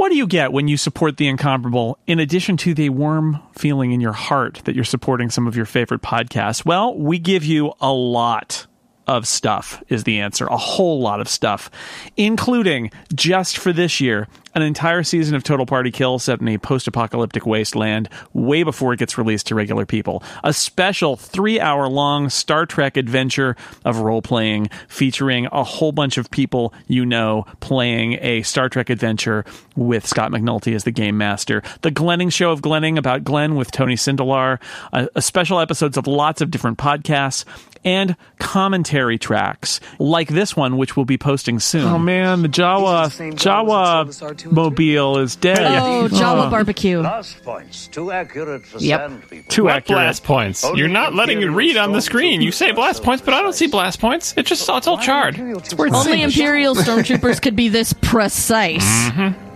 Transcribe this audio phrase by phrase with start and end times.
[0.00, 3.92] What do you get when you support the incomparable, in addition to the warm feeling
[3.92, 6.64] in your heart that you're supporting some of your favorite podcasts?
[6.64, 8.66] Well, we give you a lot
[9.06, 10.46] of stuff, is the answer.
[10.46, 11.70] A whole lot of stuff,
[12.16, 16.58] including just for this year, an entire season of Total Party Kill set in a
[16.58, 20.22] post apocalyptic wasteland way before it gets released to regular people.
[20.44, 26.18] A special three hour long Star Trek adventure of role playing featuring a whole bunch
[26.18, 29.44] of people you know playing a Star Trek adventure
[29.76, 31.62] with Scott McNulty as the game master.
[31.82, 34.60] The Glenning Show of Glenning about Glenn with Tony Sindelar.
[34.92, 37.44] A, a special episodes of lots of different podcasts
[37.84, 41.84] and commentary tracks like this one, which we'll be posting soon.
[41.84, 44.06] Oh man, the Jawa Jawa
[44.46, 45.58] mobile is dead.
[45.60, 46.50] Oh, Jawa Oh.
[46.50, 47.00] barbecue.
[47.00, 49.00] Blast points, too accurate for Yep.
[49.00, 49.50] sand people.
[49.50, 49.96] Too What accurate.
[49.98, 50.64] blast points?
[50.74, 52.40] You're not letting it read on the screen.
[52.40, 54.34] You say blast points, but I don't see blast points.
[54.36, 55.38] It just it's all charred.
[55.38, 58.84] Only Imperial stormtroopers could be this precise.
[59.10, 59.49] Mm-hmm.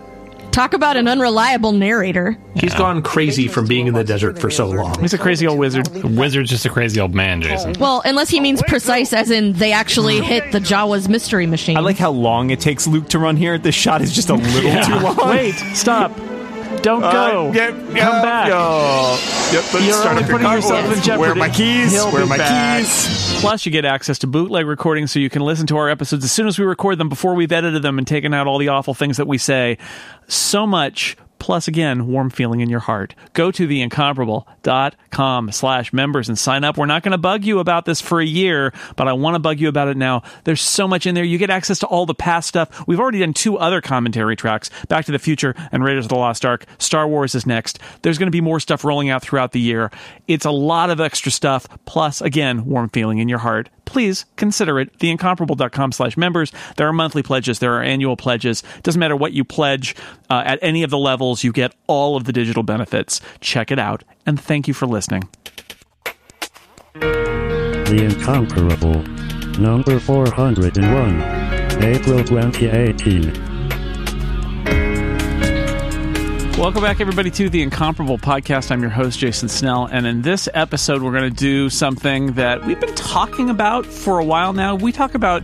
[0.55, 2.39] Talk about an unreliable narrator.
[2.55, 4.97] He's gone crazy from being in the desert for so long.
[5.01, 5.87] He's a crazy old wizard.
[5.87, 7.75] The wizard's just a crazy old man, Jason.
[7.81, 10.27] Well, unless he means precise, as in they actually hmm.
[10.27, 11.77] hit the Jawa's mystery machine.
[11.77, 13.59] I like how long it takes Luke to run here.
[13.59, 15.29] This shot is just a little too long.
[15.29, 16.13] Wait, stop.
[16.85, 17.49] Don't go.
[17.49, 18.49] Uh, yep, Come yep, back.
[18.49, 19.17] yo.
[19.53, 21.21] Yep, let's You're start only up your putting yourself in jeopardy.
[21.21, 21.93] Where are my keys?
[21.93, 22.83] He'll Where are my back.
[22.83, 23.41] keys?
[23.41, 26.31] Plus, you get access to bootleg recordings so you can listen to our episodes as
[26.33, 28.93] soon as we record them before we've edited them and taken out all the awful
[28.95, 29.79] things that we say.
[30.29, 31.17] So much.
[31.45, 33.15] Plus, again, warm feeling in your heart.
[33.35, 36.79] Go to theincomparable.com slash members and sign up.
[36.79, 39.39] We're not going to bug you about this for a year, but I want to
[39.39, 40.23] bug you about it now.
[40.45, 41.23] There's so much in there.
[41.23, 42.87] You get access to all the past stuff.
[42.87, 46.17] We've already done two other commentary tracks, Back to the Future and Raiders of the
[46.17, 46.65] Lost Ark.
[46.79, 47.79] Star Wars is next.
[48.01, 49.91] There's going to be more stuff rolling out throughout the year.
[50.27, 51.69] It's a lot of extra stuff.
[51.85, 53.69] Plus, again, warm feeling in your heart.
[53.85, 54.99] Please consider it.
[54.99, 56.53] Theincomparable.com slash members.
[56.77, 57.59] There are monthly pledges.
[57.59, 58.63] There are annual pledges.
[58.83, 59.95] Doesn't matter what you pledge
[60.31, 61.45] uh, at any of the levels.
[61.45, 63.21] You get all of the digital benefits.
[63.41, 64.05] Check it out.
[64.27, 65.29] And thank you for listening.
[66.95, 69.03] The Incomparable.
[69.61, 71.21] Number 401.
[71.83, 73.54] April 2018.
[76.57, 78.71] Welcome back, everybody, to the Incomparable Podcast.
[78.71, 82.65] I'm your host, Jason Snell, and in this episode, we're going to do something that
[82.65, 84.77] we've been talking about for a while now.
[84.77, 85.43] We talk about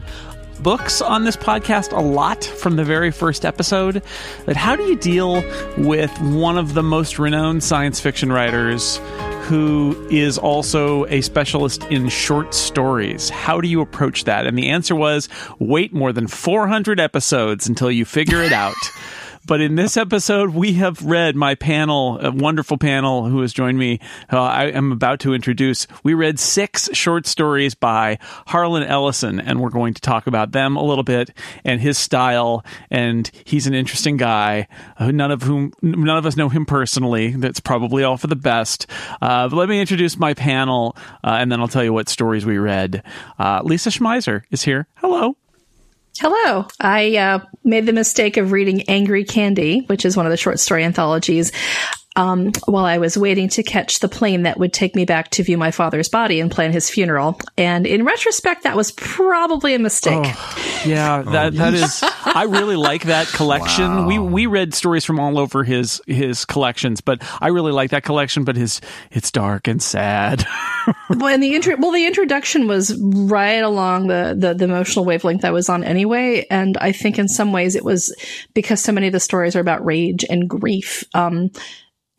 [0.60, 4.04] books on this podcast a lot from the very first episode.
[4.46, 5.42] That how do you deal
[5.76, 8.98] with one of the most renowned science fiction writers
[9.42, 13.28] who is also a specialist in short stories?
[13.30, 14.46] How do you approach that?
[14.46, 15.28] And the answer was
[15.58, 18.76] wait more than 400 episodes until you figure it out.
[19.46, 23.78] But in this episode, we have read my panel, a wonderful panel who has joined
[23.78, 23.98] me.
[24.32, 25.86] Uh, I am about to introduce.
[26.04, 30.76] We read six short stories by Harlan Ellison, and we're going to talk about them
[30.76, 31.30] a little bit
[31.64, 32.64] and his style.
[32.90, 34.68] And he's an interesting guy.
[34.98, 37.30] Uh, none of whom, none of us know him personally.
[37.30, 38.86] That's probably all for the best.
[39.22, 42.44] Uh, but let me introduce my panel, uh, and then I'll tell you what stories
[42.44, 43.02] we read.
[43.38, 44.86] Uh, Lisa Schmeiser is here.
[44.96, 45.36] Hello.
[46.20, 46.66] Hello.
[46.78, 50.60] I uh, made the mistake of reading Angry Candy, which is one of the short
[50.60, 51.50] story anthologies,
[52.16, 55.44] um, while I was waiting to catch the plane that would take me back to
[55.44, 57.38] view my father's body and plan his funeral.
[57.56, 60.34] And in retrospect, that was probably a mistake.
[60.84, 62.02] Yeah, that that is.
[62.02, 64.06] I really like that collection.
[64.06, 68.02] We we read stories from all over his his collections, but I really like that
[68.02, 68.44] collection.
[68.44, 68.80] But his
[69.12, 70.44] it's dark and sad.
[71.10, 75.44] well, and the intro, well, the introduction was right along the, the the emotional wavelength
[75.44, 78.14] I was on anyway, and I think in some ways it was
[78.52, 81.04] because so many of the stories are about rage and grief.
[81.14, 81.50] Um,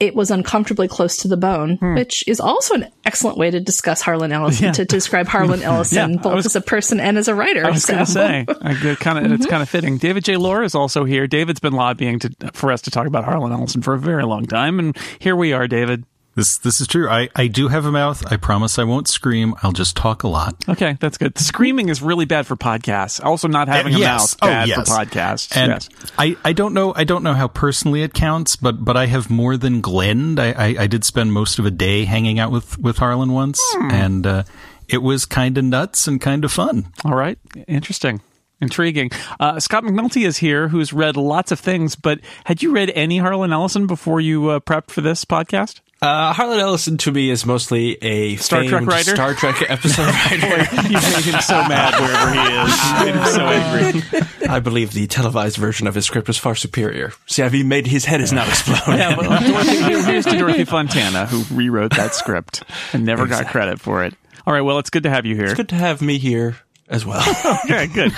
[0.01, 1.93] it was uncomfortably close to the bone, hmm.
[1.93, 4.71] which is also an excellent way to discuss Harlan Ellison, Yeah.
[4.71, 7.63] to describe Harlan Ellison Yeah, both was- as a person and as a writer.
[7.63, 9.43] I was going to say, kind of it's mm-hmm.
[9.43, 9.99] kind of fitting.
[9.99, 10.37] David J.
[10.37, 11.27] Loehr is also here.
[11.27, 14.47] David's been lobbying to for us to talk about Harlan Ellison for a very long
[14.47, 16.03] time, and here we are, David.
[16.33, 17.09] This this is true.
[17.09, 18.23] I, I do have a mouth.
[18.31, 19.53] I promise I won't scream.
[19.63, 20.55] I'll just talk a lot.
[20.69, 21.37] Okay, that's good.
[21.37, 23.21] Screaming is really bad for podcasts.
[23.23, 24.35] Also, not having a Yes.
[24.35, 24.77] mouth Oh, bad yes.
[24.77, 25.57] for podcasts.
[25.57, 25.89] And yes.
[26.17, 29.29] I, I don't know I don't know how personally it counts, but but I have
[29.29, 30.39] more than Glenn.
[30.39, 33.59] I, I, I did spend most of a day hanging out with with Harlan once,
[33.73, 33.91] Hmm.
[33.91, 34.43] and uh,
[34.87, 36.93] it was kind of nuts and kind of fun.
[37.03, 37.37] All right.
[37.67, 38.21] Interesting.
[38.61, 39.09] Intriguing.
[39.39, 43.17] Uh, Scott McNulty is here, who's read lots of things, but had you read any
[43.17, 45.81] Harlan Ellison before you uh, prepped for this podcast?
[46.03, 49.11] Uh, Harlan Ellison to me is mostly a Star Trek writer?
[49.11, 50.47] Star Trek episode writer.
[50.87, 52.83] You made him so mad wherever he is.
[52.83, 54.49] You made him so angry.
[54.49, 57.13] I believe the televised version of his script was far superior.
[57.27, 58.97] See, I've made his head is now exploding.
[58.97, 62.63] Yeah, but Dorothy, here's to Dorothy Fontana, who rewrote that script
[62.93, 64.15] and never got credit for it.
[64.47, 65.45] All right, well, it's good to have you here.
[65.45, 66.55] It's good to have me here.
[66.89, 67.21] as well.
[67.65, 68.11] Okay, good.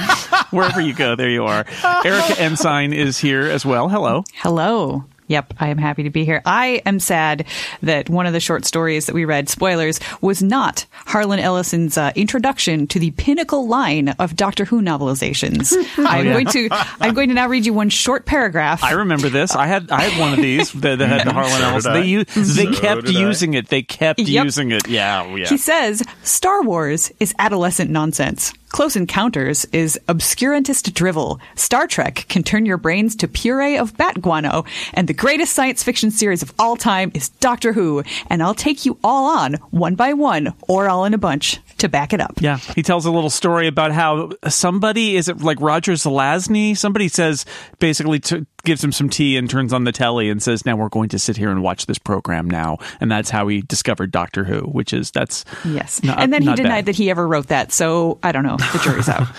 [0.51, 1.65] Wherever you go, there you are.
[2.05, 3.89] Erica Ensign is here as well.
[3.89, 4.23] Hello.
[4.35, 5.03] Hello.
[5.33, 6.43] Yep, I am happy to be here.
[6.45, 7.45] I am sad
[7.81, 12.11] that one of the short stories that we read, spoilers, was not Harlan Ellison's uh,
[12.15, 15.73] introduction to the pinnacle line of Doctor Who novelizations.
[15.97, 16.69] I'm going to
[16.99, 18.83] I'm going to now read you one short paragraph.
[18.83, 19.55] I remember this.
[19.55, 21.83] I had I had one of these that, that had the Harlan Ellis.
[21.85, 23.69] They u- they kept using it.
[23.69, 24.43] They kept Yep.
[24.45, 24.87] using it.
[24.87, 25.47] Yeah, oh, yeah.
[25.47, 28.53] He says Star Wars is adolescent nonsense.
[28.73, 31.39] Close Encounters is obscurantist drivel.
[31.53, 34.65] Star Trek can turn your brains to puree of bat guano.
[34.95, 38.01] And the greatest science fiction series of all time is Doctor Who.
[38.31, 41.87] And I'll take you all on, one by one, or all in a bunch, to
[41.87, 42.41] back it up.
[42.41, 46.75] Yeah, he tells a little story about how somebody is it like Roger Zelazny?
[46.75, 47.45] Somebody says
[47.77, 50.89] basically to, gives him some tea and turns on the telly and says, "Now we're
[50.89, 54.43] going to sit here and watch this program now." And that's how he discovered Doctor
[54.45, 56.01] Who, which is that's Yes.
[56.03, 56.63] not- and then he not bad.
[56.63, 57.71] denied that he ever wrote that.
[57.71, 58.57] So I don't know.
[58.57, 59.27] The jury's out.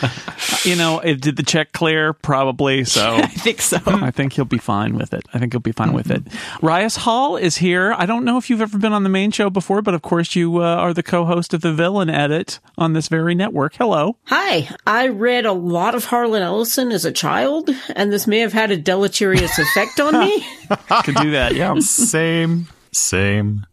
[0.64, 2.14] You know, it, did the check clear?
[2.14, 2.84] Probably.
[2.84, 3.78] So I think so.
[3.86, 5.26] I think he'll be fine with it.
[5.34, 6.22] I think he'll be fine with it.
[6.62, 7.92] Rias Hall is here.
[7.98, 10.34] I don't know if you've ever been on the main show before, but of course
[10.34, 13.74] you uh, are the co-host of the Villain Edit on this very network.
[13.74, 14.16] Hello.
[14.24, 18.54] Hi, I read a lot of Harlan Ellison as a child, and this may have
[18.54, 18.76] had a
[19.14, 20.46] deleterious effect on me.
[21.04, 21.54] Could do that.
[21.54, 21.78] Yeah.
[21.80, 22.66] Same.
[22.92, 23.66] Same.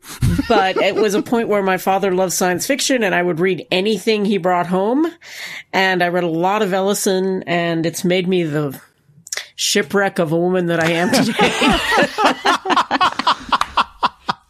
[0.50, 3.68] but it was a point where my father loved science fiction and I would read
[3.72, 5.06] anything he brought home.
[5.74, 8.80] And I read a lot of Ellison and it's made me the
[9.56, 11.52] shipwreck of a woman that I am today.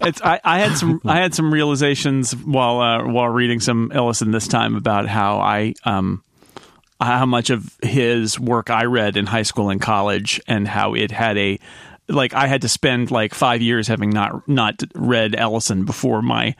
[0.03, 4.31] It's I, I had some I had some realizations while uh, while reading some Ellison
[4.31, 6.23] this time about how I um
[7.01, 11.11] how much of his work I read in high school and college and how it
[11.11, 11.59] had a
[12.07, 16.55] like I had to spend like five years having not not read Ellison before my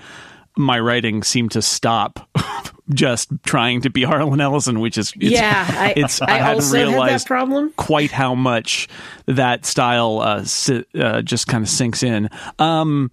[0.57, 2.29] my writing seemed to stop
[2.93, 6.77] just trying to be Harlan Ellison, which is it's, yeah, I, it's I, hadn't also
[6.77, 7.73] had realized that problem.
[7.77, 8.87] quite how much
[9.27, 12.29] that style uh, si- uh, just kind of sinks in.
[12.59, 13.11] Um,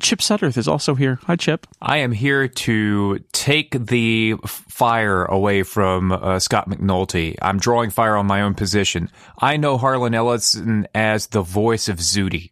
[0.00, 1.18] Chip Sudderth is also here.
[1.26, 1.66] Hi, Chip.
[1.80, 7.36] I am here to take the fire away from uh, Scott McNulty.
[7.40, 9.10] I'm drawing fire on my own position.
[9.38, 12.50] I know Harlan Ellison as the voice of Zooty.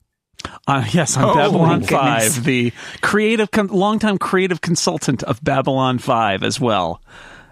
[0.67, 6.43] Uh, yes, I'm Oh, Babylon Five, the creative, con- longtime creative consultant of Babylon Five
[6.45, 7.03] as well.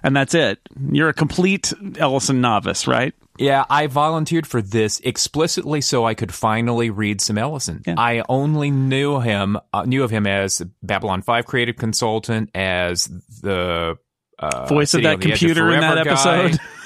[0.03, 0.61] And that's it.
[0.93, 3.13] You're a complete Ellison novice, right?
[3.39, 7.83] Yeah, I volunteered for this explicitly so I could finally read some Ellison.
[7.87, 13.07] I only knew him, uh, knew of him as Babylon Five creative consultant, as
[13.43, 13.99] the
[14.39, 16.59] uh, Voice of that on the Edge of computer in that episode.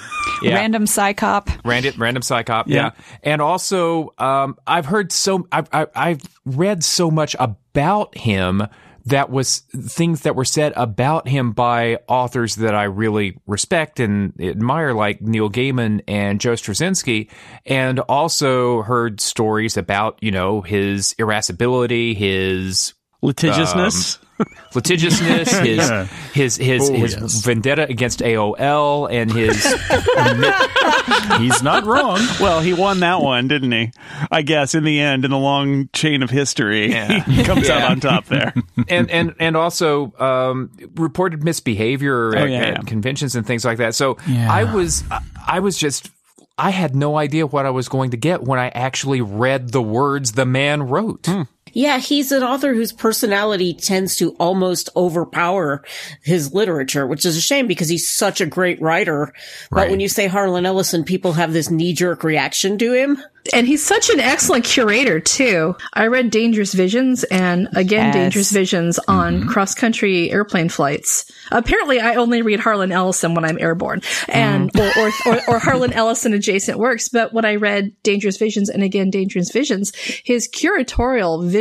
[0.42, 0.54] Yeah.
[0.54, 1.60] Random psychop.
[1.64, 2.76] Random, random psychop, yeah.
[2.76, 2.90] Yeah.
[3.22, 8.62] And also, um, I've heard so, I've, I, I've read so much about him
[9.10, 14.32] that was things that were said about him by authors that I really respect and
[14.40, 17.30] admire, like Neil Gaiman and Joe Straczynski,
[17.66, 24.16] and also heard stories about, you know, his irascibility, his litigiousness.
[24.16, 24.26] um,
[24.74, 26.04] litigiousness, his Yeah.
[26.32, 27.44] his his Oh, his yes.
[27.44, 29.62] vendetta against AOL, and his
[31.38, 32.20] He's not wrong.
[32.40, 33.92] Well, he won that one, didn't he?
[34.30, 38.00] I guess in the end, in the long chain of history, he comes out on
[38.00, 38.52] top there.
[38.88, 42.80] and and and also um, reported misbehavior Oh, at, yeah, at yeah.
[42.82, 43.94] conventions and things like that.
[43.94, 44.50] So Yeah.
[44.52, 46.10] I was I- I was just
[46.58, 49.82] I had no idea what I was going to get when I actually read the
[49.82, 51.26] words the man wrote.
[51.72, 55.84] Yeah, he's an author whose personality tends to almost overpower
[56.22, 59.32] his literature, which is a shame because he's such a great writer.
[59.70, 63.22] But when you say Harlan Ellison, people have this knee jerk reaction to him.
[63.54, 65.74] And he's such an excellent curator too.
[65.94, 68.14] I read Dangerous Visions and again Yes.
[68.14, 69.48] Dangerous Visions on mm-hmm.
[69.48, 71.30] cross country airplane flights.
[71.50, 74.96] Apparently, I only read Harlan Ellison when I'm airborne, and mm.
[74.96, 77.08] or, or, or or Harlan Ellison adjacent works.
[77.08, 79.92] But when I read Dangerous Visions and again Dangerous Visions,
[80.24, 81.59] his curatorial vision,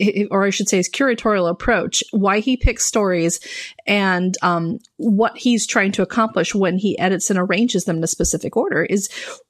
[0.00, 3.40] i- or I should say, his curatorial approach, why he picks stories,
[3.86, 8.06] and um, what he's trying to accomplish when he edits and arranges them in a
[8.08, 9.08] specific order is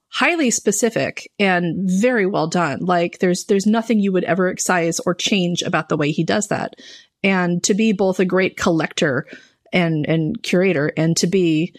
[0.08, 2.80] highly specific and very well done.
[2.80, 6.48] Like there's there's nothing you would ever excise or change about the way he does
[6.48, 6.74] that.
[7.24, 9.26] And to be both a great collector
[9.72, 11.74] and and curator and to be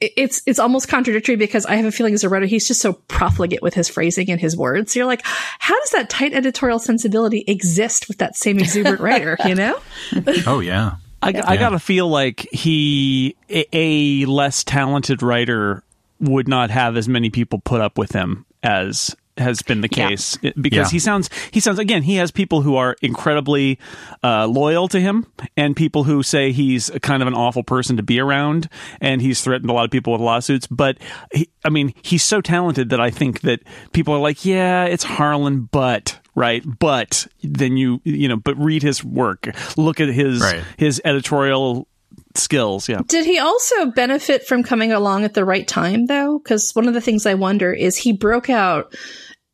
[0.00, 2.94] it's it's almost contradictory because I have a feeling as a writer he's just so
[2.94, 4.94] profligate with his phrasing and his words.
[4.94, 9.36] You're like, how does that tight editorial sensibility exist with that same exuberant writer?
[9.46, 9.78] You know?
[10.46, 10.96] Oh yeah.
[11.22, 15.82] I, I gotta feel like he a, a less talented writer
[16.20, 20.38] would not have as many people put up with him as has been the case
[20.42, 20.90] It- because Yeah.
[20.90, 23.78] he sounds he sounds again he has people who are incredibly
[24.24, 25.26] uh, loyal to him
[25.56, 28.68] and people who say he's kind of an awful person to be around
[29.00, 30.98] and he's threatened a lot of people with lawsuits but
[31.32, 33.60] he, I mean he's so talented that I think that
[33.92, 38.82] people are like yeah it's Harlan but right but then you you know but read
[38.82, 40.62] his work look at his Right.
[40.76, 41.88] his editorial
[42.34, 46.38] skills yeah Did he also benefit from coming along at the right time, though?
[46.38, 48.94] Because one of the things I wonder is he broke out.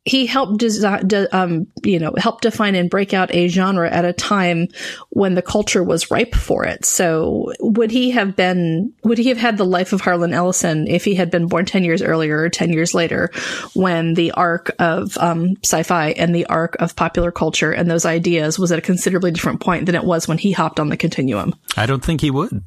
[0.05, 4.03] He helped design, de, um, you know, help define and break out a genre at
[4.03, 4.67] a time
[5.11, 6.85] when the culture was ripe for it.
[6.85, 8.93] So, would he have been?
[9.03, 11.85] Would he have had the life of Harlan Ellison if he had been born ten
[11.85, 13.31] years earlier or ten years later,
[13.75, 18.59] when the arc of um, sci-fi and the arc of popular culture and those ideas
[18.59, 21.55] was at a considerably different point than it was when he hopped on the continuum?
[21.77, 22.63] I don't think he would.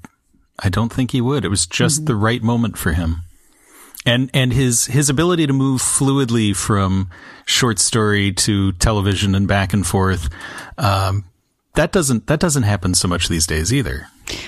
[0.58, 1.44] I don't think he would.
[1.44, 3.22] It was just the right moment for him.
[4.06, 7.10] And and his his ability to move fluidly from
[7.44, 10.28] short story to television and back and forth,
[10.78, 11.24] um,
[11.74, 14.06] that doesn't that doesn't happen so much these days either.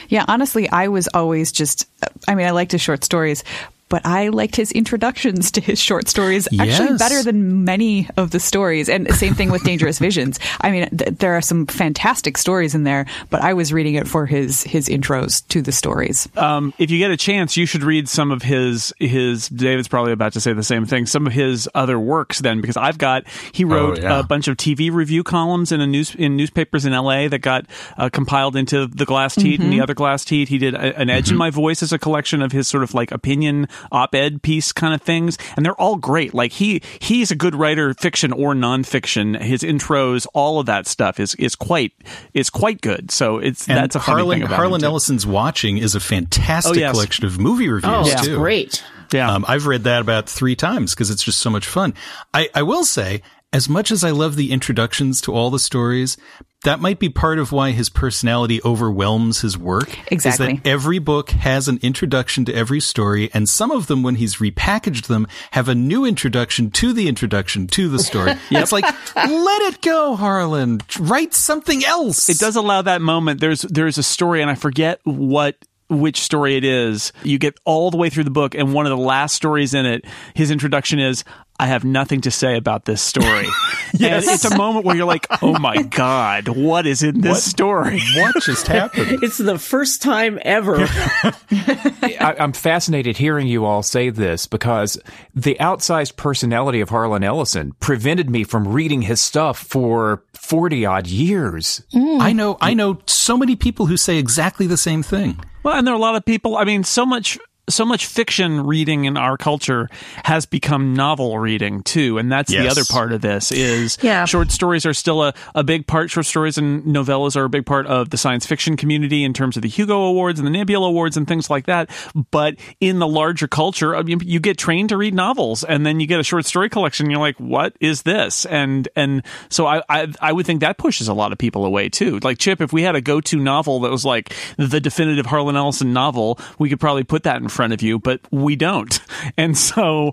[0.09, 1.87] Yeah, honestly, I was always just,
[2.27, 3.45] I mean, I liked his short stories,
[3.88, 6.99] but I liked his introductions to his short stories actually Yes.
[6.99, 8.88] better than many of the stories.
[8.88, 10.38] And same thing with Dangerous Visions.
[10.61, 14.07] I mean, th- there are some fantastic stories in there, but I was reading it
[14.09, 16.28] for his, his intros to the stories.
[16.37, 19.49] um, if you get a chance, you should read some of his his.
[19.49, 21.07] David's probably about to say the same thing.
[21.07, 24.18] Some of his other works, then, because I've got he wrote yeah.
[24.21, 27.28] a bunch of TV review columns in a news in newspapers in L.A.
[27.28, 27.66] that got
[27.97, 30.49] uh, compiled into the Glass Teat and the other Glass Teat.
[30.49, 32.95] He did a, an Edge in My Voice as a collection of his sort of
[32.95, 36.35] like opinion op-ed piece kind of things, and they're all great.
[36.35, 39.40] Like he he's a good writer, fiction or nonfiction.
[39.40, 41.92] His intros, all of that stuff is is quite
[42.35, 43.11] is quite good.
[43.11, 44.85] So it's And that's a funny Harlan thing about Harlan.
[44.85, 46.92] Ellison's Watching is a fantastic Oh, yes.
[46.92, 48.37] collection of movie reviews Oh, it's too.
[48.37, 48.82] great.
[49.12, 49.32] Yeah.
[49.32, 51.94] Um, I've read that about three times because it's just so much fun.
[52.35, 56.17] I, I will say, as much as I love the introductions to all the stories,
[56.64, 59.97] that might be part of why his personality overwhelms his work.
[60.12, 60.55] Exactly.
[60.55, 64.17] Is that every book has an introduction to every story, and some of them, when
[64.17, 68.35] he's repackaged them, have a new introduction to the introduction to the story.
[68.50, 70.81] It's like, let it go, Harlan.
[70.99, 72.28] Write something else.
[72.28, 73.40] it does allow that moment.
[73.40, 75.57] There's there's a story, and I forget what
[75.88, 77.12] which story it is.
[77.23, 79.87] You get all the way through the book, and one of the last stories in
[79.87, 81.25] it, his introduction is.
[81.61, 83.47] I have nothing to say about this story.
[84.00, 88.00] And it's a moment where you're like, oh my God, what is in this story?
[88.17, 89.23] What just happened?
[89.23, 90.77] It's the first time ever.
[90.81, 95.00] I, I'm fascinated hearing you all say this because
[95.35, 101.07] the outsized personality of Harlan Ellison prevented me from reading his stuff for 40 odd
[101.07, 101.83] years.
[101.95, 102.21] Mm.
[102.21, 105.41] I know, I know so many people who say exactly the same thing.
[105.62, 106.57] Well, and there are a lot of people.
[106.57, 107.38] I mean, so much
[107.69, 109.89] so much fiction reading in our culture
[110.25, 113.53] has become novel reading too, and that's the other part of this.
[113.53, 114.25] Is Yeah.
[114.25, 116.11] short stories are still a, a big part.
[116.11, 119.57] Short stories and novellas are a big part of the science fiction community in terms
[119.57, 121.91] of the Hugo Awards and the Nebula Awards and things like that.
[122.31, 126.01] But in the larger culture, I mean, you get trained to read novels, and then
[126.01, 127.07] you get a short story collection.
[127.07, 128.47] And you're like, what is this?
[128.47, 131.89] And and so I, I I would think that pushes a lot of people away
[131.89, 132.19] too.
[132.23, 135.57] Like Chip, if we had a go to novel that was like the definitive Harlan
[135.57, 139.00] Ellison novel, we could probably put that in front of you, but we don't.
[139.37, 140.12] And so,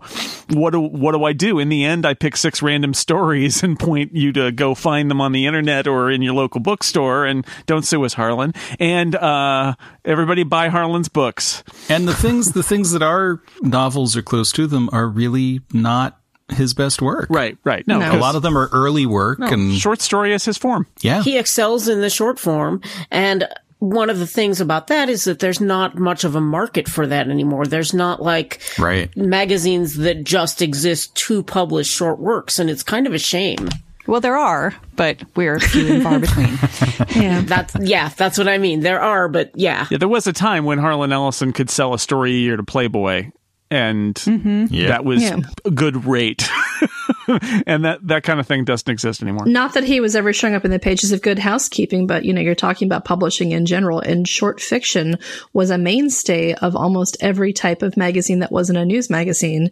[0.49, 1.59] what do what do I do?
[1.59, 5.21] In the end, I pick six random stories and point you to go find them
[5.21, 7.25] on the internet or in your local bookstore.
[7.25, 8.53] And don't sue us, Harlan.
[8.79, 11.63] And uh, everybody buy Harlan's books.
[11.87, 16.19] And the things, the things that are novels or close to them are really not
[16.49, 17.27] his best work.
[17.29, 17.87] Right, right.
[17.87, 18.15] No, No.
[18.15, 20.87] A lot of them are early work no, and short story is his form.
[21.01, 21.23] yeah.
[21.23, 23.47] he excels in the short form and
[23.89, 27.05] one of the things about that is that there's not much of a market for
[27.07, 27.65] that anymore.
[27.65, 29.15] There's not like Right.
[29.15, 33.69] magazines that just exist to publish short works, and it's kind of a shame.
[34.07, 36.57] Well, there are, but we're few and far between.
[37.15, 37.41] Yeah.
[37.41, 38.81] That's yeah, that's what I mean.
[38.81, 39.87] There are, but yeah.
[39.89, 42.63] Yeah, there was a time when Harlan Ellison could sell a story a year to
[42.63, 43.31] Playboy,
[43.71, 44.65] and mm-hmm.
[44.69, 44.87] Yeah.
[44.89, 45.39] that was Yeah.
[45.63, 46.47] a good rate.
[47.67, 49.45] and that that kind of thing doesn't exist anymore.
[49.45, 52.33] Not that he was ever showing up in the pages of Good Housekeeping, but you
[52.33, 55.17] know, you're talking about publishing in general, and short fiction
[55.53, 59.71] was a mainstay of almost every type of magazine that wasn't a news magazine,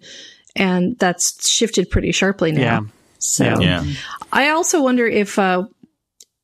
[0.55, 2.61] and that's shifted pretty sharply now.
[2.61, 2.79] Yeah.
[3.19, 3.85] So, Yeah.
[4.33, 5.63] I also wonder if uh,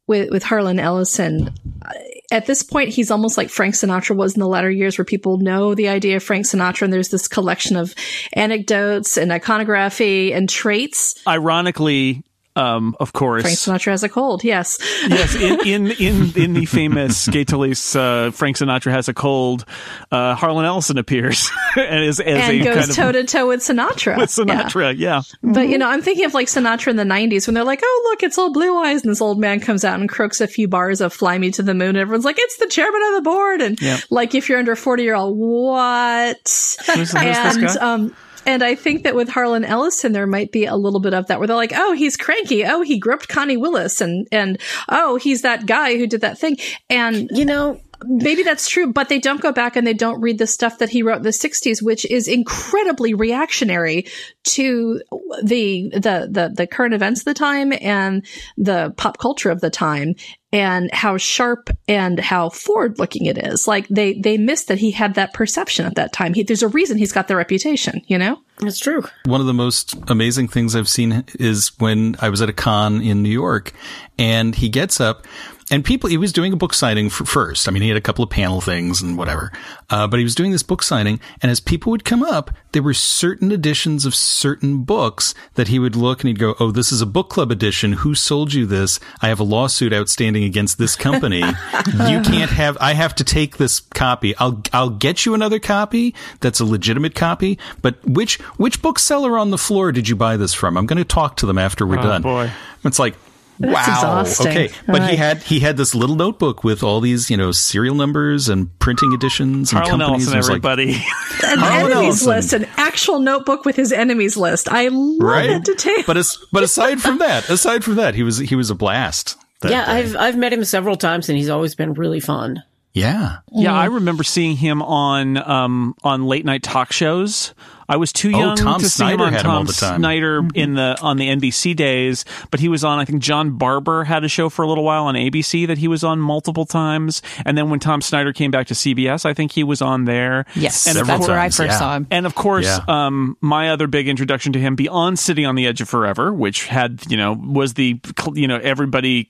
[0.07, 1.53] with with Harlan Ellison.
[1.81, 1.93] uh,
[2.31, 5.37] At this point, he's almost like Frank Sinatra was in the latter years, where people
[5.37, 7.95] know the idea of Frank Sinatra, and there's this collection of
[8.33, 11.15] anecdotes and iconography and traits.
[11.27, 12.23] Ironically,
[12.59, 13.43] um, of course.
[13.43, 14.43] Frank Sinatra has a cold.
[14.43, 14.77] Yes.
[15.07, 19.65] yes, in in in, in the famous Gay Talese, uh, Frank Sinatra has a cold.
[20.11, 24.17] Uh, Harlan Ellison appears and is as and goes toe to toe with Sinatra.
[24.17, 24.63] with Yeah.
[24.63, 24.95] Sinatra.
[24.97, 25.21] Yeah.
[25.43, 28.07] But you know, I'm thinking of like Sinatra in the '90s when they're like, "Oh,
[28.09, 30.67] look, it's all blue eyes," and this old man comes out and crooks a few
[30.67, 33.21] bars of "Fly Me to the Moon," and everyone's like, "It's the chairman of the
[33.29, 33.97] board," and Yeah.
[34.09, 37.73] like if you're under 40, you're all, "What?" Who's- who's this and guy?
[37.93, 38.15] um.
[38.49, 41.37] And I think that with Harlan Ellison, there might be a little bit of that
[41.37, 42.65] where they're like, oh, he's cranky.
[42.65, 44.01] Oh, he groped Connie Willis.
[44.01, 46.57] And, and, oh, he's that guy who did that thing.
[46.89, 50.37] And, You know, maybe that's true, but they don't go back and they don't read
[50.37, 54.05] the stuff that he wrote in the 60s, which is incredibly reactionary
[54.43, 55.01] to
[55.43, 58.25] the, the, the, the current events of the time and
[58.57, 60.15] the pop culture of the time
[60.51, 63.67] and how sharp and how forward looking it is.
[63.67, 66.33] Like they, they missed that he had that perception at that time.
[66.33, 68.39] He, there's a reason he's got the reputation, you know?
[68.61, 69.03] it's true.
[69.25, 73.01] One of the most amazing things I've seen is when I was at a con
[73.01, 73.73] in New York
[74.17, 75.25] and he gets up
[75.71, 77.67] and people, he was doing a book signing for first.
[77.67, 79.51] I mean, he had a couple of panel things and whatever.
[79.89, 81.19] Uh, but he was doing this book signing.
[81.41, 85.79] And as people would come up, there were certain editions of certain books that he
[85.79, 87.93] would look and he'd go, Oh, this is a book club edition.
[87.93, 88.99] Who sold you this?
[89.21, 91.39] I have a lawsuit outstanding against this company.
[91.39, 94.35] you can't have, I have to take this copy.
[94.37, 97.59] I'll, I'll get you another copy that's a legitimate copy.
[97.81, 100.77] But which, which bookseller on the floor did you buy this from?
[100.77, 102.21] I'm going to talk to them after we're Oh, done.
[102.21, 102.51] boy.
[102.85, 103.15] It's like,
[103.59, 104.21] That's wow.
[104.21, 104.47] exhausting.
[104.47, 104.69] Okay.
[104.87, 108.47] But he had, he had this little notebook with all these, you know, serial numbers
[108.49, 110.27] and printing editions and Harlan companies.
[110.27, 110.91] Ellison, It was like- everybody.
[111.43, 112.27] An Harlan enemies Ellison.
[112.29, 114.69] list, an actual notebook with his enemies list.
[114.69, 115.47] I love right?
[115.49, 116.03] that detail.
[116.07, 119.37] But as, but aside from that, aside from that, he was he was a blast.
[119.63, 119.91] yeah, day.
[119.91, 122.63] I've I've met him several times and he's always been really fun.
[122.93, 123.37] yeah.
[123.53, 127.53] Yeah, I remember seeing him on um, on late night talk shows.
[127.89, 129.73] I was too Oh, young Tom to see him on had him all Tom the
[129.73, 129.99] time.
[129.99, 132.99] Snyder in the on the NBC days, but he was on.
[132.99, 135.87] I think John Barber had a show for a little while on ABC that he
[135.87, 139.51] was on multiple times, and then when Tom Snyder came back to CBS, I think
[139.51, 140.45] he was on there.
[140.55, 141.79] Yes, and of that's course- where I first yeah.
[141.79, 142.07] saw him.
[142.11, 142.79] And of course, Yeah.
[143.07, 146.67] um, my other big introduction to him beyond City on the Edge of Forever, which
[146.67, 147.99] had, you know, was the,
[148.35, 149.29] you know, everybody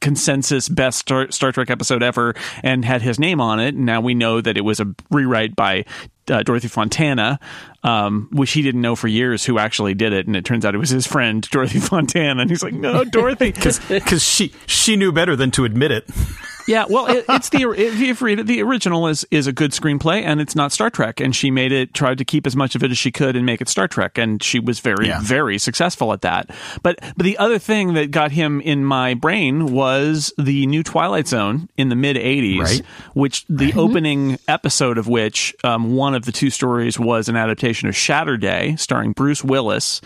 [0.00, 3.74] consensus best Star, Star Trek episode ever and had his name on it.
[3.74, 5.84] And now we know that it was a rewrite by
[6.30, 7.38] uh, Dorothy Fontana,
[7.82, 10.26] um, which he didn't know for years who actually did it.
[10.26, 12.42] And it turns out it was his friend, Dorothy Fontana.
[12.42, 13.52] And he's like, no, Dorothy.
[13.88, 16.08] Because she she knew better than to admit it.
[16.68, 19.72] Yeah, well, it, it's the if you read it, the original is is a good
[19.72, 21.18] screenplay, and it's not Star Trek.
[21.20, 23.46] And she made it, tried to keep as much of it as she could, and
[23.46, 24.18] make it Star Trek.
[24.18, 25.20] And she was very, Yeah.
[25.22, 26.50] very successful at that.
[26.82, 31.26] But but the other thing that got him in my brain was the new Twilight
[31.26, 32.82] Zone in the mid '80s, Right.
[33.14, 37.88] which the opening episode of which um, one of the two stories was an adaptation
[37.88, 40.00] of Shatterday, starring Bruce Willis,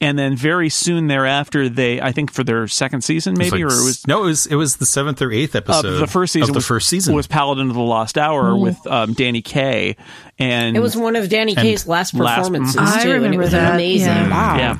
[0.00, 3.78] and then very soon thereafter, they I think for their second season, maybe, Like, or
[3.80, 6.32] it was no, it was it was the seventh or eighth episode uh, the first
[6.32, 7.14] season of the was, first season.
[7.14, 9.96] was Paladin of the Lost Hour with um, Danny Kaye,
[10.38, 13.38] and It was one of Danny Kaye's last last- performances I too, and it remember
[13.42, 14.08] was that, amazing.
[14.08, 14.30] yeah.
[14.30, 14.56] Wow.
[14.58, 14.78] yeah.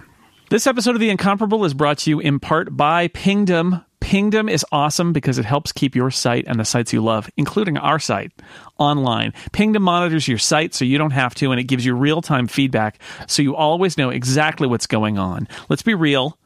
[0.51, 3.85] This episode of The Incomparable is brought to you in part by Pingdom.
[4.01, 7.77] Pingdom is awesome because it helps keep your site and the sites you love, including
[7.77, 8.33] our site,
[8.79, 9.35] online.
[9.53, 12.47] Pingdom monitors your site so you don't have to, and it gives you real time
[12.47, 15.47] feedback so you always know exactly what's going on.
[15.69, 16.39] Let's be real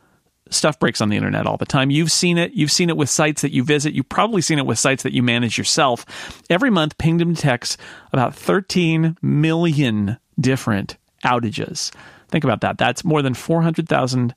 [0.54, 1.90] stuff breaks on the internet all the time.
[1.90, 2.52] You've seen it.
[2.52, 3.94] You've seen it with sites that you visit.
[3.94, 6.04] You've probably seen it with sites that you manage yourself.
[6.50, 7.76] Every month, Pingdom detects
[8.12, 11.92] about 13 million different outages.
[12.28, 12.78] Think about that.
[12.78, 14.34] That's more than 400,000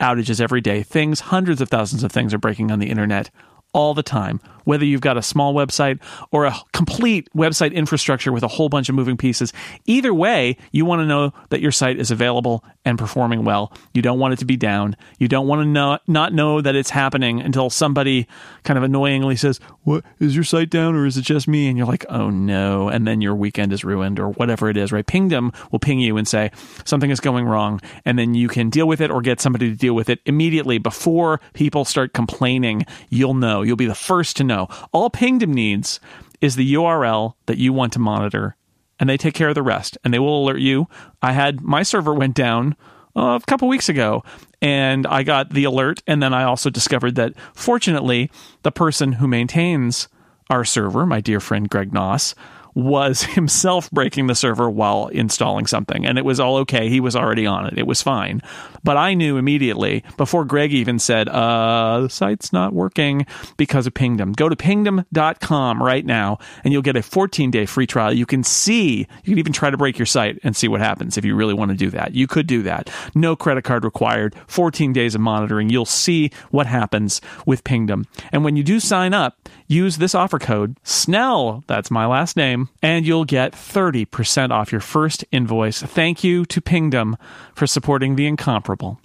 [0.00, 0.82] outages every day.
[0.82, 3.30] Things, hundreds of thousands of things are breaking on the internet
[3.72, 4.40] all the time.
[4.64, 8.88] Whether you've got a small website or a complete website infrastructure with a whole bunch
[8.88, 9.52] of moving pieces,
[9.86, 13.72] either way, you want to know that your site is available and performing well.
[13.94, 14.96] You don't want it to be down.
[15.18, 18.26] You don't want to know, not know that it's happening until somebody
[18.64, 21.78] kind of annoyingly says, "What is your site down or is it just me?" And
[21.78, 24.92] you're like, "Oh no!" And then your weekend is ruined or whatever it is.
[24.92, 25.06] Right?
[25.06, 26.50] Pingdom will ping you and say
[26.84, 29.76] something is going wrong, and then you can deal with it or get somebody to
[29.76, 32.84] deal with it immediately before people start complaining.
[33.08, 33.62] You'll know.
[33.62, 34.51] You'll be the first to know.
[34.92, 36.00] All Pingdom needs
[36.40, 38.56] is the URL that you want to monitor,
[38.98, 39.96] and they take care of the rest.
[40.04, 40.88] And they will alert you.
[41.20, 42.76] I had my server went down
[43.16, 44.24] uh, a couple weeks ago,
[44.60, 46.02] and I got the alert.
[46.06, 48.30] And then I also discovered that, fortunately,
[48.62, 50.08] the person who maintains
[50.50, 52.34] our server, my dear friend Greg Knauss,
[52.74, 56.88] was himself breaking the server while installing something, and it was all okay.
[56.88, 58.40] He was already on it; it was fine.
[58.84, 63.94] But I knew immediately before Greg even said, "Uh, the site's not working because of
[63.94, 68.12] Pingdom." Go to pingdom.com right now, and you'll get a 14 day free trial.
[68.12, 71.16] You can see, you can even try to break your site and see what happens
[71.16, 72.14] if you really want to do that.
[72.14, 72.90] You could do that.
[73.14, 74.34] No credit card required.
[74.46, 75.70] 14 days of monitoring.
[75.70, 78.06] You'll see what happens with Pingdom.
[78.32, 81.64] And when you do sign up, use this offer code SNELL.
[81.66, 85.82] That's my last name, and you'll get 30% off your first invoice.
[85.82, 87.16] Thank you to Pingdom
[87.54, 89.00] for supporting the incomparable.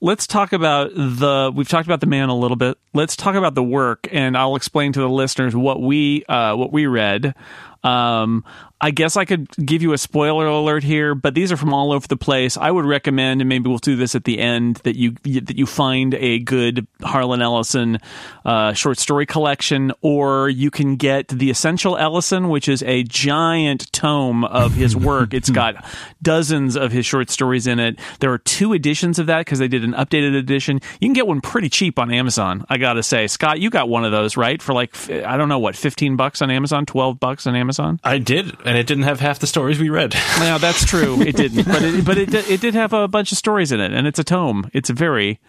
[0.00, 1.52] Let's talk about the.
[1.52, 2.78] We've talked about the man a little bit.
[2.94, 6.72] Let's talk about the work, and I'll explain to the listeners what we uh, what
[6.72, 7.34] we read.
[7.82, 8.44] Um,
[8.80, 11.92] I guess I could give you a spoiler alert here, but these are from all
[11.92, 12.56] over the place.
[12.56, 15.66] I would recommend, and maybe we'll do this at the end, that you that you
[15.66, 17.98] find a good Harlan Ellison
[18.44, 23.92] uh, short story collection, or you can get the Essential Ellison, which is a giant
[23.92, 25.34] tome of his work.
[25.34, 25.84] it's got
[26.22, 27.98] dozens of his short stories in it.
[28.20, 30.80] There are two editions of that because they did an updated edition.
[31.00, 32.64] You can get one pretty cheap on Amazon.
[32.68, 34.62] I gotta say, Scott, you got one of those, right?
[34.62, 37.98] For like I don't know what, fifteen bucks on Amazon, twelve bucks on Amazon.
[38.04, 40.14] I did, and it didn't have half the stories we read.
[40.38, 41.20] Now that's true.
[41.20, 43.92] It didn't, but it, but it it did have a bunch of stories in it,
[43.92, 44.70] and it's a tome.
[44.72, 45.40] It's very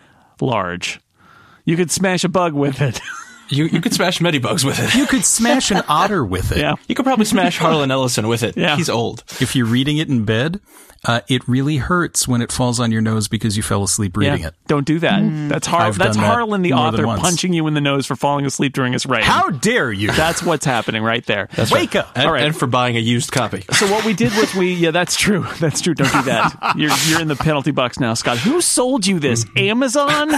[0.42, 1.00] large.
[1.66, 3.00] You could smash a bug with it.
[3.52, 4.94] You you could smash Medibugs with it.
[4.94, 6.60] You could smash an otter with it.
[6.60, 6.76] Yeah.
[6.88, 8.56] You could probably smash Harlan Ellison with it.
[8.56, 8.76] Yeah.
[8.76, 9.24] He's old.
[9.42, 10.62] If you're reading it in bed,
[11.06, 14.44] uh, it really hurts when it falls on your nose because you fell asleep reading
[14.44, 14.54] it.
[14.68, 15.22] Don't do that.
[15.50, 18.16] That's Har- I've That's done that Harlan, the author, punching you in the nose for
[18.16, 19.26] falling asleep during his writing.
[19.26, 20.12] How dare you?
[20.12, 21.50] That's what's happening right there.
[21.72, 22.12] Wake up!
[22.16, 22.44] And, All right.
[22.44, 23.64] and for buying a used copy.
[23.72, 26.92] So what we did was we yeah that's true that's true don't do that you're
[27.08, 30.32] you're in the penalty box now Scott who sold you this Amazon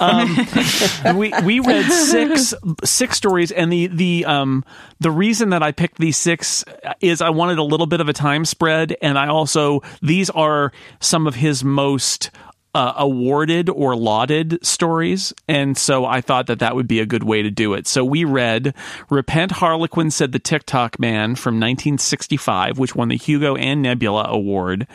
[0.00, 0.36] um,
[1.16, 2.54] we we read six
[2.84, 4.64] six stories and the the um
[5.00, 6.64] the reason that I picked these six
[7.00, 10.72] is I wanted a little bit of a time spread and I also these are
[11.00, 12.30] some of his most
[12.78, 15.34] uh, awarded or lauded stories.
[15.48, 17.88] And so I thought that that would be a good way to do it.
[17.88, 18.72] So we read
[19.10, 24.86] Repent Harlequin Said the Ticktockman from 1965, which won the Hugo and Nebula Award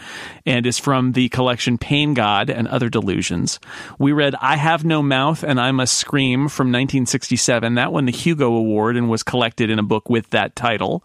[0.46, 3.60] and is from the collection Paingod and Other Delusions.
[4.00, 7.76] We read I Have No Mouth and I Must Scream from 1967.
[7.76, 11.04] That won the Hugo Award and was collected in a book with that title.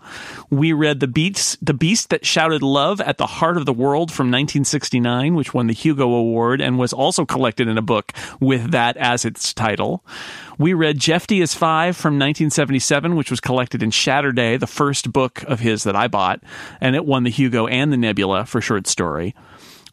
[0.48, 4.12] We read The Beast, the Beast That Shouted Love at the Heart of the World
[4.12, 8.72] from 1969, which won the Hugo Award and was also collected in a book with
[8.72, 10.04] that as its title.
[10.58, 15.42] We read Jeffty is Five from 1977, which was collected in Shatterday, the first book
[15.44, 16.42] of his that I bought,
[16.80, 19.34] and it won the Hugo and the Nebula for short story.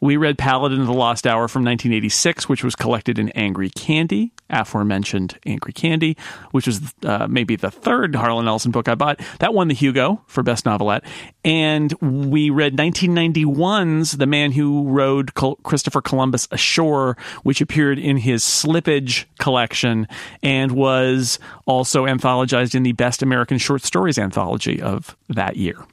[0.00, 4.32] We read Paladin of the Lost Hour from 1986, which was collected in Angry Candy,
[4.50, 6.18] aforementioned Angry Candy,
[6.50, 9.20] which was uh, maybe the third Harlan Ellison book I bought.
[9.38, 11.04] That won the Hugo for Best Novelette.
[11.46, 18.42] And we read 1991's The Man Who Rode Christopher Columbus Ashore, which appeared in his
[18.42, 20.08] Slippage collection
[20.42, 25.84] and was also anthologized in the Best American Short Stories anthology of that year.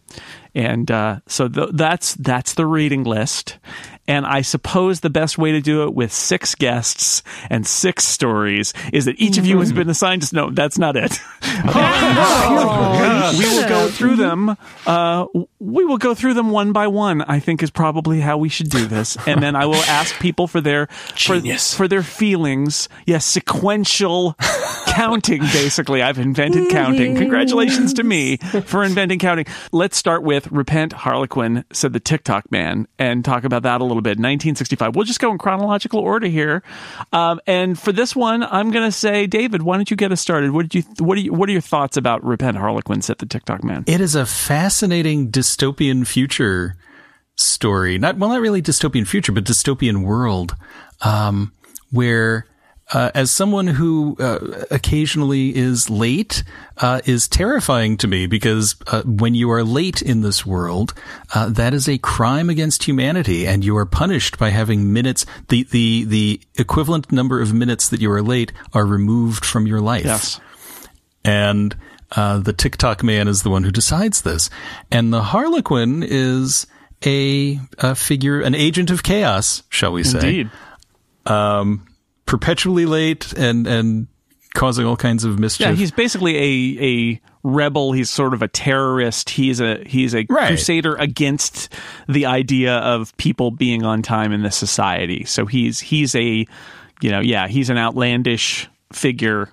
[0.56, 3.60] And uh, so th- that's that's the reading list.
[4.08, 8.74] And I suppose the best way to do it with six guests and six stories
[8.92, 10.36] is that each of you has been assigned to.
[10.36, 11.20] No, that's not it.
[13.38, 14.58] we will go through them.
[14.86, 15.26] Uh,
[15.60, 17.22] we will go through them one by one.
[17.22, 19.18] I think is probably how we should do this.
[19.26, 20.88] And then I will ask people for their
[21.18, 22.89] for, for their feelings.
[23.06, 24.36] Yes, sequential
[24.88, 25.42] counting.
[25.42, 27.16] Basically, I've invented counting.
[27.16, 29.46] Congratulations to me for inventing counting.
[29.72, 34.17] Let's start with "Repent, Harlequin," said the Ticktockman, and talk about that a little bit.
[34.17, 34.95] 1965.
[34.95, 36.63] We'll just go in chronological order here.
[37.12, 40.21] Um, and for this one, I'm going to say, David, why don't you get us
[40.21, 40.51] started?
[40.51, 41.06] What did you?
[41.06, 41.34] What are you?
[41.34, 43.88] What are your thoughts about "Repent, Harlequin," said the Ticktockman?
[43.88, 46.75] It is a fascinating dystopian future
[47.36, 47.97] story.
[47.97, 50.56] Not well, not really dystopian future, but dystopian world,
[51.01, 51.51] um,
[51.91, 52.45] where.
[52.91, 56.43] Uh, as someone who uh, occasionally is late,
[56.78, 60.93] uh, is terrifying to me because uh, when you are late in this world,
[61.34, 65.26] uh, that is a crime against humanity, and you are punished by having minutes.
[65.48, 69.80] the the The equivalent number of minutes that you are late are removed from your
[69.82, 70.06] life.
[70.06, 70.39] Yes.
[71.24, 71.76] And
[72.12, 74.50] uh, the Ticktockman is the one who decides this.
[74.91, 76.67] And the Harlequin is
[77.06, 80.19] a, a figure, an agent of chaos, shall we say.
[80.19, 80.52] Indeed.
[81.26, 81.88] Um,
[82.34, 84.08] perpetually late and, and
[84.56, 85.67] causing all kinds of mischief.
[85.67, 87.91] Yeah, he's basically a a rebel.
[87.91, 89.30] He's sort of a terrorist.
[89.30, 90.48] He's a he's a Right.
[90.48, 91.72] crusader against
[92.10, 95.26] the idea of people being on time in this society.
[95.26, 96.48] So he's he's a
[97.02, 99.50] you know yeah he's an outlandish figure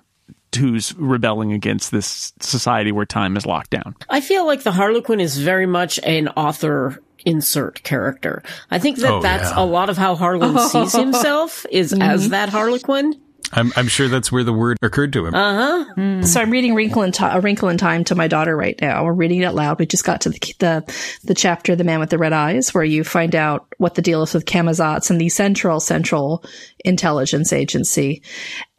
[0.57, 3.95] who's rebelling against this society where time is locked down.
[4.09, 8.43] I feel like the Harlequin is very much an author insert character.
[8.69, 9.59] I think that Oh, that's yeah.
[9.61, 13.19] a lot of how Harlan sees himself is as that Harlequin.
[13.53, 15.35] I'm, I'm sure that's where the word occurred to him.
[15.35, 16.21] Uh huh.
[16.23, 19.03] So I'm reading Wrinkle in Ti- A Wrinkle in Time to my daughter right now.
[19.03, 19.77] We're reading it out loud.
[19.77, 22.83] We just got to the the, the chapter, The Man with the Red Eyes, where
[22.85, 26.45] you find out what the deal is with Camazotz and the Central Central
[26.85, 28.23] Intelligence Agency,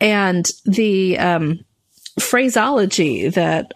[0.01, 1.61] and the um,
[2.19, 3.73] phraseology that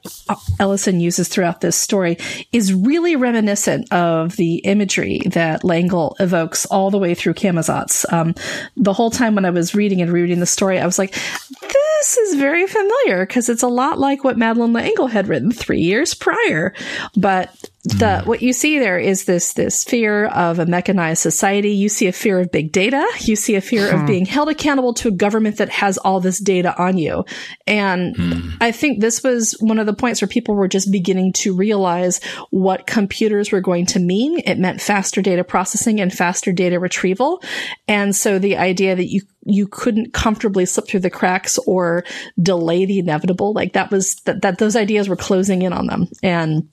[0.61, 2.19] Ellison uses throughout this story
[2.53, 8.11] is really reminiscent of the imagery that L'Engle evokes all the way through Camazotz.
[8.13, 8.35] Um,
[8.77, 11.15] the whole time when I was reading and reading the story, I was like,
[11.61, 15.81] this is very familiar because it's a lot like what Madeleine L'Engle had written three
[15.81, 16.75] years prior.
[17.17, 18.27] But the mm.
[18.27, 21.71] what you see there is this this fear of a mechanized society.
[21.71, 23.07] You see a fear of big data.
[23.21, 24.07] You see a fear of hmm.
[24.07, 27.25] being held accountable to a government that has all this data on you.
[27.67, 28.51] And hmm.
[28.61, 32.21] I think this was one of the points where people were just beginning to realize
[32.51, 34.41] what computers were going to mean.
[34.41, 37.43] It meant faster data processing and faster data retrieval.
[37.87, 42.05] And so the idea that you you couldn't comfortably slip through the cracks or
[42.43, 46.09] delay the inevitable, like that was that, that those ideas were closing in on them.
[46.21, 46.69] And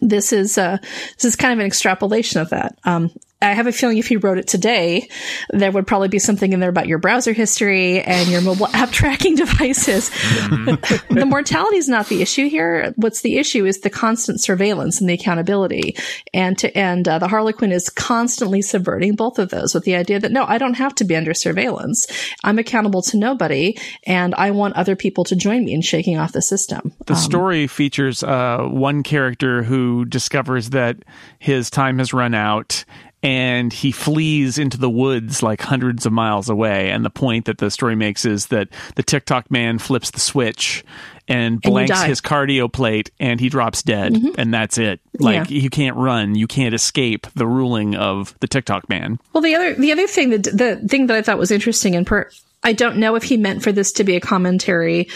[0.00, 0.78] this is uh
[1.16, 2.78] this is kind of an extrapolation of that.
[2.84, 3.10] Um,
[3.42, 5.08] I have a feeling if you wrote it today,
[5.48, 8.90] there would probably be something in there about your browser history and your mobile app
[8.90, 10.10] tracking devices.
[10.10, 12.92] the mortality is not the issue here.
[12.96, 15.96] What's the issue is the constant surveillance and the accountability.
[16.34, 20.20] And to, and uh, the Harlequin is constantly subverting both of those with the idea
[20.20, 22.06] that no, I don't have to be under surveillance.
[22.44, 26.32] I'm accountable to nobody, and I want other people to join me in shaking off
[26.32, 26.92] the system.
[27.06, 30.98] The story features uh, one character who discovers that
[31.38, 32.84] his time has run out
[33.22, 36.90] and he flees into the woods like hundreds of miles away.
[36.90, 40.84] And the point that the story makes is that the Ticktockman flips the switch
[41.28, 42.06] and blanks die.
[42.08, 44.14] his cardio plate and he drops dead.
[44.14, 44.40] Mm-hmm.
[44.40, 45.00] And that's it.
[45.18, 45.58] Like Yeah.
[45.58, 49.18] you can't run, you can't escape the ruling of the Ticktockman.
[49.32, 52.06] Well, the other the other thing that the thing that I thought was interesting and
[52.06, 52.28] per
[52.62, 55.08] I don't know if he meant for this to be a commentary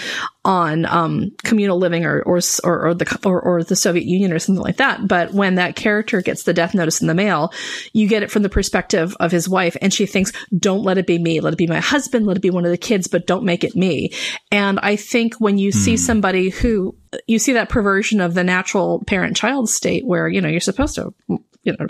[0.46, 4.38] on um, communal living or or or, or the or, or the Soviet Union or
[4.38, 5.06] something like that.
[5.06, 7.52] But when that character gets the death notice in the mail,
[7.92, 11.06] you get it from the perspective of his wife, and she thinks, "Don't let it
[11.06, 11.40] be me.
[11.40, 12.26] Let it be my husband.
[12.26, 14.12] Let it be one of the kids, but don't make it me."
[14.50, 19.04] And I think when you see somebody who you see that perversion of the natural
[19.06, 21.86] parent-child state, where you know you're supposed to, you know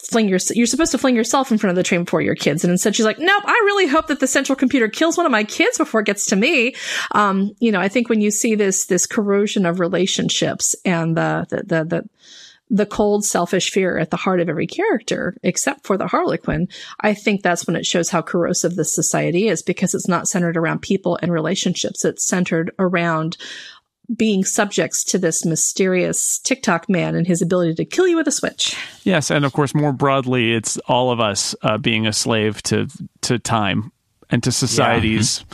[0.00, 2.64] fling your you're supposed to fling yourself in front of the train before your kids
[2.64, 5.32] and instead she's like nope i really hope that the central computer kills one of
[5.32, 6.74] my kids before it gets to me
[7.12, 11.46] um you know i think when you see this this corrosion of relationships and the
[11.50, 12.08] the the, the
[12.70, 16.68] the cold, selfish fear at the heart of every character, except for the Harlequin,
[17.00, 20.56] I think that's when it shows how corrosive this society is because it's not centered
[20.56, 22.04] around people and relationships.
[22.04, 23.36] It's centered around
[24.16, 28.76] being subjects to this mysterious Ticktockman and his ability to kill you with a switch.
[29.04, 32.88] Yes, and of course, more broadly, it's all of us uh, being a slave to
[33.22, 33.92] to time
[34.30, 35.44] and to societies.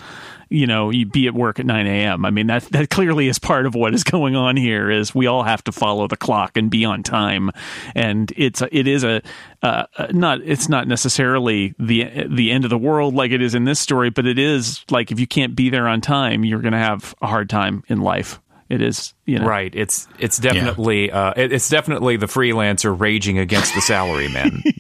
[0.49, 2.25] You know, you be at work at nine a.m.
[2.25, 4.91] I mean, that that clearly is part of what is going on here.
[4.91, 7.51] Is we all have to follow the clock and be on time,
[7.97, 9.23] and it's it is a
[9.63, 13.65] uh, not it's not necessarily the the end of the world like it is in
[13.65, 16.73] this story, but it is like if you can't be there on time, you're going
[16.73, 18.41] to have a hard time in life.
[18.69, 19.73] It is, you know, Right.
[19.75, 24.63] It's it's definitely uh, it- it's definitely the freelancer raging against the salary man.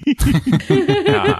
[0.70, 1.38] Uh,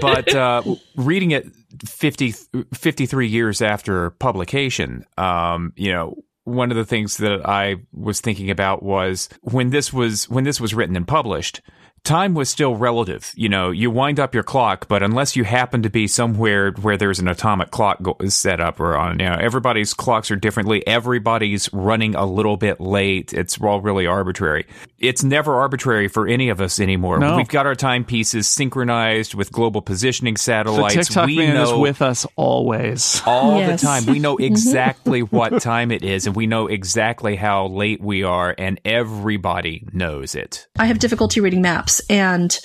[0.00, 0.62] but uh,
[0.96, 1.46] reading it
[1.84, 2.34] 50,
[2.74, 8.50] 53 years after publication, um, you know, one of the things that I was thinking
[8.50, 11.60] about was when this was when this was written and published.
[12.06, 13.32] Time was still relative.
[13.34, 16.96] You know, you wind up your clock, but unless you happen to be somewhere where
[16.96, 20.86] there's an atomic clock go- set up or on, you know, everybody's clocks are differently.
[20.86, 23.32] Everybody's running a little bit late.
[23.34, 24.66] It's all really arbitrary.
[25.00, 27.18] It's never arbitrary for any of us anymore.
[27.18, 27.36] No.
[27.36, 30.94] We've got our timepieces synchronized with global positioning The satellites.
[30.94, 33.20] TikTok we man know is with us always.
[33.26, 33.80] all Yes.
[33.80, 34.06] the time.
[34.06, 34.44] We know mm-hmm.
[34.44, 39.86] exactly what time it is, and we know exactly how late we are, and everybody
[39.92, 40.68] knows it.
[40.78, 41.95] I have difficulty reading maps.
[42.08, 42.58] And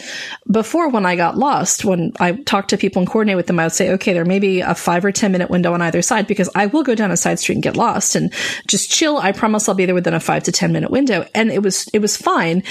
[0.49, 3.63] before, when I got lost, when I talked to people and coordinate with them, I
[3.65, 6.27] would say, okay, there may be a five or 10 minute window on either side
[6.27, 8.33] because I will go down a side street and get lost and
[8.67, 9.17] just chill.
[9.17, 11.25] I promise I'll be there within a five to 10 minute window.
[11.33, 12.63] And it was, it was fine.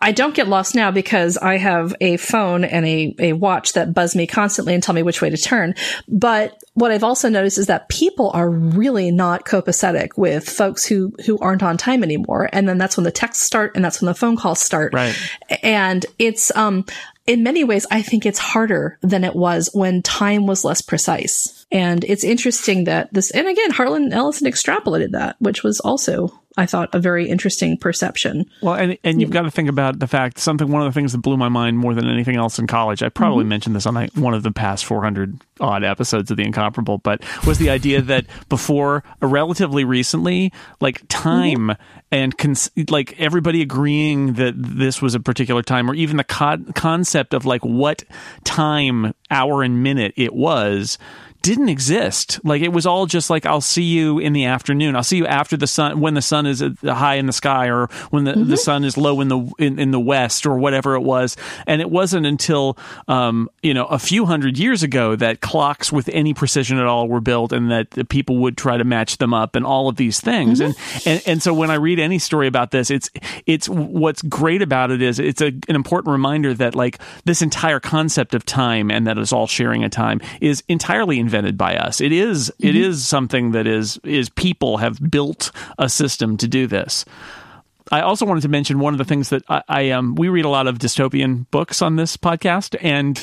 [0.00, 3.92] I don't get lost now because I have a phone and a, a watch that
[3.92, 5.74] buzz me constantly and tell me which way to turn.
[6.06, 11.12] But what I've also noticed is that people are really not copacetic with folks who,
[11.26, 12.48] who aren't on time anymore.
[12.52, 14.94] And then that's when the texts start and that's when the phone calls start.
[14.94, 15.18] Right.
[15.62, 16.84] And it's, um,
[17.26, 21.66] in many ways, I think it's harder than it was when time was less precise.
[21.70, 26.66] And it's interesting that this, and again, Harlan Ellison extrapolated that, which was also, I
[26.66, 28.44] thought, a very interesting perception.
[28.62, 30.68] Well, and and you've got to think about the fact something.
[30.68, 33.00] One of the things that blew my mind more than anything else in college.
[33.00, 36.42] I probably mentioned this on like one of the past 400 odd episodes of the
[36.42, 41.76] Incomparable, but was the idea that before, uh, relatively recently, like time
[42.10, 46.58] and cons- like everybody agreeing that this was a particular time, or even the co-
[46.74, 48.02] concept of like what
[48.42, 50.98] time, hour, and minute it was
[51.48, 52.40] didn't exist.
[52.44, 54.94] Like it was all just like I'll see you in the afternoon.
[54.94, 57.86] I'll see you after the sun when the sun is high in the sky or
[58.10, 61.00] when the, the sun is low in the in, in the west or whatever it
[61.00, 61.38] was.
[61.66, 62.76] And it wasn't until
[63.08, 67.08] um, you know a few hundred years ago that clocks with any precision at all
[67.08, 69.96] were built and that the people would try to match them up and all of
[69.96, 70.60] these things.
[70.60, 70.74] And,
[71.06, 73.08] and and so when I read any story about this, it's
[73.46, 77.80] it's what's great about it is it's a, an important reminder that like this entire
[77.80, 82.00] concept of time and that it's all sharing a time is entirely invented by us.
[82.00, 82.90] It is- it mm-hmm.
[82.90, 87.04] is something that is is people have built a system to do this.
[87.90, 90.44] I also wanted to mention one of the things that I, I um we read
[90.44, 93.18] a lot of dystopian books on this podcast, and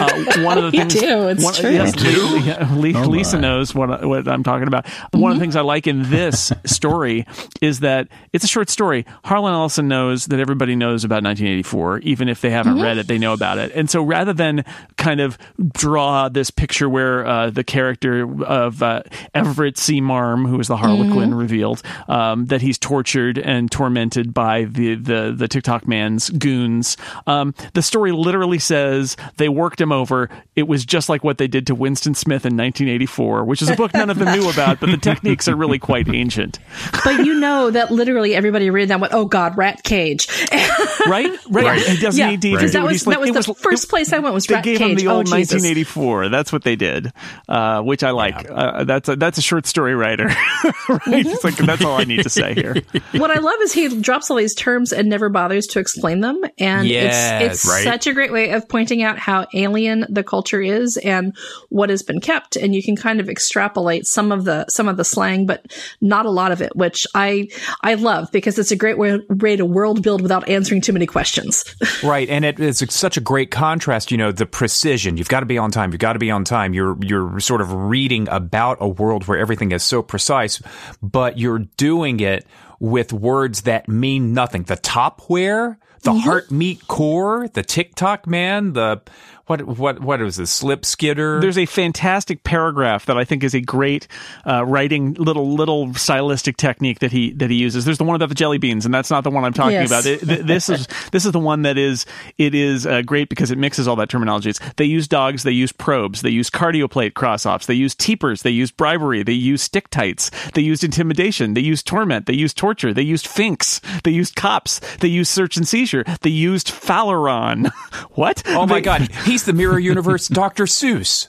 [0.00, 1.70] uh, one of the things do, it's one, true.
[1.70, 2.26] yes, We do?
[2.26, 4.86] Lee- yeah, Lee- Oh, Lisa knows what I- what I'm talking about.
[5.12, 5.40] One of the Mm-hmm.
[5.40, 7.26] things I like in this story
[7.62, 9.06] is that it's a short story.
[9.24, 12.82] Harlan Ellison knows that everybody knows about 1984, even if they haven't Mm-hmm.
[12.82, 13.72] read it, they know about it.
[13.74, 14.64] And so rather than
[14.96, 15.38] kind of
[15.72, 19.02] draw this picture where uh, the character of uh,
[19.34, 20.00] Everett C.
[20.02, 21.38] Marm, who is the Harlequin, Mhm.
[21.38, 26.96] revealed um, that he's tortured and tormented by the the the Ticktockman's goons.
[27.26, 30.28] Um, the story literally says they worked him over.
[30.56, 33.76] It was just like what they did to Winston Smith in 1984, which is a
[33.76, 36.58] book none of them knew about, but the techniques are really quite ancient.
[37.04, 40.28] but you know that literally everybody read that went, oh God, rat cage.
[41.08, 41.36] Right?
[41.50, 41.80] Right.
[41.82, 43.52] He doesn't yeah, need to even because do that was, He's like, that was the
[43.52, 44.90] was- first place I went was they rat gave cage.
[44.90, 45.54] him the oh, old Jesus.
[45.54, 46.28] 1984.
[46.28, 47.12] That's what they did,
[47.48, 48.48] uh, which I like.
[48.48, 50.26] Uh, that's a, that's a short story writer,
[50.88, 51.26] right?
[51.26, 52.76] It's like that's all I need to say here.
[53.14, 56.40] what I love is he drops all these terms and never bothers to explain them.
[56.58, 57.84] And Yes, it's, it's right.
[57.84, 61.36] such a great way of pointing out how alien the culture is and
[61.68, 62.56] what has been kept.
[62.56, 66.26] And you can kind of extrapolate some of the, some of the slang, but not
[66.26, 67.48] a lot of it, which I,
[67.82, 71.06] I love because it's a great way, way to world build without answering too many
[71.06, 71.64] questions.
[72.02, 74.10] Right, and it is such a great contrast.
[74.10, 75.16] You know, the precision.
[75.16, 75.92] You've got to be on time.
[75.92, 76.74] You've got to be on time.
[76.74, 80.60] You're you're sort of reading about a world where everything is so precise,
[81.00, 82.46] but you're doing it
[82.82, 84.64] with words that mean nothing.
[84.64, 86.18] The top where, the mm-hmm.
[86.18, 89.00] heart meat core, the Ticktockman, the
[89.46, 91.40] what what what was this slip skidder?
[91.40, 94.06] There's a fantastic paragraph that I think is a great
[94.46, 97.84] uh, writing little little stylistic technique that he that he uses.
[97.84, 99.88] There's the one about the jelly beans, and that's not the one I'm talking Yes.
[99.90, 100.06] about.
[100.06, 102.06] It- th- this is this is the one that is
[102.38, 104.50] it is uh, great because it mixes all that terminology.
[104.50, 108.42] It's, they use dogs, they use probes, they use cardioplate cross offs, they use teepers,
[108.42, 112.92] they use bribery, they use stiktytes, they used intimidation, they used torment, they used torture,
[112.94, 117.70] they used finks, they used cops, they used search and seizure, they used fallaron.
[118.12, 118.42] what?
[118.46, 120.64] oh my They- god, he's the Mirror Universe Dr.
[120.64, 121.28] Seuss.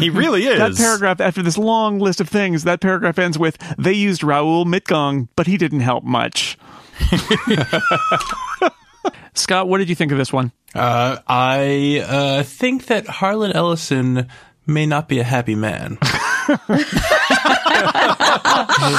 [0.00, 0.58] He really is.
[0.58, 4.64] That paragraph, after this long list of things, that paragraph ends with They used Raoul
[4.64, 6.58] Mitgong, but he didn't help much.
[9.34, 10.50] Scott, what did you think of this one?
[10.74, 14.28] Uh, I uh, think that Harlan Ellison
[14.66, 15.98] may not be a happy man.
[16.48, 16.58] Is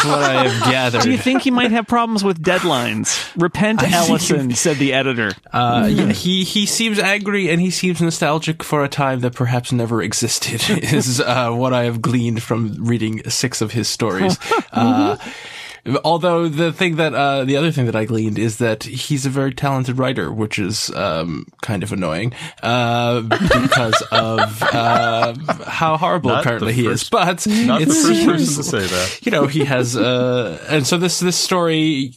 [0.06, 1.02] what I have gathered.
[1.02, 3.32] Do you think he might have problems with deadlines?
[3.42, 5.32] Repent, I Ellison, said the editor.
[5.52, 9.72] Uh, yeah, he he seems angry and he seems nostalgic for a time that perhaps
[9.72, 10.62] never existed.
[10.70, 14.38] is uh, what I have gleaned from reading six of his stories.
[14.72, 15.18] Uh,
[16.04, 19.30] although the thing that uh, the other thing that I gleaned is that he's a
[19.30, 25.34] very talented writer, which is um, kind of annoying uh, because of uh,
[25.66, 27.10] how horrible Not the apparently he is.
[27.10, 29.20] But not it the first person to say that.
[29.26, 32.14] you know, he has, uh, and so this, this story,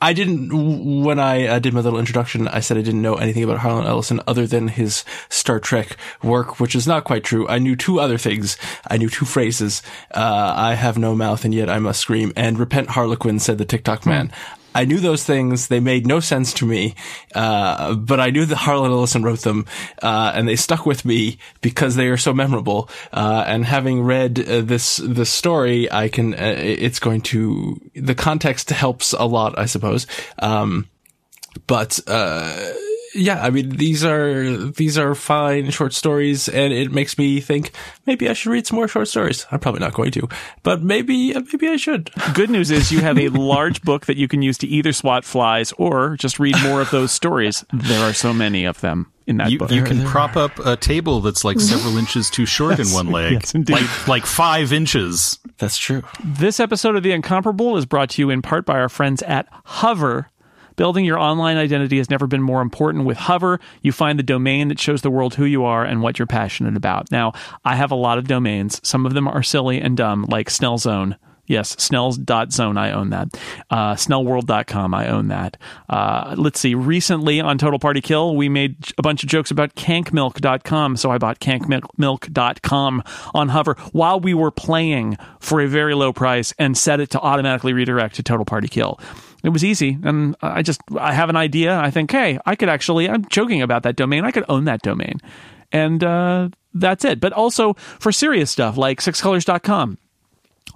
[0.00, 3.44] I didn't, when I uh, did my little introduction, I said I didn't know anything
[3.44, 7.48] about Harlan Ellison other than his Star Trek work, which is not quite true.
[7.48, 8.56] I knew two other things.
[8.88, 9.82] I knew two phrases.
[10.10, 13.66] Uh, I have no mouth and yet I must scream and repent Harlequin, said the
[13.66, 14.30] Ticktockman.
[14.74, 15.68] I knew those things.
[15.68, 16.94] They made no sense to me.
[17.34, 19.66] Uh, but I knew that Harlan Ellison wrote them,
[20.02, 22.88] uh, and they stuck with me because they are so memorable.
[23.12, 28.14] Uh, and having read uh, this, this story, I can, uh, it's going to, the
[28.14, 30.06] context helps a lot, I suppose.
[30.38, 30.88] Um,
[31.66, 32.72] but, uh,
[33.14, 37.72] yeah, I mean these are these are fine short stories, and it makes me think
[38.06, 39.46] maybe I should read some more short stories.
[39.50, 40.28] I'm probably not going to,
[40.62, 42.10] but maybe maybe I should.
[42.34, 45.24] Good news is you have a large book that you can use to either swat
[45.24, 47.64] flies or just read more of those stories.
[47.72, 49.70] There are so many of them in that You, book.
[49.70, 53.32] you can prop up a table that's like several inches too short in one leg,
[53.34, 53.74] yes, indeed.
[53.74, 55.38] like like five inches.
[55.58, 56.02] That's true.
[56.24, 59.46] This episode of The Incomparable is brought to you in part by our friends at
[59.64, 60.28] Hover.
[60.76, 63.04] Building your online identity has never been more important.
[63.04, 66.18] With Hover, you find the domain that shows the world who you are and what
[66.18, 67.10] you're passionate about.
[67.10, 67.32] Now,
[67.64, 68.80] I have a lot of domains.
[68.86, 71.16] Some of them are silly and dumb, like Snellzone.
[71.46, 73.28] Yes, snells.zone, I own that.
[73.68, 75.56] Uh, snellworld.com, I own that.
[75.88, 79.74] Uh, let's see, recently on Total Party Kill, we made a bunch of jokes about
[79.74, 83.02] cankmilk.com, so I bought cankmilk.com
[83.34, 87.20] on Hover while we were playing for a very low price and set it to
[87.20, 89.00] automatically redirect to Total Party Kill.
[89.42, 91.78] It was easy, and I just I have an idea.
[91.78, 93.08] I think, hey, I could actually.
[93.08, 94.24] I'm joking about that domain.
[94.24, 95.18] I could own that domain,
[95.72, 97.20] and uh, that's it.
[97.20, 99.98] But also for serious stuff like sixcolors.com.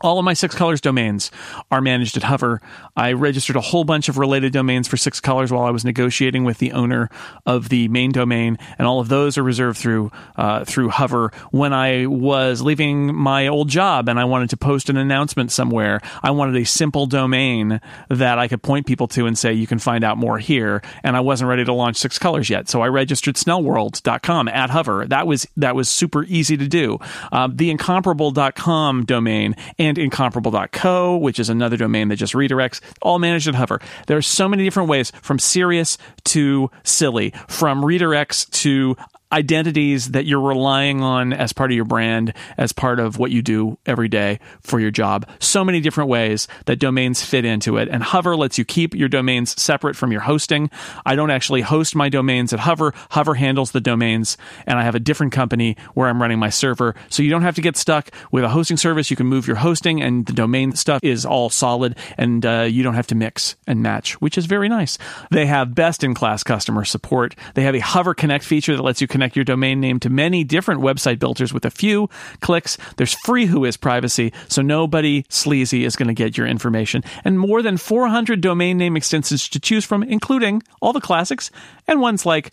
[0.03, 1.31] All of my Six Colors domains
[1.71, 2.61] are managed at Hover.
[2.97, 6.45] I registered a whole bunch of related domains for Six Colors while I was negotiating
[6.45, 7.09] with the owner
[7.47, 11.33] of the main domain, and all of those are reserved through uh, through Hover.
[11.51, 16.01] When I was leaving my old job and I wanted to post an announcement somewhere,
[16.23, 17.81] I wanted a simple domain
[18.11, 20.83] that I could point people to and say you can find out more here.
[21.03, 25.07] And I wasn't ready to launch Six Colors yet, so I registered Snellworld.com at Hover.
[25.07, 26.99] That was that was super easy to do.
[27.33, 33.49] Uh, the Incomparable.com domain and incomparable.co, which is another domain that just redirects, all managed
[33.49, 33.81] at Hover.
[34.07, 38.97] There are so many different ways from serious to silly, from redirects to
[39.33, 43.43] identities that you're relying on as part of your brand, as part of what you
[43.43, 45.29] do every day for your job.
[45.39, 47.89] So many different ways that domains fit into it.
[47.89, 50.71] And Hover lets you keep your domains separate from your hosting.
[51.05, 52.95] I don't actually host my domains at Hover.
[53.11, 56.95] Hover handles the domains, and I have a different company where I'm running my server.
[57.09, 59.11] So you don't have to get stuck with a hosting service.
[59.11, 62.83] You can move your hosting, and the domain stuff is all solid, and uh, you
[62.83, 64.99] don't have to mix and match, which is very nice.
[65.31, 67.35] They have best in class customer support.
[67.55, 70.45] They have a Hover Connect feature that lets you connect your domain name to many
[70.45, 72.11] different website builders with a few
[72.41, 72.77] clicks.
[72.99, 77.03] There's free Whois privacy, so nobody sleazy is going to get your information.
[77.25, 81.51] And more than 400 domain name extensions to choose from, including all the classics
[81.89, 82.53] and ones like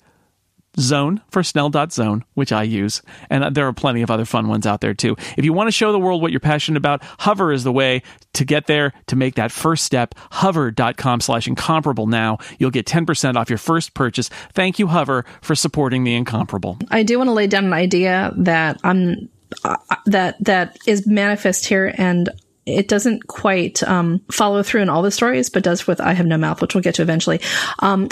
[0.80, 3.02] Zone for Snell.zone, which I use.
[3.30, 5.16] And there are plenty of other fun ones out there too.
[5.38, 8.02] If you want to show the world what you're passionate about, Hover is the way
[8.34, 10.16] to get there, to make that first step.
[10.32, 12.38] Hover.com slash incomparable now.
[12.58, 14.30] You'll get 10% off your first purchase.
[14.54, 16.78] Thank you, Hover, for supporting the incomparable.
[16.90, 19.30] I do want to lay down an idea that I'm
[19.64, 22.30] uh, that that is manifest here and
[22.66, 26.26] it doesn't quite um, follow through in all the stories, but does with I Have
[26.26, 27.42] No Mouth, which we'll get to eventually.
[27.80, 28.08] Um,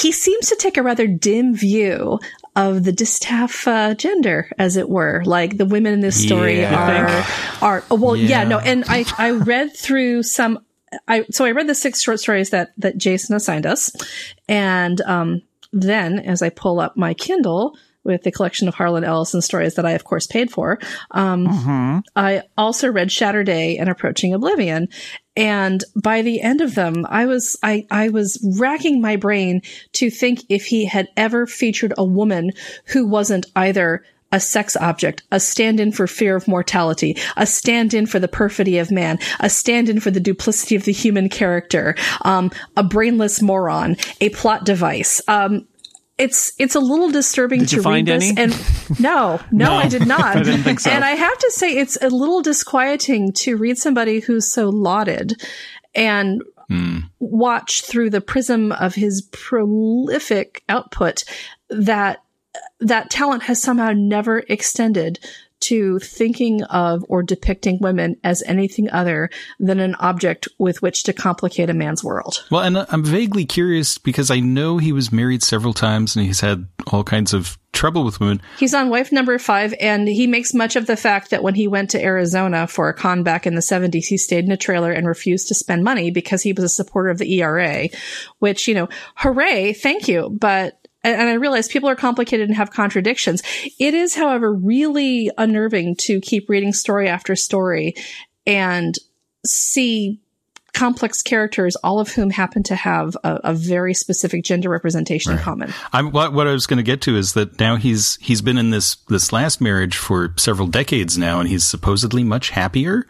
[0.00, 2.18] he seems to take a rather dim view
[2.56, 5.22] of the distaff uh, gender, as it were.
[5.24, 7.24] Like the women in this story Yeah.
[7.60, 8.42] are are well, yeah.
[8.42, 8.44] Yeah.
[8.48, 8.58] no.
[8.58, 10.64] And I I read through some.
[11.06, 13.92] I so I read the six short stories that that Jason assigned us,
[14.48, 15.42] and um,
[15.72, 17.76] then as I pull up my Kindle
[18.08, 20.80] with the collection of Harlan Ellison stories that I of course paid for,
[21.12, 21.46] um,
[22.16, 24.88] I also read Shatterday and Approaching Oblivion.
[25.36, 30.10] And by the end of them, I was, I, I was racking my brain to
[30.10, 32.50] think if he had ever featured a woman
[32.86, 34.02] who wasn't either
[34.32, 38.90] a sex object, a stand-in for fear of mortality, a stand-in for the perfidy of
[38.90, 44.28] man, a stand-in for the duplicity of the human character, um, a brainless moron, a
[44.30, 45.22] plot device.
[45.28, 45.66] Um,
[46.18, 48.42] it's it's a little disturbing Did to you find read this, any?
[48.42, 50.36] and no, no, I did not.
[50.36, 50.90] I didn't think so.
[50.90, 55.40] And I have to say, it's a little disquieting to read somebody who's so lauded
[55.94, 56.98] and hmm.
[57.20, 61.24] watch through the prism of his prolific output
[61.70, 62.22] that
[62.80, 65.18] that talent has somehow never extended
[65.60, 71.12] to thinking of or depicting women as anything other than an object with which to
[71.12, 72.44] complicate a man's world.
[72.50, 76.40] Well, and I'm vaguely curious because I know he was married several times and he's
[76.40, 78.40] had all kinds of trouble with women.
[78.58, 81.68] He's on wife number five, and he makes much of the fact that when he
[81.68, 84.90] went to Arizona for a con back in the 70s, he stayed in a trailer
[84.90, 87.88] and refused to spend money because he was a supporter of the ERA,
[88.38, 90.28] which, you know, hooray, thank you.
[90.30, 93.42] But and and I realize people are complicated and have contradictions.
[93.78, 97.94] It is, however, really unnerving to keep reading story after story
[98.46, 98.94] and
[99.46, 100.20] see
[100.74, 105.38] complex characters, all of whom happen to have a, a very specific gender representation in
[105.38, 105.72] common.
[105.92, 108.58] I'm what what I was going to get to is that now he's he's been
[108.58, 113.06] in this this last marriage for several decades now, and he's supposedly much happier.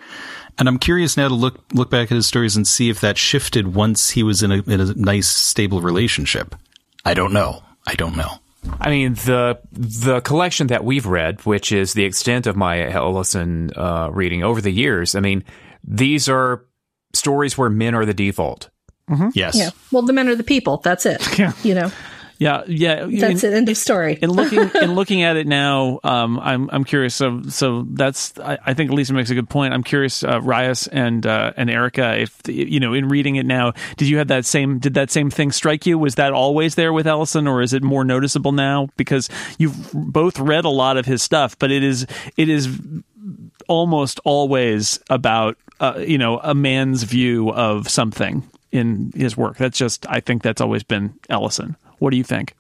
[0.57, 3.19] And I'm curious now to look look back at his stories and see if that
[3.19, 6.55] shifted once he was in a in a nice stable relationship.
[7.05, 7.63] I don't know.
[7.89, 8.31] I don't know.
[8.81, 13.71] I mean the the collection that we've read, which is the extent of my Ellison
[13.75, 15.15] uh, reading over the years.
[15.15, 15.43] I mean,
[15.83, 16.67] these are
[17.15, 18.69] stories where men are the default.
[19.33, 19.57] Yes.
[19.57, 19.71] Yeah.
[19.91, 20.79] Well, the men are the people.
[20.85, 21.23] That's it.
[21.39, 21.53] Yeah.
[21.63, 21.91] You know,
[22.39, 23.07] Yeah, yeah.
[23.11, 23.57] that's in, it.
[23.57, 24.17] End of story.
[24.23, 27.15] in looking in looking at it now, um, I'm I'm curious.
[27.15, 29.75] So so that's I, I think Lisa makes a good point.
[29.75, 33.73] I'm curious, uh, Rias and uh, and Erica, if you know, in reading it now,
[33.97, 35.99] did you have that same did that same thing strike you?
[35.99, 39.29] Was that always there with Ellison, or is it more noticeable now because
[39.59, 42.69] you've both read a lot of his stuff, but it is it is
[43.67, 49.57] almost always about uh, you know a man's view of something in his work.
[49.57, 51.77] That's just I think that's always been Ellison.
[51.99, 52.55] What do you think?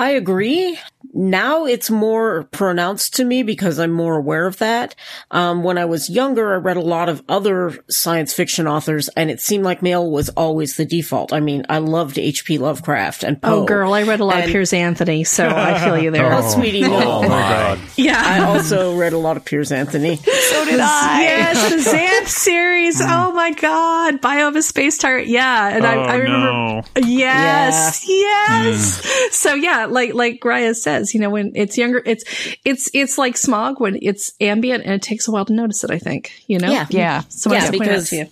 [0.00, 0.78] I agree.
[1.12, 4.94] Now it's more pronounced to me because I'm more aware of that.
[5.32, 9.28] Um, when I was younger, I read a lot of other science fiction authors and
[9.28, 11.32] it seemed like male was always the default.
[11.32, 12.58] I mean, I loved H.P.
[12.58, 13.62] Lovecraft and Poe.
[13.62, 16.32] oh, girl, I read a lot of And- Piers Anthony, so I feel you there.
[16.40, 16.96] Oh, sweetie, no.
[16.96, 17.80] Oh, my God.
[17.96, 18.22] Yeah.
[18.24, 20.16] I also read a lot of Piers Anthony.
[20.50, 21.22] So did I.
[21.22, 23.00] Yes, the Xanth series.
[23.00, 24.20] Oh my God.
[24.20, 25.28] Bio of a Space Tyrant.
[25.28, 25.68] Yeah.
[25.76, 26.46] And I, Oh, I remember.
[26.46, 26.82] no.
[26.96, 28.04] Yes.
[28.08, 29.36] Yes.
[29.36, 32.24] So yeah, like, like Raya says, you know, when it's younger, it's,
[32.64, 35.90] it's, it's like smog when it's ambient and it takes a while to notice it,
[35.90, 36.70] I think, you know?
[36.70, 36.86] Yeah.
[36.90, 37.20] Yeah.
[37.28, 38.30] Someone Yeah, has to point it out because-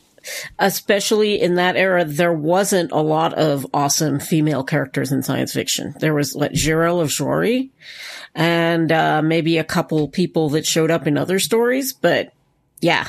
[0.59, 5.95] especially in that era, there wasn't a lot of awesome female characters in science fiction.
[6.01, 7.71] There was what Jirel of Joiry
[8.35, 12.33] and uh, maybe a couple people that showed up in other stories, but
[12.81, 13.09] yeah.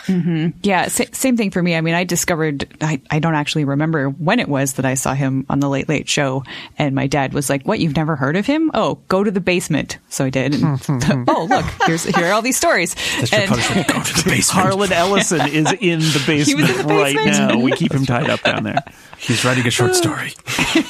[0.64, 1.76] Yeah, sa- same thing for me.
[1.76, 5.14] I mean, I discovered, I, I don't actually remember when it was that I saw
[5.14, 6.44] him on the Late Late Show.
[6.78, 8.72] And my dad was like, What, you've never heard of him?
[8.74, 9.98] Oh, go to the basement.
[10.10, 10.56] So I did.
[10.56, 10.80] And,
[11.30, 12.96] oh, look, here's, here are all these stories.
[12.96, 13.88] That's your And- punishment.
[13.88, 14.46] Go to the basement.
[14.66, 17.58] Harlan Ellison is in the basement, in the right now.
[17.60, 18.84] We keep him tied up down there.
[19.20, 20.32] He's writing a short story.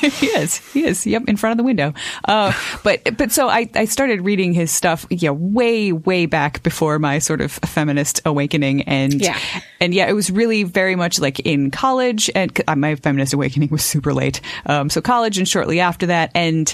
[0.02, 0.58] he is.
[0.72, 1.06] He is.
[1.08, 1.94] Yep, in front of the window.
[2.26, 2.54] Uh,
[2.84, 7.18] but but so I, I started reading his stuff, yeah, way way back before my
[7.18, 9.38] sort of feminist awakening, and Yeah.
[9.80, 13.70] and yeah, it was really very much like in college, and uh, my feminist awakening
[13.72, 14.42] was super late.
[14.66, 16.74] Um, so college and shortly after that, and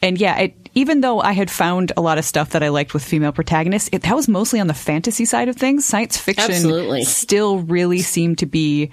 [0.00, 2.94] and yeah, it, even though I had found a lot of stuff that I liked
[2.94, 5.84] with female protagonists, it, that was mostly on the fantasy side of things.
[5.84, 7.04] Science fiction Absolutely.
[7.04, 8.90] still really seemed to be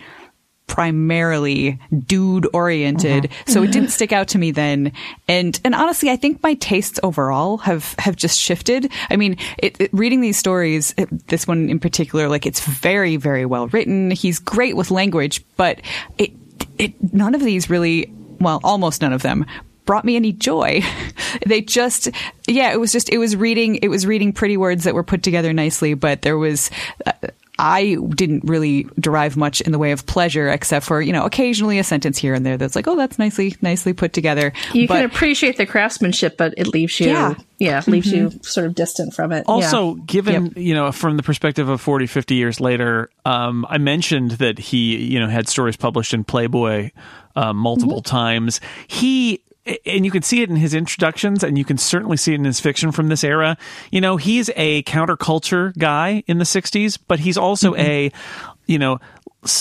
[0.69, 4.93] primarily dude oriented so it didn't stick out to me then.
[5.27, 8.89] And and honestly i think my tastes overall have have just shifted.
[9.09, 13.17] I mean it, it- reading these stories it- this one in particular like it's very
[13.17, 14.11] very well written.
[14.11, 15.81] He's great with language but
[16.17, 16.31] it
[16.77, 18.09] it none of these really
[18.39, 19.45] well almost none of them
[19.85, 20.81] brought me any joy.
[21.45, 22.09] They just
[22.47, 25.21] yeah it was just it was reading it was reading pretty words that were put
[25.21, 26.71] together nicely but there was
[27.05, 27.11] uh,
[27.59, 31.77] I didn't really derive much in the way of pleasure, except for you know occasionally
[31.77, 34.53] a sentence here and there that's like, oh, that's nicely nicely put together.
[34.73, 37.33] You but, can appreciate the craftsmanship, but it leaves you, Yeah.
[37.59, 39.43] yeah, leaves you sort of distant from it.
[39.45, 40.03] Also, Yeah.
[40.05, 44.57] given, you know, from the perspective of 40, 50 years later, um, I mentioned that
[44.57, 46.91] he, you know, had stories published in Playboy
[47.35, 48.61] uh, multiple times.
[48.87, 49.41] He,
[49.85, 52.45] and you can see it in his introductions, and you can certainly see it in
[52.45, 53.57] his fiction from this era.
[53.91, 57.81] You know, he's a counterculture guy in the 60s, but he's also mm-hmm.
[57.81, 58.11] a,
[58.69, 58.99] you know,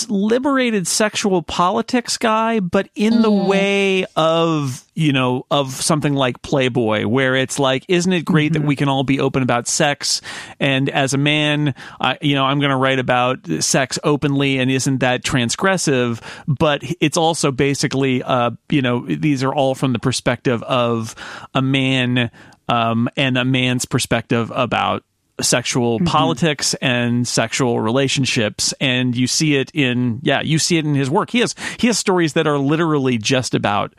[0.09, 7.07] liberated sexual politics guy, but in the way of, you know, of something like Playboy,
[7.07, 10.21] where it's like, isn't it great that we can all be open about sex?
[10.61, 14.71] And as a man, I, you know, I'm going to write about sex openly, and
[14.71, 16.21] isn't that transgressive?
[16.47, 21.15] But it's also basically, uh, you know, these are all from the perspective of
[21.55, 22.31] a man,
[22.69, 25.03] um, and a man's perspective about
[25.41, 26.07] sexual mm-hmm.
[26.07, 31.11] politics and sexual relationships and you see it in yeah you see it in his
[31.11, 31.31] work.
[31.31, 33.95] He has he has stories that are literally just about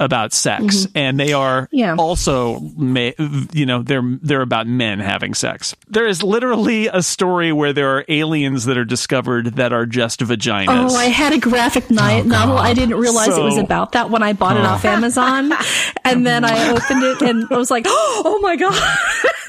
[0.00, 1.96] about sex and they are Yeah.
[1.98, 3.10] also ma-
[3.52, 7.96] you know they're they're about men having sex there is literally a story where there
[7.96, 12.22] are aliens that are discovered that are just vaginas Oh, I had a graphic ni-
[12.22, 12.58] novel.
[12.58, 15.52] I didn't realize it was about that when I bought it off Amazon,
[16.04, 18.74] and then I opened it and I was like, "Oh my god!"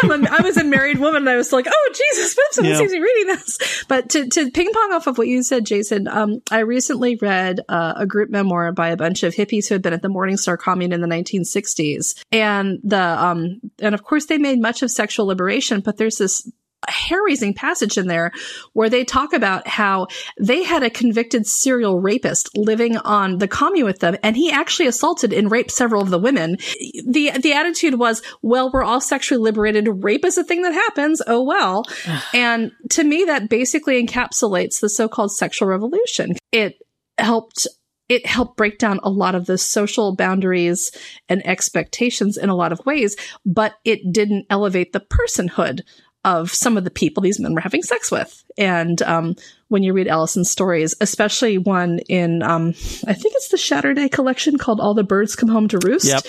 [0.03, 2.77] I'm a, I was a married woman, and I was like, "Oh Jesus, someone Yeah.
[2.77, 5.65] seems to be reading this." But to to ping pong off of what you said,
[5.65, 9.75] Jason, um, I recently read uh, a group memoir by a bunch of hippies who
[9.83, 14.25] had been at the Morningstar Commune in the 1960s, and the um, and of course
[14.25, 16.49] they made much of sexual liberation, but there's this
[16.89, 18.31] hair raising passage in there
[18.73, 20.07] where they talk about how
[20.37, 24.87] they had a convicted serial rapist living on the commune with them and he actually
[24.87, 26.57] assaulted and raped several of the women.
[27.05, 30.03] The the attitude was, well, we're all sexually liberated.
[30.03, 31.21] Rape is a thing that happens.
[31.25, 31.85] Oh well.
[32.33, 36.35] and to me that basically encapsulates the so-called sexual revolution.
[36.51, 36.75] It
[37.17, 37.67] helped
[38.09, 40.91] it helped break down a lot of the social boundaries
[41.29, 45.81] and expectations in a lot of ways, but it didn't elevate the personhood
[46.25, 48.45] of some of the people these men were having sex with.
[48.57, 49.35] And um,
[49.67, 52.69] when you read Ellison's stories, especially one in, um,
[53.07, 56.23] I think it's the Shatterday collection called "All the Birds Come Home to Roost," Yep.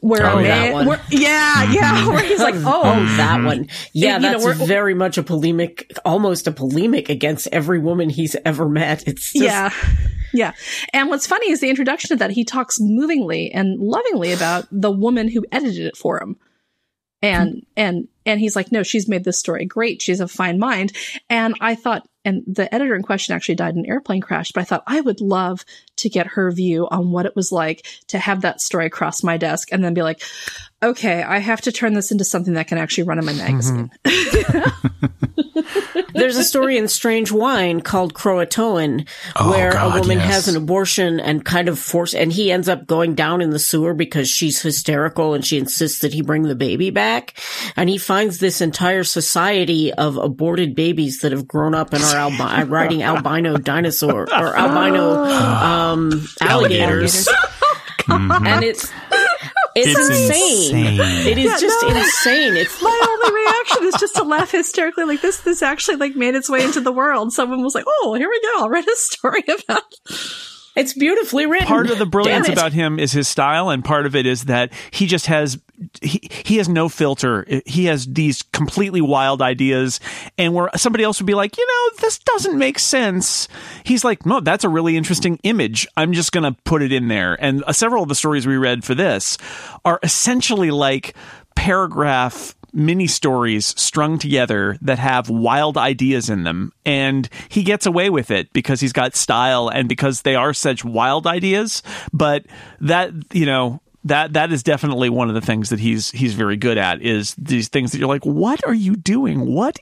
[0.00, 0.86] where Oh, a that man, one.
[0.86, 3.66] where- yeah, yeah, where he's like, oh, Oh, that one.
[3.92, 8.10] Yeah, You know, that's we're- very much a polemic, almost a polemic against every woman
[8.10, 9.08] he's ever met.
[9.08, 9.72] It's just, yeah.
[10.32, 10.52] Yeah.
[10.92, 14.90] And what's funny is the introduction to that, he talks movingly and lovingly about the
[14.90, 16.36] woman who edited it for him.
[17.20, 20.02] And, and, and he's like, no, she's made this story great.
[20.02, 20.92] She's a fine mind.
[21.30, 24.60] And I thought, and the editor in question actually died in an airplane crash, but
[24.60, 25.64] I thought I would love
[25.96, 29.36] to get her view on what it was like to have that story cross my
[29.36, 30.22] desk and then be like,
[30.82, 33.90] okay, I have to turn this into something that can actually run in my magazine.
[34.04, 35.06] Mm-hmm.
[36.14, 40.32] There's a story in Strange Wine called Croatoan Oh, where God, a woman yes.
[40.32, 43.58] has an abortion and kind of force, and he ends up going down in the
[43.58, 47.38] sewer because she's hysterical and she insists that he bring the baby back.
[47.76, 52.11] And he finds this entire society of aborted babies that have grown up and are
[52.16, 57.28] albi- riding albino dinosaur or albino, um, alligators.
[58.08, 58.90] and it's,
[59.74, 60.76] it's, It's insane.
[60.76, 61.26] insane.
[61.28, 61.88] It is Yeah, just no.
[61.96, 62.56] insane.
[62.56, 66.34] It's my only reaction is just to laugh hysterically like this this actually like made
[66.34, 68.96] its way into the world someone was like oh here we go i'll write a
[68.96, 69.82] story about
[70.76, 71.66] It's beautifully written.
[71.68, 74.72] part of the brilliance about him is his style and part of it is that
[74.90, 75.58] he just has
[76.00, 77.46] he, he has no filter.
[77.66, 80.00] He has these completely wild ideas
[80.38, 83.48] and where somebody else would be like you know this doesn't make sense.
[83.84, 85.86] He's like no that's a really interesting image.
[85.96, 87.36] I'm just gonna put it in there.
[87.42, 89.38] And uh, several of the stories we read for this
[89.84, 91.14] are essentially like
[91.54, 98.08] paragraph mini stories strung together that have wild ideas in them and he gets away
[98.08, 101.82] with it because he's got style and because they are such wild ideas.
[102.12, 102.46] But
[102.80, 106.56] that you know that that is definitely one of the things that he's he's very
[106.56, 109.52] good at is these things that you're like what are you doing?
[109.52, 109.78] What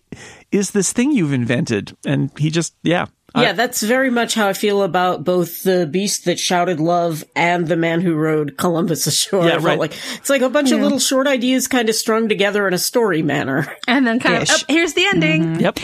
[0.53, 1.97] is this thing you've invented?
[2.05, 3.07] And he just yeah
[3.37, 7.69] Yeah, that's very much how I feel about both the beast that shouted love and
[7.69, 9.47] the man who rode Columbus ashore.
[9.47, 9.79] Yeah, right.
[9.79, 12.79] like it's like a bunch of little short ideas kind of strung together in a
[12.79, 13.73] story manner.
[13.89, 14.51] and then kind Ish.
[14.51, 15.79] of oh, here's the ending yep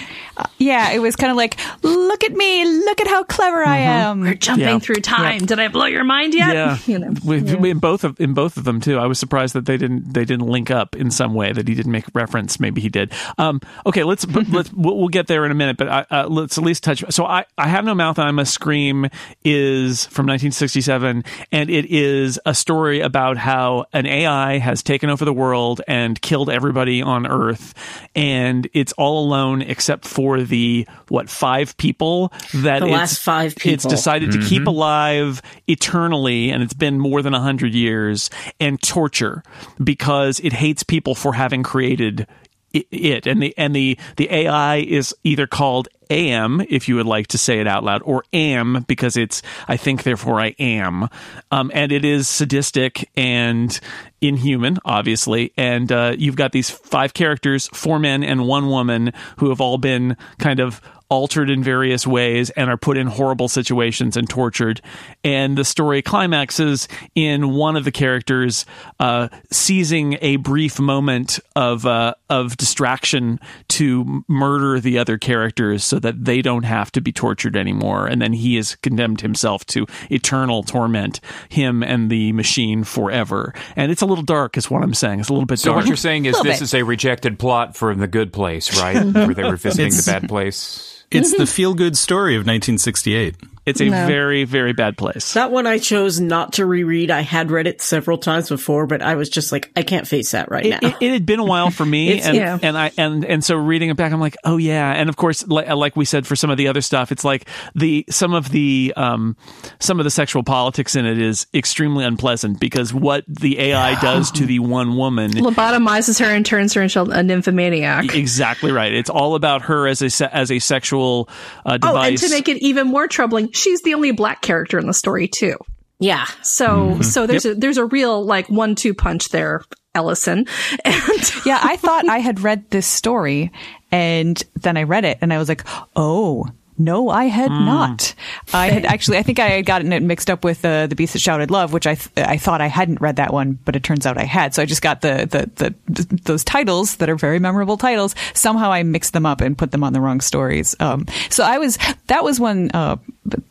[0.59, 4.21] Yeah, it was kind of like, look at me, look at how clever I am.
[4.21, 4.79] we're jumping Yeah.
[4.79, 8.05] through time did i blow your mind yet yeah, you know We- we- in both
[8.05, 8.99] of in both of them too.
[8.99, 11.75] I was surprised that they didn't they didn't link up in some way that he
[11.75, 12.59] didn't make reference.
[12.61, 13.13] Maybe he did.
[13.39, 16.57] Um, okay, let's let's we'll, we'll get there in a minute, but I, uh, let's
[16.59, 17.05] at least touch.
[17.11, 18.19] So I I have no mouth.
[18.19, 19.07] I must scream
[19.45, 25.25] is from 1967, and it is a story about how an AI has taken over
[25.25, 27.75] the world and killed everybody on Earth,
[28.15, 33.53] and it's all alone except for the what five people that The it's- last five
[33.53, 33.91] It's people.
[33.91, 34.69] decided to keep mm-hmm.
[34.69, 38.31] alive eternally, and it's been more than a hundred years,
[38.61, 39.43] and torture
[39.83, 42.46] because it hates people for having created i-
[42.91, 43.27] it.
[43.27, 47.39] And the and the the AI is either called am if you would like to
[47.39, 51.09] say it out loud or am because it's I think therefore I am.
[51.51, 53.79] Um, and it is sadistic and
[54.21, 55.53] inhuman obviously.
[55.57, 59.79] And uh, you've got these five characters four men and one woman who have all
[59.79, 64.81] been kind of altered in various ways and are put in horrible situations and tortured.
[65.23, 68.67] And the story climaxes in one of the characters
[68.99, 73.39] uh, seizing a brief moment of uh, of distraction
[73.69, 78.07] to murder the other characters so that they don't have to be tortured anymore.
[78.07, 83.55] And then he has condemned himself to eternal torment, him and the machine forever.
[83.77, 85.21] And it's a little dark, is what I'm saying.
[85.21, 85.77] It's a little bit So dark.
[85.83, 86.63] what you're saying is this bit.
[86.63, 89.05] is a rejected plot from The Good Place, right?
[89.15, 91.05] Where they were visiting the bad place.
[91.11, 93.37] It's the feel good story of 1968.
[93.67, 94.07] It's a No.
[94.07, 95.35] very, very bad place.
[95.35, 97.11] That one I chose not to reread.
[97.11, 100.31] I had read it several times before, but I was just like, I can't face
[100.31, 100.89] that right it, now.
[100.89, 102.59] it, it had been a while for me, and yeah.
[102.63, 105.47] and I and and so reading it back, I'm like, oh yeah, and of course,
[105.47, 108.51] like, like we said for some of the other stuff, it's like the some of
[108.51, 109.37] the um
[109.81, 114.31] some of the sexual politics in it is extremely unpleasant because what the AI does
[114.33, 115.33] to the one woman.
[115.33, 118.93] lobotomizes her and turns her into a nymphomaniac Exactly right.
[118.93, 121.29] It's all about her as a as a sexual
[121.65, 124.87] uh, oh and to make it even more troubling she's the only black character in
[124.87, 125.57] the story too.
[125.99, 126.27] Yeah.
[126.43, 127.03] so mm-hmm.
[127.03, 129.63] so there's a there's a real like one two punch there
[129.95, 130.47] ellison.
[130.85, 133.51] And yeah, I thought I had read this story
[133.91, 135.65] and then I read it and I was like,
[135.97, 136.47] oh,
[136.79, 138.15] No, I had not.
[138.53, 141.15] I had actually, I think I had gotten it mixed up with uh, the Beast
[141.15, 143.83] That Shouted Love, which I th- I thought I hadn't read that one, but it
[143.83, 144.55] turns out I had.
[144.55, 148.15] So I just got the, the the those titles that are very memorable titles.
[148.35, 150.75] Somehow I mixed them up and put them on the wrong stories.
[150.81, 152.71] Um, so I was that was one.
[152.73, 152.97] Uh,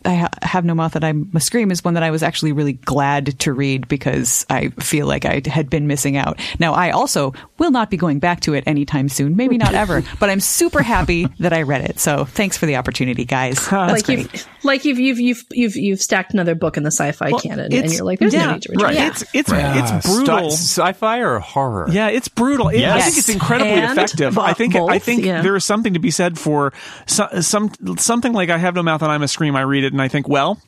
[0.06, 2.52] I ha- have no mouth that I must scream is one that I was actually
[2.52, 6.40] really glad to read because I feel like I had been missing out.
[6.60, 9.36] Now I also will not be going back to it anytime soon.
[9.36, 12.00] Maybe not ever, but I'm super happy that I read it.
[12.00, 13.56] So thanks for the opportunity, guys.
[13.70, 14.20] That's like great.
[14.34, 17.94] you've like you've you've you've you've you've stacked another book in the sci-fi canon, and
[17.94, 18.84] you're like, there's no need to return.
[18.86, 18.96] right.
[18.96, 19.08] Yeah.
[19.08, 20.50] It's it's it's brutal.
[20.52, 21.88] sci- sci-fi or horror?
[21.90, 22.68] Yeah, it's brutal.
[22.68, 24.36] It- I think it's incredibly And effective.
[24.36, 25.42] bo- I think I think yeah.
[25.42, 26.74] there is something to be said for
[27.06, 29.56] some, some something like I have no mouth and I'm a scream.
[29.56, 30.60] I read it and I think, well,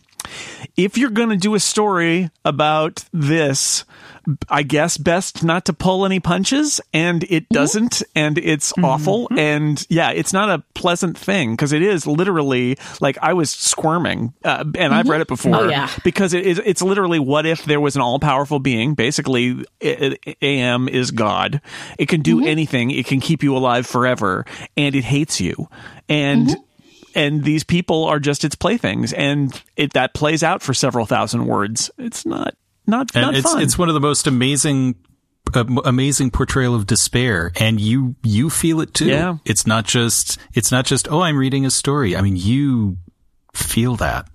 [0.75, 3.83] if you're going to do a story about this,
[4.49, 7.53] I guess best not to pull any punches, and it mm-hmm.
[7.53, 8.85] doesn't, and it's mm-hmm.
[8.85, 9.39] awful, mm-hmm.
[9.39, 14.33] and yeah, it's not a pleasant thing because it is literally like I was squirming,
[14.43, 15.89] uh, and I've read it before, Oh, yeah.
[16.03, 20.89] because it is it's literally what if there was an all powerful being, basically AM
[20.89, 21.61] is God,
[21.97, 25.69] it can do anything, it can keep you alive forever, and it hates you,
[26.09, 26.57] and
[27.15, 31.47] and these people are just its playthings and it that plays out for several thousand
[31.47, 31.89] words.
[31.97, 32.55] It's not
[32.87, 34.95] not and not it's fun it's one of the most amazing
[35.53, 39.37] uh, amazing portrayal of despair and you you feel it too Yeah.
[39.45, 42.97] it's not just it's not just oh i'm reading a story i mean you
[43.53, 44.27] feel that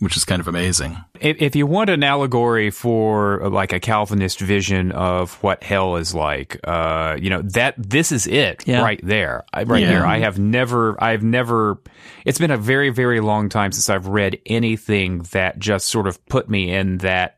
[0.00, 3.80] which is kind of amazing If, if you want an allegory for uh, like a
[3.80, 8.82] Calvinist vision of what hell is like, uh, you know that this is it Yeah.
[8.82, 9.88] right there, right Yeah.
[9.88, 10.06] there.
[10.06, 11.82] I have never, I've never.
[12.24, 16.24] It's been a very, very long time since I've read anything that just sort of
[16.26, 17.37] put me in that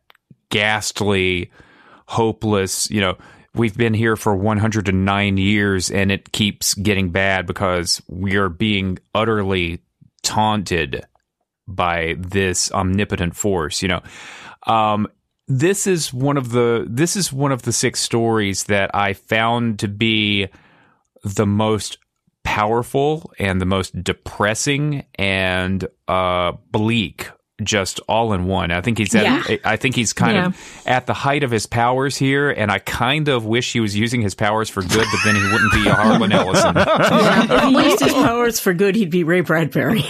[0.51, 1.51] ghastly,
[2.07, 2.90] hopeless.
[2.90, 3.18] You know,
[3.55, 8.98] we've been here for 109 years, and it keeps getting bad because we are being
[9.14, 9.80] utterly
[10.22, 11.05] taunted
[11.66, 14.03] by this omnipotent force you know
[14.66, 15.07] um
[15.48, 19.78] this is one of the this is one of the six stories that i found
[19.78, 20.48] to be
[21.24, 21.98] the most
[22.42, 27.30] powerful and the most depressing and uh bleak
[27.64, 29.56] just all in one i think he's at Yeah.
[29.64, 33.28] i think he's kind of at the height of his powers here and i kind
[33.28, 35.94] of wish he was using his powers for good but then he wouldn't be a
[35.94, 40.02] harlan ellison if he used his powers for good, he'd be Ray Bradbury.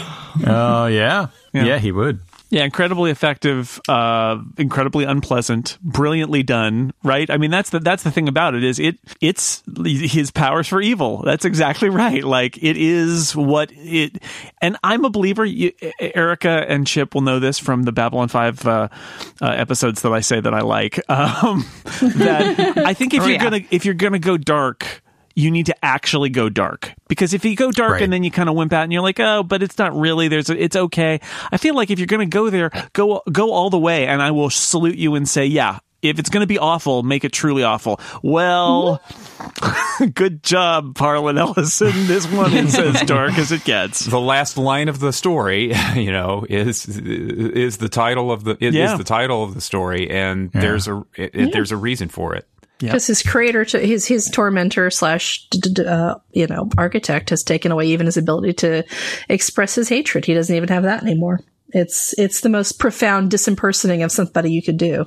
[0.46, 1.28] oh yeah.
[1.52, 1.64] Yeah.
[1.64, 2.20] yeah he would
[2.50, 7.30] yeah incredibly effective uh incredibly unpleasant brilliantly done right?
[7.30, 10.80] I mean that's the that's the thing about it is it it's his powers for
[10.80, 11.22] evil.
[11.24, 12.22] That's exactly right.
[12.22, 14.22] Like it is what it
[14.60, 18.66] and i'm a believer you, erica and chip will know this from the babylon 5
[18.66, 18.88] uh,
[19.40, 21.00] uh, episodes that i say that i like.
[21.08, 21.64] Um
[22.00, 23.42] that i think if Oh, you're yeah.
[23.44, 25.02] gonna if you're gonna go dark
[25.40, 28.02] you need to actually go dark because if you go dark Right.
[28.02, 30.28] and then you kind of wimp out and you're like, oh, but it's not really.
[30.28, 31.20] There's, a, it's okay.
[31.50, 34.20] I feel like if you're going to go there, go go all the way, and
[34.22, 35.78] I will salute you and say, yeah.
[36.02, 38.00] If it's going to be awful, make it truly awful.
[38.22, 39.02] Well,
[40.14, 41.92] good job, Harlan Ellison.
[42.06, 44.06] This one is as dark as it gets.
[44.06, 48.74] the last line of the story, you know, is is the title of the is,
[48.74, 48.92] Yeah.
[48.92, 52.34] is the title of the story, and there's a it, it- there's a reason for
[52.34, 52.46] it.
[52.80, 55.46] Because his creator, to his his tormentor slash
[55.86, 58.84] uh, you know architect has taken away even his ability to
[59.28, 60.24] express his hatred.
[60.24, 61.40] He doesn't even have that anymore.
[61.72, 65.06] It's it's the most profound disimpersonating of somebody you could do.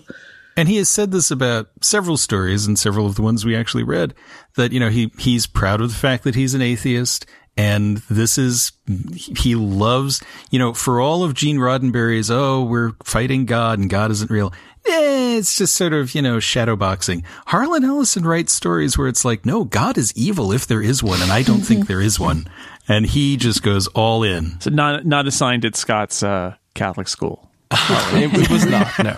[0.55, 3.83] And he has said this about several stories and several of the ones we actually
[3.83, 4.13] read
[4.55, 7.25] that, you know, he, he's proud of the fact that he's an atheist.
[7.55, 8.71] And this is,
[9.15, 14.11] he loves, you know, for all of Gene Roddenberry's, oh, we're fighting God and God
[14.11, 14.53] isn't real.
[14.85, 17.23] Eh, it's just sort of, you know, shadow boxing.
[17.47, 21.21] Harlan Ellison writes stories where it's like, no, God is evil if there is one.
[21.21, 22.47] And I don't think there is one.
[22.87, 24.59] And he just goes all in.
[24.59, 27.49] So not not assigned at Scott's uh, Catholic school.
[28.13, 29.15] It, it was not, no.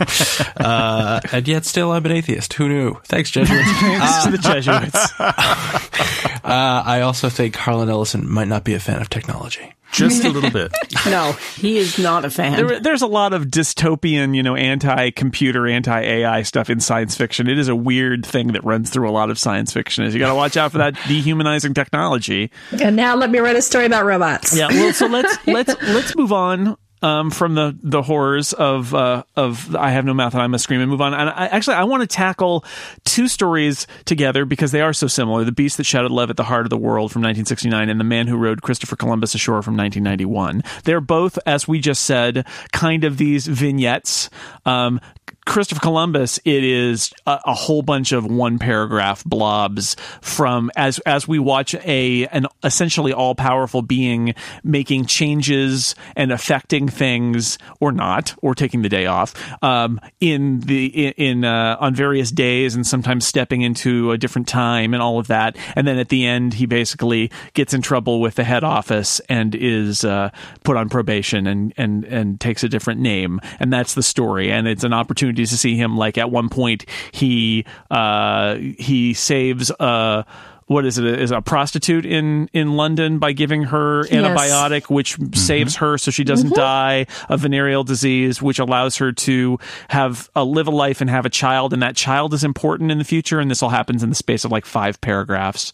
[0.66, 2.53] Uh, and yet still I'm an atheist.
[2.53, 2.95] Who knew?
[3.06, 3.72] Thanks, Jesuits.
[3.80, 5.12] Thanks to the Jesuits.
[6.45, 9.74] Uh, I also think Harlan Ellison might not be a fan of technology.
[9.91, 10.72] Just a little bit.
[11.08, 12.56] No, he is not a fan.
[12.56, 17.47] There, there's a lot of dystopian, you know, anti-computer, anti-AI stuff in science fiction.
[17.47, 20.03] It is a weird thing that runs through a lot of science fiction.
[20.03, 22.51] Is you got to watch out for that dehumanizing technology.
[22.82, 24.56] And now let me write a story about robots.
[24.58, 24.68] Yeah.
[24.70, 26.76] Well, so let's let's let's move on.
[27.06, 30.64] Um, from the the horrors of uh, of I have no mouth and I must
[30.64, 31.14] scream and move on.
[31.14, 32.66] And I, actually, I want to tackle
[33.03, 36.45] two stories together because they are so similar: "The Beast That Shouted Love at the
[36.45, 39.78] Heart of the World" from 1969 and "The Man Who Rode Christopher Columbus Ashore" from
[39.78, 40.64] 1991.
[40.84, 44.32] They're both, as we just said, kind of these vignettes.
[44.66, 44.99] Um,
[45.46, 51.28] Christopher Columbus, it is a, a whole bunch of one paragraph blobs from as as
[51.28, 54.34] we watch a an essentially all powerful being
[54.64, 59.34] making changes and affecting things or not or taking the day off
[59.64, 64.93] um, in the in, uh, on various days and sometimes stepping into a different time
[64.93, 65.56] and all of that.
[65.76, 69.54] And then at the end, he basically gets in trouble with the head office and
[69.54, 70.32] is uh,
[70.64, 73.39] put on probation and and and takes a different name.
[73.60, 74.52] And that's the story.
[74.52, 79.72] And it's an opportunity to see him like at one point he uh, he saves
[79.72, 80.24] uh
[80.68, 85.76] what is it is a prostitute in in London by giving her antibiotic which saves
[85.76, 85.86] mm-hmm.
[85.86, 86.59] her so she doesn't mm-hmm.
[86.59, 89.59] die of venereal disease which allows her to
[89.89, 91.72] have a live a life and have a child.
[91.72, 93.39] And that child is important in the future.
[93.39, 95.72] And this all happens in the space of like five paragraphs.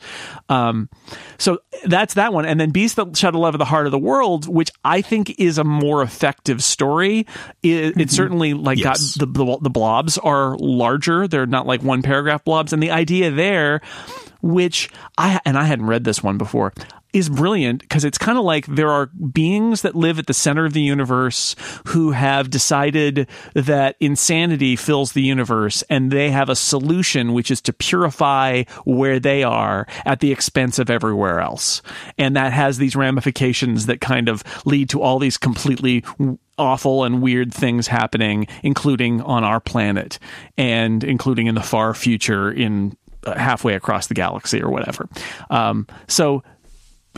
[0.50, 0.90] Um
[1.38, 2.46] so that's that one.
[2.46, 5.40] And then beast that shadow love of the heart of the world which i think
[5.40, 7.20] is a more effective story.
[7.64, 8.10] It, it mm-hmm.
[8.10, 9.16] certainly like Yes.
[9.16, 11.28] got the, the the blobs are larger.
[11.28, 12.74] They're not like one paragraph blobs.
[12.74, 13.82] And the idea there
[14.42, 16.74] which I and I hadn't read this one before
[17.14, 20.66] is brilliant because it's kind of like there are beings that live at the center
[20.66, 21.56] of the universe
[21.88, 27.62] who have decided that insanity fills the universe and they have a solution which is
[27.62, 31.82] to purify where they are at the expense of everywhere else.
[32.18, 36.06] And that has these ramifications that kind of lead to all these completely
[36.58, 40.20] awful and weird things happening including on our planet
[40.58, 42.96] and including in the far future in
[43.26, 45.08] halfway across the galaxy or whatever.
[45.50, 46.44] Um, so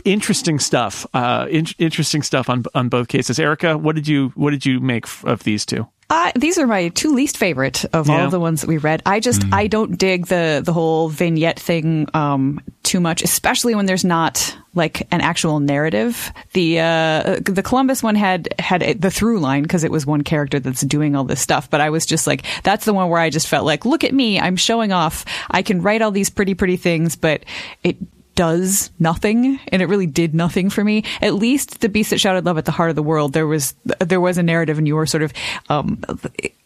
[0.04, 1.06] interesting stuff.
[1.14, 3.38] Uh, in- interesting stuff on on both cases.
[3.38, 5.86] Erica, what did you what did you make f- of these two?
[6.10, 8.24] Uh, these are my two least favorite of all Yeah.
[8.26, 9.02] of the ones that we read.
[9.06, 13.86] I just I don't dig the the whole vignette thing um, too much, especially when
[13.86, 16.30] there's not like an actual narrative.
[16.52, 20.60] The uh, the Columbus one had had the through line because it was one character
[20.60, 21.70] that's doing all this stuff.
[21.70, 24.12] But I was just like, that's the one where I just felt like, look at
[24.12, 25.24] me, I'm showing off.
[25.50, 27.44] I can write all these pretty pretty things, but
[27.82, 27.96] it
[28.34, 32.44] does nothing and it really did nothing for me at least the beast that shouted
[32.44, 34.96] love at the heart of the world there was there was a narrative and you
[34.96, 35.32] were sort of
[35.68, 36.02] um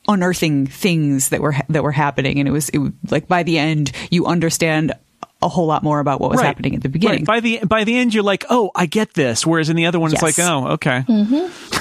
[0.08, 3.58] unearthing things that were that were happening and it was it, was- like by the
[3.58, 4.92] end you understand
[5.40, 6.46] a whole lot more about what was Right.
[6.46, 7.26] happening at the beginning Right.
[7.26, 9.46] By the by the end, you're like, oh, I get this.
[9.46, 11.04] Whereas in the other one, it's like, oh, okay.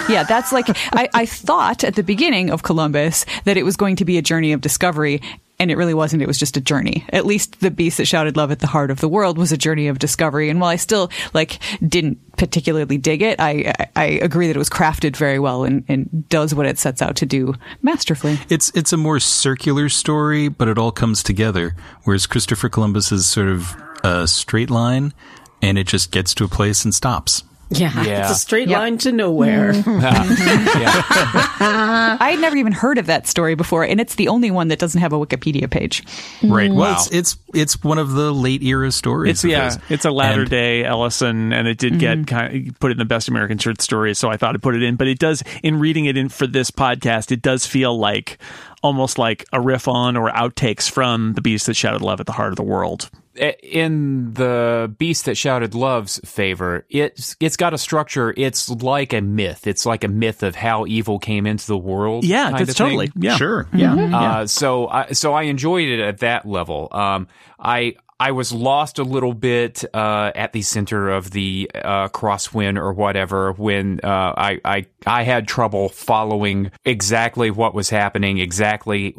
[0.08, 3.96] yeah, that's like I, I thought at the beginning of Columbus that it was going
[3.96, 5.22] to be a journey of discovery,
[5.60, 6.22] and it really wasn't.
[6.22, 7.06] It was just a journey.
[7.10, 9.58] At least the beast that shouted love at the heart of the world was a
[9.58, 10.50] journey of discovery.
[10.50, 14.70] And while I still like didn't particularly dig it, I I, agree that it was
[14.70, 18.40] crafted very well and, and does what it sets out to do masterfully.
[18.50, 21.76] It's it's a more circular story, but it all comes together.
[22.04, 25.14] Whereas Christopher Columbus is sort of a straight line,
[25.62, 27.44] and it just gets to a place and stops.
[27.70, 28.22] Yeah, Yeah.
[28.22, 28.78] it's a straight Yep.
[28.80, 29.74] line to nowhere.
[29.74, 30.02] Mm.
[31.60, 34.80] I had never even heard of that story before, and it's the only one that
[34.80, 36.04] doesn't have a Wikipedia page.
[36.44, 36.72] Right.
[36.72, 36.76] Mm.
[36.76, 39.32] Well, it's it's it's one of the late era stories.
[39.32, 39.80] It's yeah, his.
[39.90, 42.24] it's a latter And- day Ellison, and it did get mm-hmm.
[42.26, 44.84] kind of put in the best American short story, so I thought I'd put it
[44.84, 44.96] in.
[44.96, 48.38] But it does, in reading it in for this podcast, it does feel like
[48.84, 52.32] almost like a riff on or outtakes from the Beast that shouted love at the
[52.32, 53.10] heart of the world.
[53.38, 59.22] In the beast that shouted love's favor it's it's got a structure it's like a
[59.22, 62.72] myth it's like a myth of how evil came into the world Yeah, kind that's
[62.72, 62.88] of thing.
[62.88, 63.36] totally yeah.
[63.38, 63.68] Sure.
[63.74, 63.96] Yeah.
[64.18, 66.88] Uh, so I so I enjoyed it at that level.
[66.92, 67.28] Um,
[67.60, 72.76] I I was lost a little bit uh, at the center of the uh, Crosswhen
[72.78, 79.16] or whatever when uh, I I I had trouble following exactly what was happening, exactly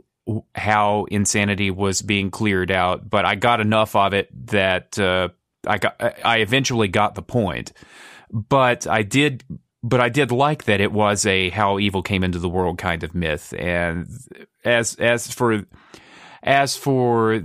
[0.55, 3.09] how insanity was being cleared out.
[3.09, 5.29] But I got enough of it that uh,
[5.67, 7.73] I got I eventually got the point.
[8.31, 9.45] But I did
[9.83, 13.03] but I did like that it was a how evil came into the world kind
[13.03, 13.55] of myth.
[13.59, 14.09] And
[14.65, 15.65] as as for
[16.43, 17.43] as for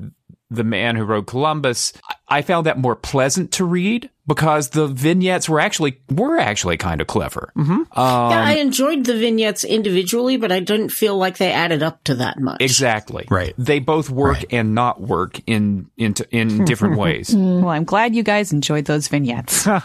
[0.50, 1.94] the man who wrote Columbus,
[2.34, 6.78] I I found that more pleasant to read because the vignettes were actually were actually
[6.78, 7.52] kind of clever.
[7.56, 7.72] Mm-hmm.
[7.72, 7.86] Um,
[8.32, 12.16] yeah, I enjoyed the vignettes individually, but I didn't feel like they added up to
[12.16, 12.62] that much.
[12.62, 13.26] exactly.
[13.30, 13.54] Right.
[13.58, 17.36] They both work and not work in in in different ways.
[17.36, 19.66] Well, I'm glad you guys enjoyed those vignettes.
[19.68, 19.82] yeah,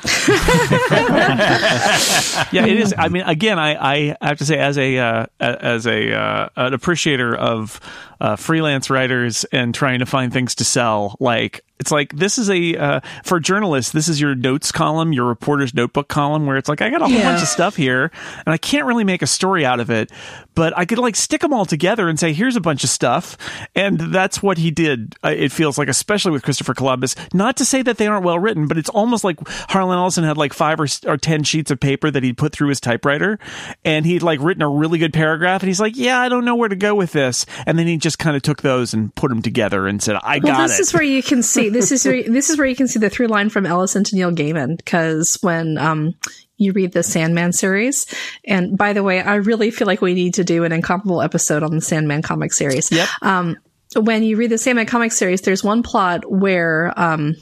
[2.67, 2.95] it is.
[2.97, 6.75] I mean, again, I, I have to say, as a uh, as a uh, an
[6.75, 7.81] appreciator of
[8.21, 12.51] uh, freelance writers and trying to find things to sell, like it's like this is
[12.51, 16.69] a uh, for journalists, this is your notes column, your reporter's notebook column, where it's
[16.69, 17.31] like I got a whole Yeah.
[17.31, 18.11] bunch of stuff here,
[18.45, 20.11] and I can't really make a story out of it,
[20.59, 23.37] but I could like stick them all together and say, "Here's a bunch of stuff,"
[23.77, 25.15] and that's what he did.
[25.23, 27.15] Uh, It feels like, especially with Christopher Columbus.
[27.33, 29.39] Not to say that they aren't well written, but it's almost like
[29.71, 32.71] Harlan Ellison had like five or, or ten sheets of paper that he'd put through
[32.71, 33.39] his typewriter,
[33.85, 36.57] and he'd like written a really good paragraph, and he's like, "Yeah, I don't know
[36.57, 39.29] where to go with this," and then he just kind of took those and put
[39.29, 41.93] them together and said, "I Well, got this it." is where you can see this
[41.93, 44.33] is where, this is where you can see the through line from Ellison to Neil
[44.33, 46.15] Gaiman because when um
[46.59, 48.07] you read the Sandman series,
[48.45, 51.63] and by the way, I really feel like we need to do an incomparable episode
[51.63, 52.91] on the Sandman comic series.
[52.91, 53.09] Yep.
[53.23, 53.57] Um,
[53.97, 57.37] when you read the Sandman comic series, there's one plot where um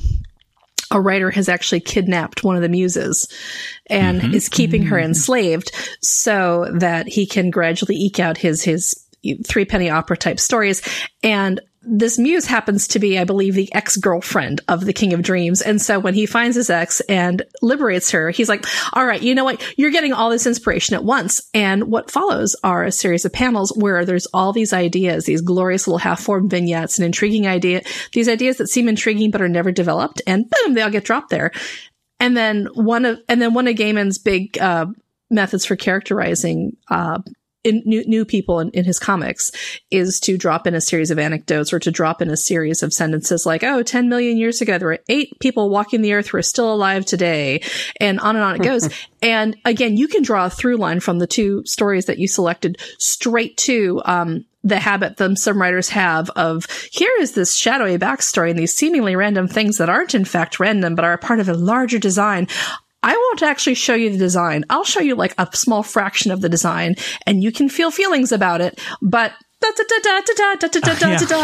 [0.91, 3.29] a writer has actually kidnapped one of the muses
[3.87, 8.95] and is keeping her enslaved so that he can gradually eke out his his
[9.45, 10.83] three penny opera type stories
[11.23, 15.23] and this muse happens to be, I believe, the ex girlfriend of the King of
[15.23, 15.63] Dreams.
[15.63, 19.35] And so when he finds his ex and liberates her, he's like, all right, you
[19.35, 19.63] know what?
[19.79, 21.49] You're getting all this inspiration at once.
[21.55, 25.87] And what follows are a series of panels where there's all these ideas, these glorious
[25.87, 27.83] little half formed vignettes, an intriguing idea,
[28.13, 30.21] these ideas that seem intriguing but are never developed.
[30.27, 31.53] And boom, they all get dropped there.
[32.19, 34.87] And then one of, and then one of Gaiman's big, uh,
[35.31, 37.19] methods for characterizing, uh,
[37.67, 39.51] in new, new people in, in his comics
[39.91, 42.93] is to drop in a series of anecdotes or to drop in a series of
[42.93, 46.39] sentences like, oh, 10 million years ago, there were eight people walking the earth who
[46.39, 47.61] are still alive today.
[48.01, 48.89] And on and on it goes.
[49.23, 52.79] and again, you can draw a through line from the two stories that you selected
[52.99, 58.51] straight to, um, the habit that some writers have of here is this shadowy backstory
[58.51, 61.49] and these seemingly random things that aren't in fact random but are a part of
[61.49, 62.49] a larger design.
[63.03, 64.65] I won't actually show you the design.
[64.71, 68.33] I'll show you like a small fraction of the design and you can feel feelings
[68.33, 69.33] about it, but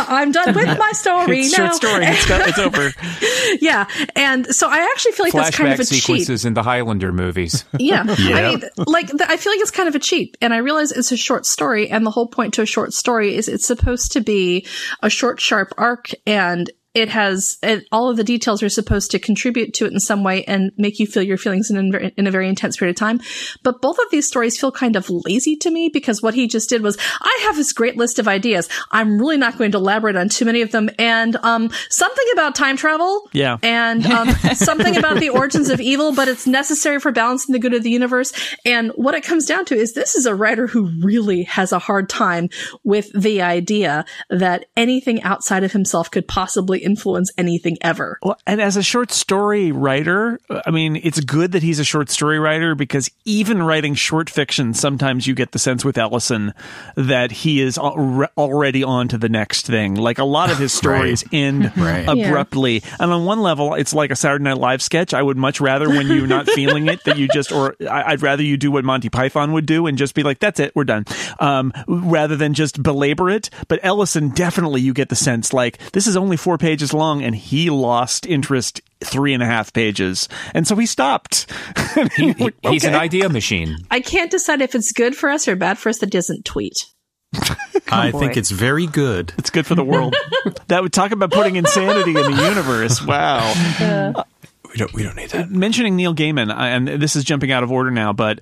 [0.08, 1.66] I'm done with my story it's now.
[1.66, 2.04] Short story.
[2.04, 2.92] It's, got, it's over.
[3.60, 6.46] yeah, and so I actually feel like Flashback that's kind of a sequences cheat.
[6.46, 7.64] in the Highlander movies.
[7.78, 8.18] yeah, yep.
[8.36, 11.12] I mean, like I feel like it's kind of a cheat, and I realize it's
[11.12, 14.20] a short story, and the whole point to a short story is it's supposed to
[14.20, 14.66] be
[15.02, 19.18] a short, sharp arc, and it has, it, all of the details are supposed to
[19.18, 22.26] contribute to it in some way and make you feel your feelings in, a- in
[22.26, 23.20] a very intense period of time.
[23.62, 26.68] But both of these stories feel kind of lazy to me because what he just
[26.68, 28.68] did was, I have this great list of ideas.
[28.90, 30.90] I'm really not going to elaborate on too many of them.
[30.98, 33.56] And, um, something about time travel Yeah.
[33.62, 37.72] and um, something about the origins of evil, but it's necessary for balancing the good
[37.74, 38.32] of the universe.
[38.66, 41.78] And what it comes down to is this is a writer who really has a
[41.78, 42.50] hard time
[42.84, 48.18] with the idea that anything outside of himself could possibly influence anything ever.
[48.22, 52.10] Well, and as a short story writer, I mean, it's good that he's a short
[52.10, 56.52] story writer because even writing short fiction, sometimes you get the sense with Ellison
[56.96, 59.94] that he is al- already on to the next thing.
[59.94, 62.06] Like a lot of his stories end Right.
[62.08, 62.82] abruptly.
[62.98, 65.14] And on one level, it's like a Saturday Night Live sketch.
[65.14, 68.22] I would much rather when you're not feeling it that you just, or I- I'd
[68.22, 70.84] rather you do what Monty Python would do and just be like, that's it, we're
[70.84, 71.04] done.
[71.38, 73.50] Um, rather than just belabor it.
[73.68, 77.34] But Ellison, definitely you get the sense like this is only four pages long and
[77.34, 80.28] he lost interest three and a half pages.
[80.54, 81.46] And so he stopped.
[82.16, 83.76] He, he- he's an idea machine.
[83.90, 86.86] I can't decide if it's good for us or bad for us that doesn't tweet.
[87.90, 88.18] I boy.
[88.18, 89.32] think it's very good.
[89.36, 90.14] It's good for the world.
[90.68, 93.04] that would talk about putting insanity in the universe.
[93.04, 93.52] Wow.
[93.78, 94.24] Uh,
[94.70, 94.92] we don't.
[94.94, 95.50] We don't need that.
[95.50, 98.40] mentioning Neil Gaiman, and this is jumping out of order now, but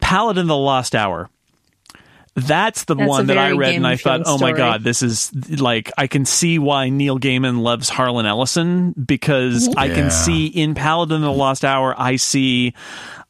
[0.00, 1.28] Paladin the Lost Hour.
[2.36, 4.52] That's the That's one that I very read and I thought, Gaiman-filled oh my.
[4.52, 9.88] God, this is like, I can see why Neil Gaiman loves Harlan Ellison because I
[9.88, 12.74] can see in Paladin of the Lost Hour, I see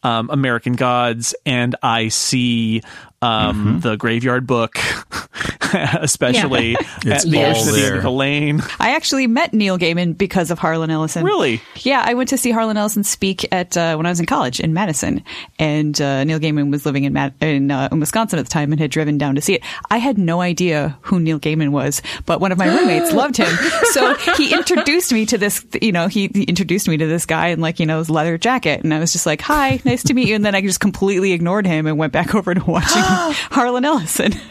[0.02, 2.82] um, American Gods and I see
[3.26, 4.76] um, the Graveyard Book,
[5.72, 8.00] especially It's at the all Ocean at the end there.
[8.02, 8.62] the lane.
[8.80, 11.24] I actually met Neil Gaiman because of Harlan Ellison.
[11.24, 11.60] Really?
[11.76, 14.60] Yeah, I went to see Harlan Ellison speak at uh, when I was in college
[14.60, 15.22] in Madison,
[15.58, 18.72] and uh, Neil Gaiman was living in Mad- in, uh, in Wisconsin at the time
[18.72, 19.62] and had driven down to see it.
[19.90, 23.54] I had no idea who Neil Gaiman was, but one of my roommates loved him,
[23.92, 25.64] so he introduced me to this.
[25.80, 28.38] You know, he, he introduced me to this guy in like you know his leather
[28.38, 30.80] jacket, and I was just like, "Hi, nice to meet you," and then I just
[30.80, 33.02] completely ignored him and went back over to watching
[33.50, 34.32] Harlan Ellison.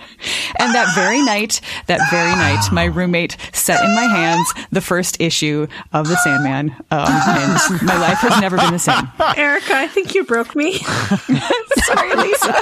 [0.57, 5.19] And that very night, that very night, my roommate set in my hands the first
[5.19, 9.07] issue of The Sandman, um, and my life has never been the same.
[9.37, 10.79] Erica, I think you broke me.
[10.79, 12.53] Sorry, Lisa.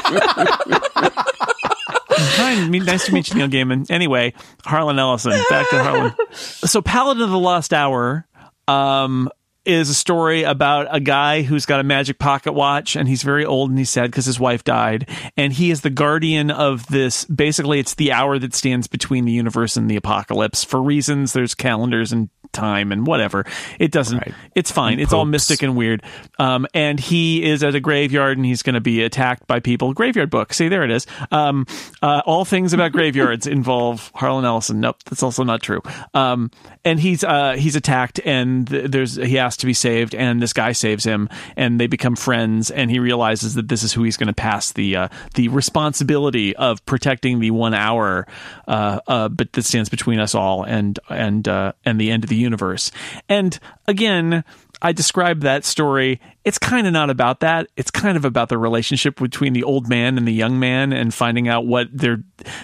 [2.16, 3.90] Hi, nice to meet you, Neil Gaiman.
[3.90, 4.34] Anyway,
[4.66, 5.32] Harlan Ellison.
[5.50, 6.14] Back to Harlan.
[6.34, 8.28] So, Paladin of the Lost Hour.
[8.68, 9.30] Um,
[9.66, 13.46] is a story about a guy who's got a magic pocket watch and he's very
[13.46, 15.10] old and he's sad because his wife died.
[15.38, 17.26] And he is the guardian of this.
[17.26, 21.34] Basically, it's the hour that stands between the universe and the apocalypse for reasons.
[21.34, 23.46] There's calendars and time and whatever.
[23.80, 24.24] It doesn't,
[24.56, 25.00] it's fine.
[25.00, 26.04] It's all mystic and weird.
[26.38, 29.94] Um, and he is at a graveyard and he's going to be attacked by people.
[29.94, 30.54] Graveyard book.
[30.54, 31.08] See, there it is.
[31.32, 31.66] Um,
[32.02, 34.80] uh, all things about graveyards involve Harlan Ellison.
[34.80, 35.82] Nope, that's also not true.
[36.14, 36.52] Um,
[36.86, 40.72] and he's uh, he's attacked and th- there's he to be saved and this guy
[40.72, 44.28] saves him and they become friends and he realizes that this is who he's going
[44.28, 48.28] to pass the uh, the responsibility of protecting the one hour
[48.68, 52.30] uh, uh, but that stands between us all and and uh, and the end of
[52.30, 52.92] the universe
[53.30, 54.44] and again
[54.84, 56.20] I describe that story.
[56.44, 57.68] It's kind of not about that.
[57.78, 61.14] It's kind of about the relationship between the old man and the young man and
[61.14, 62.22] finding out what their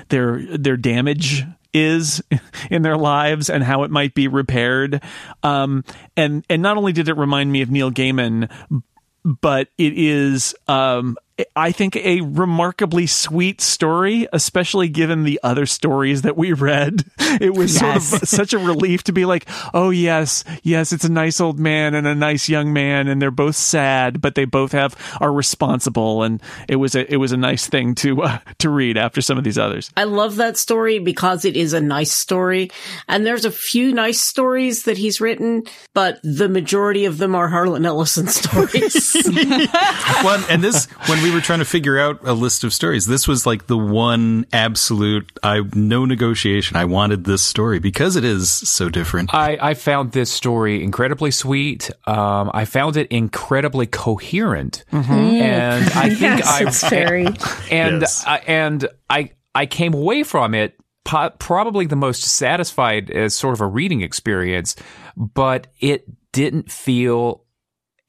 [0.09, 2.21] their their damage is
[2.69, 5.01] in their lives and how it might be repaired.
[5.43, 5.83] Um,
[6.15, 8.49] and and not only did it remind me of Neil Gaiman,
[9.23, 11.17] but it is um,
[11.55, 17.05] I think a remarkably sweet story, especially given the other stories that we read.
[17.39, 18.07] It was Yes.
[18.09, 21.59] sort of such a relief to be like, oh yes, yes, it's a nice old
[21.59, 25.31] man and a nice young man, and they're both sad, but they both have are
[25.31, 29.21] responsible, and it was a it was a nice thing to uh, to read after
[29.21, 29.91] some of these others.
[29.95, 32.71] I love that story because it is a nice story.
[33.07, 35.63] And there's a few nice stories that he's written,
[35.93, 39.15] but the majority of them are Harlan Ellison stories.
[40.23, 43.27] Well, and this when we were trying to figure out a list of stories, this
[43.27, 46.77] was like the one absolute I no negotiation.
[46.77, 49.33] I wanted this story because it is so different.
[49.33, 51.89] I, I found this story incredibly sweet.
[52.07, 57.27] Um, I found it incredibly coherent, and I think Yes, I it's very-
[57.71, 58.23] and Yes.
[58.25, 60.75] I, and I I came away from it
[61.05, 64.75] po- probably the most satisfied as sort of a reading experience,
[65.17, 67.43] but it didn't feel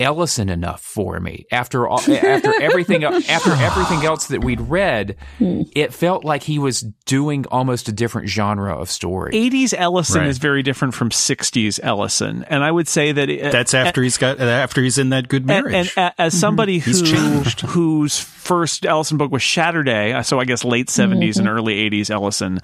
[0.01, 5.17] Ellison enough for me after all, after everything after everything else that we'd read.
[5.39, 5.63] Hmm.
[5.77, 9.33] It felt like he was doing almost a different genre of story.
[9.33, 10.29] 80s Ellison Right.
[10.29, 14.03] is very different from 60s Ellison, and I would say that it, uh, That's after
[14.03, 15.75] he's got uh, after he's in that good marriage.
[15.75, 16.41] and a- as mm-hmm.
[16.41, 17.61] somebody He's who changed.
[17.61, 21.13] whose first Ellison book was Shatterday, uh, so I guess late mm-hmm.
[21.13, 22.59] 70s and early 80s Ellison,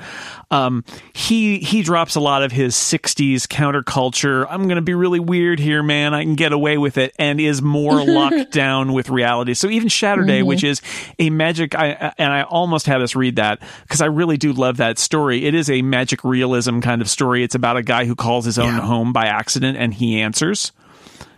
[0.51, 4.47] um, he he drops a lot of his 60s counterculture.
[4.49, 6.15] I'm going to be really weird here, man.
[6.15, 9.55] I can get away with it, and is more locked down with reality.
[9.55, 10.67] So even Shatterday, which mm-hmm.
[10.67, 10.83] is
[11.19, 14.79] a magic, I and I almost had us read that because I really do love
[14.79, 15.45] that story.
[15.45, 17.43] It is a magic realism kind of story.
[17.43, 20.73] It's about a guy who calls his own home by accident, and he answers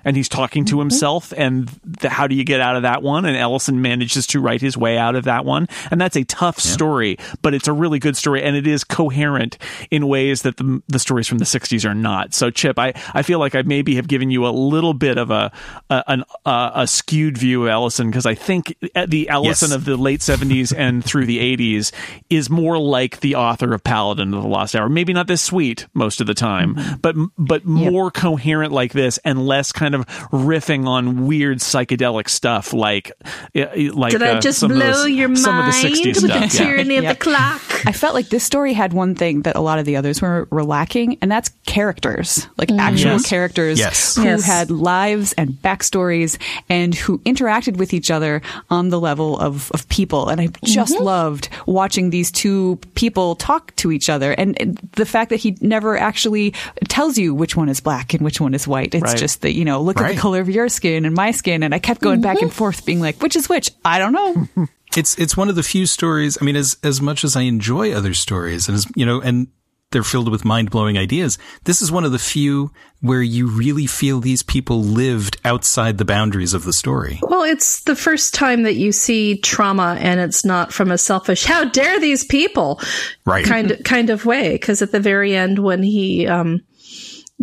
[0.04, 3.24] and he's talking to himself and the, how do you get out of that one?
[3.24, 5.68] And ellison manages to write his way out of that one.
[5.90, 9.58] And that's a tough story but it's a really good story and it is coherent
[9.90, 12.34] in ways that the, the stories from the 60s are not.
[12.34, 15.30] So chip i, I feel like i maybe have given you a little bit of
[15.30, 15.50] a
[15.90, 18.74] a, an, uh, a skewed view of ellison because i think
[19.06, 19.76] the ellison Yes.
[19.76, 21.92] of the late 70s and through the 80s
[22.30, 24.88] is more like the author of paladin of the lost hour.
[24.88, 29.46] Maybe not this sweet most of the time but but more coherent like this and
[29.46, 33.12] less kind of riffing on weird psychedelic stuff like
[33.56, 35.94] uh, like Did I uh, just some of blow those- your some of the mind
[35.96, 36.46] 60s with stuff the yeah.
[36.66, 37.18] tyranny of Yep.
[37.18, 37.62] the clock?
[37.86, 40.48] I felt like this story had one thing that a lot of the others were,
[40.50, 43.26] were lacking, and that's characters, like actual Yes.
[43.28, 44.16] characters Yes.
[44.16, 44.44] who Yes.
[44.44, 49.88] had lives and backstories and who interacted with each other on the level of, of
[49.88, 50.28] people.
[50.28, 55.06] And I just loved watching these two people talk to each other, and and the
[55.06, 56.52] fact that he never actually
[56.88, 58.94] tells you which one is black and which one is white.
[58.94, 59.16] It's Right.
[59.16, 61.74] just that you know, look at the color of your skin and my skin, and
[61.74, 63.70] I kept going back and forth, being like, which is which?
[63.84, 64.68] I don't know.
[64.96, 66.38] it's it's one of the few stories.
[66.40, 69.48] I mean, as as much as I enjoy other stories, and as you know, and
[69.90, 71.38] they're filled with mind blowing ideas.
[71.64, 72.70] This is one of the few
[73.00, 77.18] where you really feel these people lived outside the boundaries of the story.
[77.22, 81.44] Well, it's the first time that you see trauma, and it's not from a selfish
[81.44, 82.80] "how dare these people"
[83.24, 83.44] Right.
[83.44, 84.52] kind of kind of way.
[84.52, 86.60] Because at the very end, when he um,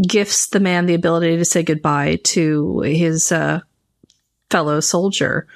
[0.02, 3.62] gifts the man the ability to say goodbye to his uh,
[4.50, 5.48] fellow soldier,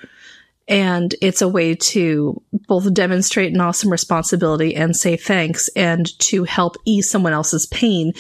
[0.68, 6.44] and it's a way to both demonstrate an awesome responsibility and say thanks, and to
[6.44, 8.14] help ease someone else's pain.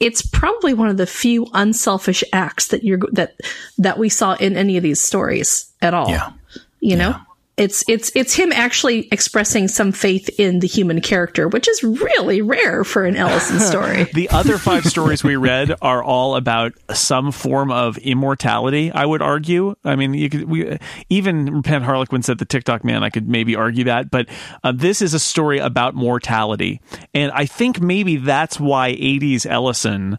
[0.00, 3.36] It's probably one of the few unselfish acts that you're that
[3.78, 6.08] that we saw in any of these stories at all.
[6.08, 6.32] Yeah.
[6.80, 7.14] You know?
[7.60, 12.40] It's it's it's him actually expressing some faith in the human character, which is really
[12.40, 14.04] rare for an Ellison story.
[14.14, 18.90] The other five stories we read are all about some form of immortality.
[18.90, 19.74] I would argue.
[19.84, 20.78] I mean, you could we
[21.10, 23.02] even Repent Harlequin said the Ticktockman.
[23.02, 24.26] I could maybe argue that, but
[24.64, 26.80] uh, this is a story about mortality,
[27.12, 30.18] and I think maybe that's why '80s Ellison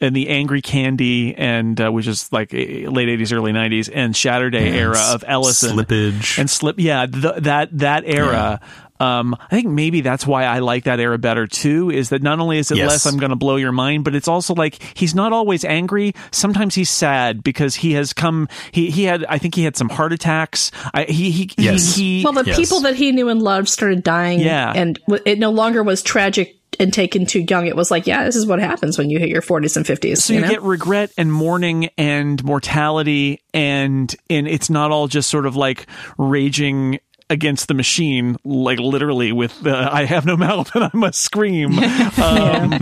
[0.00, 4.14] in the Angry Candy and uh, which is like eh, late eighties, early nineties, and
[4.14, 6.38] Shatterday Yeah, era of Ellison Slippage.
[6.38, 6.76] and slip.
[6.78, 8.60] Yeah, th- that that era.
[9.00, 11.90] Um, I think maybe that's why I like that era better too.
[11.90, 12.90] Is that not only is it Yes.
[12.90, 16.14] less I'm going to blow your mind, but it's also like he's not always angry.
[16.30, 18.48] Sometimes he's sad because he has come.
[18.72, 19.24] He he had.
[19.28, 20.70] I think he had some heart attacks.
[20.94, 21.94] I, he he Yes.
[21.96, 22.18] he.
[22.18, 22.56] he Well, the Yes.
[22.56, 24.40] people that he knew and loved started dying.
[24.40, 24.72] Yeah.
[24.74, 27.66] And w- it no longer was tragic and taken too young.
[27.66, 30.18] It was like, yeah, this is what happens when you hit your 40s and 50s.
[30.18, 30.50] so you you, know?
[30.52, 35.86] get regret and mourning and mortality and and it's not all just sort of like
[36.18, 37.00] raging
[37.30, 41.78] against the machine like literally with uh, i have no mouth and i must scream.
[42.18, 42.72] Um,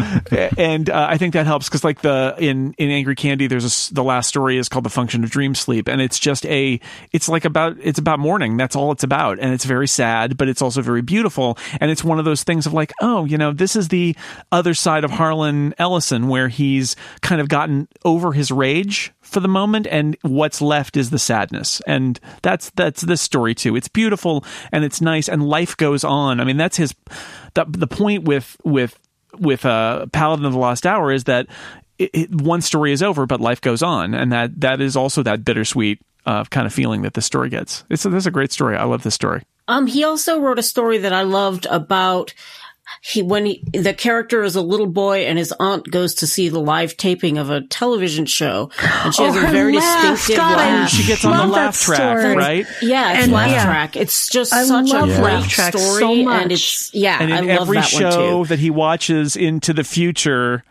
[0.57, 3.95] and uh, i think that helps because like the in in angry candy there's a
[3.95, 6.81] the last story is called the function of dream sleep and it's just a
[7.13, 8.57] it's like about it's about mourning.
[8.57, 9.39] That's all it's about.
[9.39, 11.59] And it's very sad but it's also very beautiful.
[11.81, 14.17] And it's one of those things of like oh you know this is the
[14.53, 19.49] other side of harlan ellison where he's kind of gotten over his rage for the
[19.49, 21.83] moment and what's left is the sadness.
[21.87, 23.77] And that's that's this story too.
[23.77, 24.36] It's beautiful
[24.73, 26.41] and it's nice and life goes on.
[26.41, 26.95] I mean that's his
[27.55, 28.99] the, the point with with
[29.39, 31.47] with uh paladin of the lost hour is that
[31.99, 34.15] it, it, one story is over but life goes on.
[34.15, 37.85] And that that is also that bittersweet uh, kind of feeling that this story gets.
[37.89, 38.77] It's a, this is a great story.
[38.77, 39.43] I love this story.
[39.69, 42.35] Um, he also wrote a story that I loved about
[43.03, 46.49] he when he, the character is a little boy and his aunt goes to see
[46.49, 48.71] the live taping of a television show,
[49.05, 50.11] and she Oh, has a very laugh.
[50.13, 50.89] distinctive God, laugh.
[50.91, 52.37] she gets on the laugh track story.
[52.37, 53.65] right yeah, it's And- laugh yeah.
[53.65, 53.97] track.
[53.97, 56.43] It's just I such a love great laugh track story, so much.
[56.43, 58.49] and it's yeah, and in I love every that one show too.
[58.49, 60.65] that he watches into the future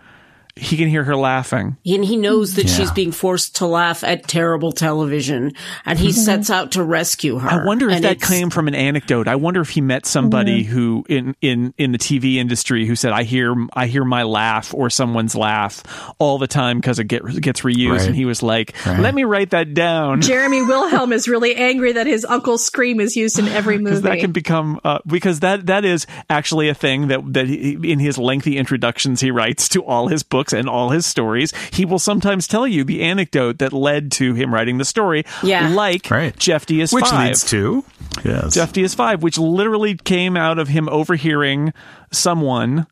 [0.58, 2.74] he can hear her laughing And he knows that Yeah.
[2.74, 5.52] she's being forced to laugh at terrible television,
[5.86, 7.50] and he sets out to rescue her.
[7.50, 9.28] I wonder if And that it's- came from an anecdote.
[9.28, 13.12] I wonder if he met somebody who in, in, in the TV industry who said,
[13.12, 15.84] "I hear I hear my laugh or someone's laugh
[16.20, 18.08] all the time because it get, gets reused," Right.
[18.08, 19.00] and he was like, Right.
[19.00, 23.16] "Let me write that down." Jeremy Wilhelm is really angry that his uncle's scream is
[23.16, 24.00] used in every movie.
[24.02, 28.00] That can become uh, because that that is actually a thing that that he, in
[28.00, 32.00] his lengthy introductions he writes to all his books and all his stories he will
[32.00, 35.70] sometimes tell you the anecdote that led to him writing the story Yeah.
[35.70, 36.36] like Right.
[36.38, 37.28] Jeffty is Which five.
[37.28, 37.84] leads to
[38.24, 38.56] yes.
[38.58, 41.74] Jeffty is five, which literally came out of him overhearing
[42.12, 42.88] someone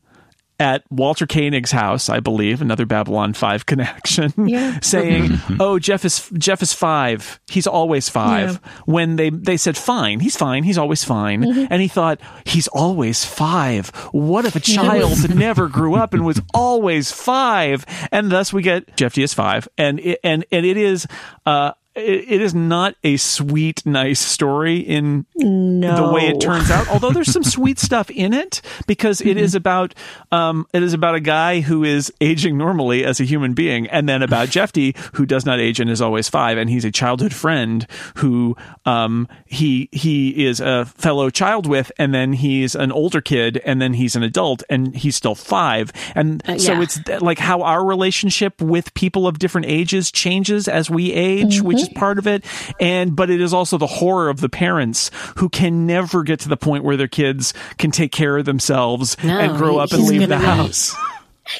[0.60, 4.78] at Walter Koenig's house, I believe, another Babylon Five connection, Yeah.
[4.82, 7.40] saying, "Oh, Jeff is Jeff is five.
[7.48, 8.56] He's always five.
[8.86, 10.62] When they they said, "Fine, he's fine.
[10.64, 13.88] He's always fine," and he thought, "He's always five.
[14.12, 17.84] What if a child never grew up and was always five?
[18.12, 21.06] And thus we get Jeffty is five, and it, and and it is.
[21.46, 26.88] Uh, it, it is not a sweet, nice story in the way it turns out.
[26.88, 29.94] Although there's some sweet stuff in it because it is about
[30.32, 34.08] um, it is about a guy who is aging normally as a human being, and
[34.08, 37.32] then about Jeffty who does not age and is always five, and he's a childhood
[37.32, 43.20] friend who um, he he is a fellow child with, and then he's an older
[43.20, 46.82] kid, and then he's an adult, and he's still five, and so yeah.
[46.82, 51.83] it's like how our relationship with people of different ages changes as we age, which
[51.88, 52.44] is part of it.
[52.80, 56.48] And but it is also the horror of the parents who can never get to
[56.48, 60.04] the point where their kids can take care of themselves No, and grow up and
[60.04, 60.94] leave the house.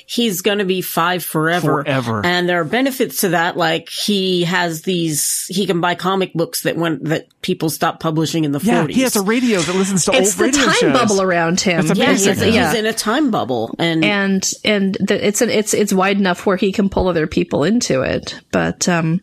[0.07, 1.83] He's going to be five forever.
[1.83, 2.23] Forever.
[2.25, 3.57] And there are benefits to that.
[3.57, 8.45] Like he has these, he can buy comic books that went, that people stopped publishing
[8.45, 8.91] in the Yeah, 40s.
[8.91, 10.93] he has a radio that listens to it's old the time shows.
[10.93, 11.87] bubble around him.
[11.87, 12.71] That's yeah, he's, yeah.
[12.71, 13.75] he's in a time bubble.
[13.79, 17.27] And, and and the, it's an it's it's wide enough where he can pull other
[17.27, 18.41] people into it.
[18.51, 19.21] But um,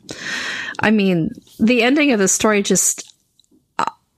[0.80, 3.11] I mean, the ending of the story just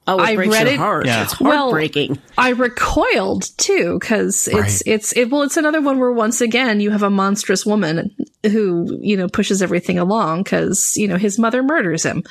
[0.08, 1.06] oh, it I breaks read your it- heart.
[1.06, 1.24] Yeah.
[1.24, 2.20] It's Well, heartbreaking.
[2.38, 4.82] I recoiled too because it's Right.
[4.86, 8.98] it's it well it's another one where once again you have a monstrous woman who
[9.02, 12.24] you know pushes everything along because you know his mother murders him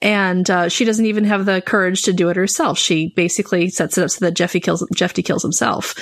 [0.00, 3.98] and uh, she doesn't even have the courage to do it herself she basically sets
[3.98, 5.94] it up so that Jeffty kills Jeffty kills himself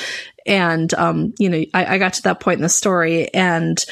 [0.47, 3.85] and um you know I, I got to that point in the story and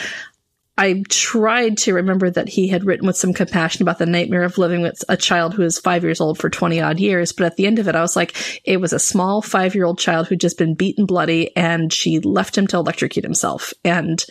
[0.79, 4.59] I tried to remember that he had written with some compassion about the nightmare of
[4.59, 7.33] living with a child who is five years old for 20 odd years.
[7.33, 9.85] But at the end of it, I was like, it was a small five year
[9.85, 13.75] old child who'd just been beaten bloody and she left him to electrocute himself.
[13.85, 14.25] And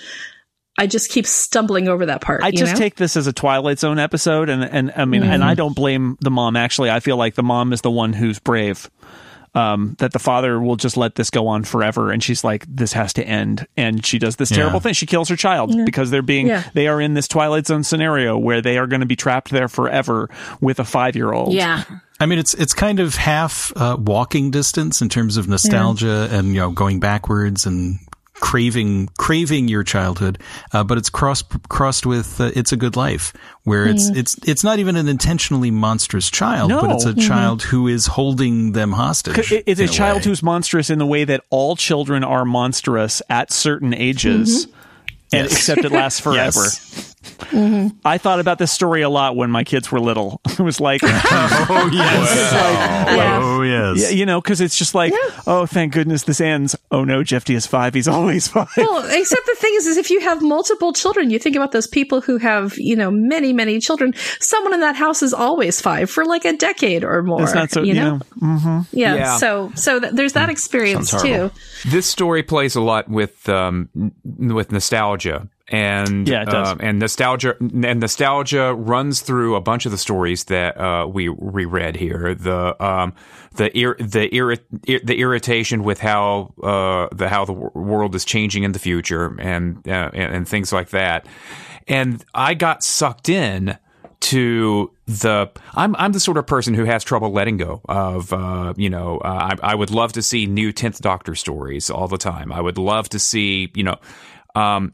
[0.78, 2.44] I just keep stumbling over that part.
[2.44, 2.80] I just know?
[2.80, 5.58] take this as a Twilight Zone episode, and and I mean, and I mm-hmm.
[5.58, 6.56] don't blame the mom.
[6.56, 8.88] Actually, I feel like the mom is the one who's brave.
[9.58, 12.94] Um, that the father will just let this go on forever, and she's like, "This
[12.94, 14.58] has to end." And she does this Yeah.
[14.58, 14.94] terrible thing.
[14.94, 16.64] She kills her child because they're being Yeah.
[16.74, 19.68] they are in this Twilight Zone scenario where they are going to be trapped there
[19.68, 20.30] forever
[20.62, 21.54] with a five year old.
[21.54, 21.84] Yeah.
[22.20, 26.50] I mean, it's it's kind of half uh, walking distance in terms of nostalgia and
[26.50, 28.00] you know going backwards and
[28.40, 30.38] craving craving your childhood,
[30.74, 33.34] uh, but it's crossed crossed with uh, "It's a Good Life,"
[33.64, 34.18] where it's Mm.
[34.18, 36.82] it's it's not even an intentionally monstrous child, No.
[36.82, 37.28] but it's a Mhm.
[37.28, 39.52] child who is holding them hostage.
[39.66, 40.24] It's a in child way.
[40.26, 44.66] who's monstrous in the way that all children are monstrous at certain ages,
[45.34, 45.54] and Yes.
[45.54, 46.62] except it lasts forever.
[46.64, 47.16] Yes.
[48.06, 50.42] I thought about this story a lot when my kids were little.
[50.58, 53.40] It was like, oh yeah.
[53.42, 54.02] Oh yes.
[54.02, 55.14] Yeah, you know, because it's just like,
[55.46, 56.76] oh, thank goodness this ends.
[56.90, 57.94] Oh no, Jeff is five.
[57.94, 58.68] He's always five.
[58.76, 61.86] Well, except the thing is, is if you have multiple children, you think about those
[61.88, 64.14] people who have, you know, many, many children.
[64.40, 67.44] Someone in that house is always five for like a decade or more.
[67.44, 68.18] It's not so, you you know.
[68.18, 68.26] know.
[68.42, 68.80] mm-hmm.
[68.92, 69.38] Yeah, Yeah.
[69.38, 71.52] So, so th- there's that experience too.
[71.86, 73.90] This story plays a lot with um,
[74.24, 75.48] with nostalgia.
[75.70, 76.70] And Yeah, it does.
[76.70, 81.28] um, and nostalgia and nostalgia runs through a bunch of the stories that uh, we
[81.28, 82.34] reread here.
[82.36, 83.14] The um,
[83.56, 84.58] the ir- the ir-
[85.04, 89.36] the irritation with how uh, the how the w- world is changing in the future
[89.40, 91.26] and, uh, and and things like that.
[91.88, 93.78] And I got sucked in
[94.20, 98.74] to the I'm I'm the sort of person who has trouble letting go of uh,
[98.78, 102.18] you know uh, I I would love to see new Tenth Doctor stories all the
[102.18, 102.54] time.
[102.54, 103.98] I would love to see you know.
[104.56, 104.94] Um,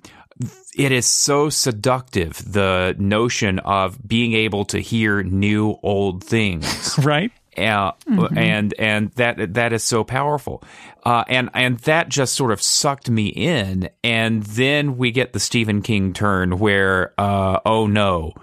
[0.78, 6.98] it is so seductive the notion of being able to hear new old things.
[7.04, 7.32] Right.
[7.56, 8.36] Uh, Mhm.
[8.36, 10.64] and and that that is so powerful.
[11.06, 15.40] Uh, and and that just sort of sucked me in and then we get the
[15.40, 18.34] Stephen King turn where uh, oh no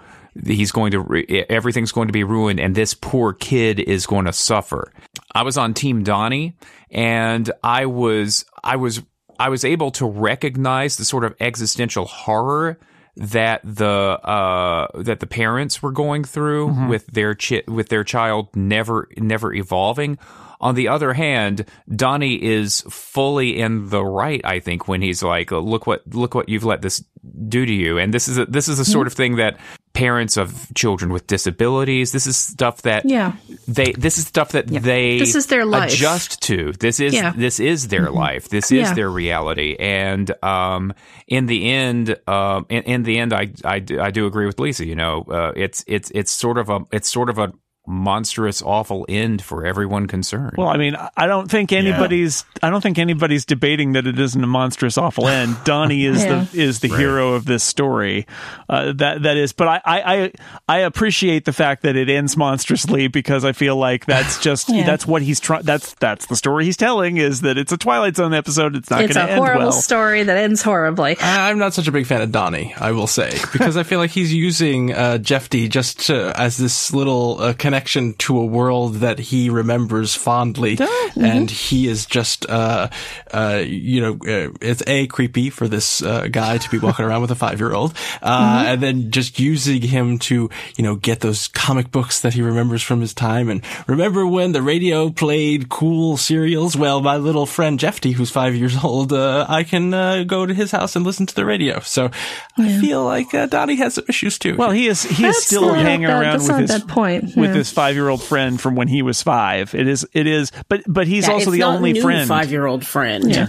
[0.45, 4.31] he's going to everything's going to be ruined and this poor kid is going to
[4.31, 4.93] suffer.
[5.35, 6.55] I was on team Donnie
[6.89, 9.01] and I was I was
[9.45, 12.79] I was able to recognize the sort of existential horror
[13.17, 13.87] that the
[14.35, 16.89] uh, that the parents were going through Mhm.
[16.89, 20.17] with their chi- with their child never never evolving.
[20.61, 24.41] On the other hand, Donnie is fully in the right.
[24.45, 27.03] I think when he's like, "Look what look what you've let this
[27.49, 29.57] do to you," and this is a, this is the sort of thing that
[29.93, 32.11] parents of children with disabilities.
[32.11, 33.33] This is stuff that Yeah.
[33.67, 35.91] they this is stuff that they This is their life.
[35.93, 36.71] adjust to.
[36.79, 37.33] This is Yeah.
[37.35, 38.47] this is their life.
[38.49, 38.93] This is Yeah.
[38.93, 39.75] their reality.
[39.79, 40.93] And um,
[41.27, 44.59] in the end, um, in, in the end, I, I do- I do agree with
[44.59, 44.85] Lisa.
[44.85, 47.51] You know, uh, it's it's it's sort of a it's sort of a
[47.87, 50.53] monstrous, awful end for everyone concerned.
[50.57, 52.45] Well, I mean, I don't think anybody's.
[52.61, 55.57] I don't think anybody's debating that it isn't a monstrous, awful end.
[55.65, 56.45] Donnie is Yeah.
[56.51, 56.99] the is the Right.
[56.99, 58.27] hero of this story.
[58.69, 60.31] Uh, that that is, but I, I I
[60.69, 64.85] I appreciate the fact that it ends monstrously because I feel like that's just Yeah.
[64.85, 65.63] that's what he's trying.
[65.63, 68.75] That's that's the story he's telling is that it's a Twilight Zone episode.
[68.75, 69.71] It's not It's going a to end horrible well.
[69.71, 71.17] story that ends horribly.
[71.19, 73.99] I- I'm not such a big fan of Donnie, I will say, because I feel
[73.99, 78.95] like he's using uh, Jeffty just to, as this little uh, connection to a world
[78.95, 80.77] that he remembers fondly,
[81.15, 82.89] and he is just, uh,
[83.33, 87.21] uh, you know, uh, it's a creepy for this uh, guy to be walking around
[87.21, 91.21] with a five year old, uh, and then just using him to, you know, get
[91.21, 95.69] those comic books that he remembers from his time, and remember when the radio played
[95.69, 96.75] cool serials?
[96.75, 100.53] Well, my little friend Jeffty, who's five years old, uh, I can uh, go to
[100.53, 101.79] his house and listen to the radio.
[101.79, 102.11] So
[102.57, 104.57] I feel like uh, Donnie has some issues too.
[104.57, 107.23] Well, he is he is still not hanging around with his point.
[107.37, 107.53] with Yeah.
[107.60, 109.75] his five year old friend from when he was five.
[109.75, 112.27] It is it is, but but he's Yeah, also it's the not only new friend.
[112.27, 113.29] five-year-old friend.
[113.29, 113.47] Yeah.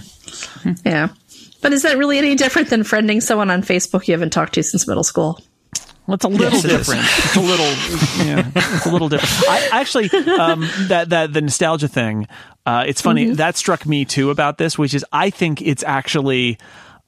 [0.85, 1.07] Yeah.
[1.61, 4.63] But is that really any different than friending someone on Facebook you haven't talked to
[4.63, 5.39] since middle school?
[6.05, 6.77] Well, it's a little Yes, it is.
[6.87, 7.01] different.
[7.05, 9.49] It's a little, yeah, it's a little different.
[9.49, 12.27] I actually, um, that that the nostalgia thing.
[12.65, 13.35] Uh, it's funny Mm-hmm.
[13.35, 16.57] that struck me too about this, which is I think it's actually.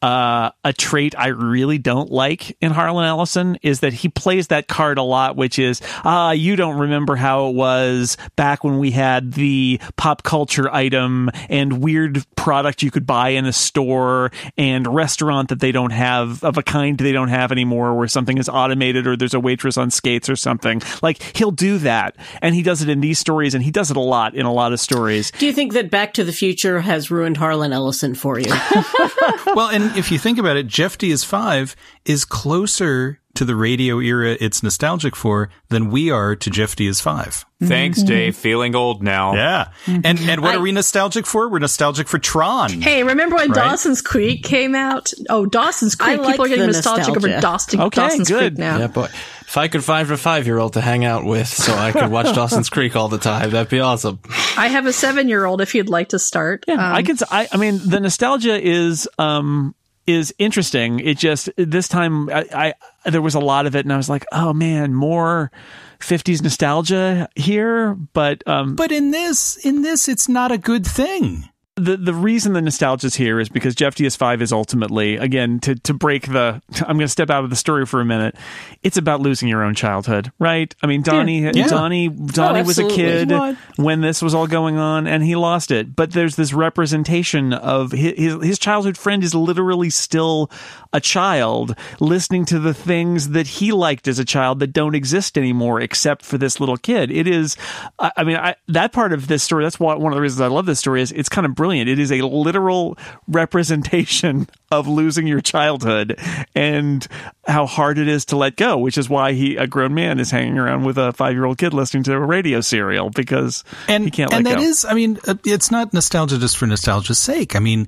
[0.01, 4.67] Uh, a trait I really don't like in Harlan Ellison is that he plays that
[4.67, 8.91] card a lot, which is, ah, you don't remember how it was back when we
[8.91, 14.85] had the pop culture item and weird product you could buy in a store and
[14.85, 18.47] restaurant that they don't have of a kind they don't have anymore where something is
[18.47, 20.81] automated or there's a waitress on skates or something.
[21.01, 22.15] Like he'll do that.
[22.41, 24.53] And he does it in these stories and he does it a lot in a
[24.53, 25.31] lot of stories.
[25.31, 28.49] Do you think that Back to the Future has ruined Harlan Ellison for you?
[29.55, 33.99] well, and if you think about it, Jeffty is five is closer to the radio
[33.99, 37.43] era it's nostalgic for than we are to Jeffty is five.
[37.61, 38.34] Thanks, Dave.
[38.35, 39.34] Feeling old now.
[39.35, 39.72] Yeah.
[39.88, 41.49] And and what are we nostalgic for?
[41.49, 42.81] We're nostalgic for Tron.
[42.81, 43.55] Hey, remember when Right.
[43.72, 45.11] Dawson's Creek came out?
[45.30, 46.19] Oh, Dawson's I Creek.
[46.19, 47.41] like People are getting the nostalgic over nostalgia.
[47.41, 48.53] Dawson, Okay, Dawson's good.
[48.53, 48.77] Creek now.
[48.80, 51.73] yeah, but if I could find a five year old to hang out with so
[51.73, 54.19] I could watch Dawson's Creek all the time, that'd be awesome.
[54.57, 56.63] I have a seven year old if you'd like to start.
[56.69, 57.15] Yeah, I Um, can.
[57.15, 59.76] s- I, I mean, the nostalgia is um
[60.07, 60.99] is interesting.
[60.99, 62.73] It just this time I,
[63.06, 65.52] I there was a lot of it, and I was like, oh man, more
[65.99, 67.95] '50s nostalgia here.
[67.95, 71.49] But um, But in this, in this, it's not a good thing.
[71.77, 75.76] The the reason the nostalgia is here is because Jeff DS5 is ultimately again to
[75.76, 76.61] to break the.
[76.81, 78.35] I'm going to step out of the story for a minute.
[78.81, 80.73] It's about losing your own childhood, right?
[80.81, 81.68] I mean, Donnie, Yeah.
[81.68, 83.31] Donnie, Donnie was a kid
[83.76, 85.95] when this was all going on, and he lost it.
[85.95, 90.49] But there's this representation of his his, his childhood friend is literally still
[90.93, 95.38] a child listening to the things that he liked as a child that don't exist
[95.38, 97.11] anymore, except for this little kid.
[97.11, 97.57] It is,
[97.99, 99.65] I, I mean, I, that part of this story.
[99.65, 101.89] That's why one of the reasons I love this story is it's kind of brilliant.
[101.89, 102.95] It is a literal
[103.27, 106.19] representation of losing your childhood
[106.53, 107.05] and
[107.47, 110.29] how hard it is to let go, which is why he, a grown man, is
[110.29, 114.03] hanging around with a five year old kid listening to a radio serial because and
[114.03, 114.63] he can't and let that go.
[114.63, 117.55] is, I mean, uh, it's not nostalgia just for nostalgia's sake.
[117.55, 117.87] I mean,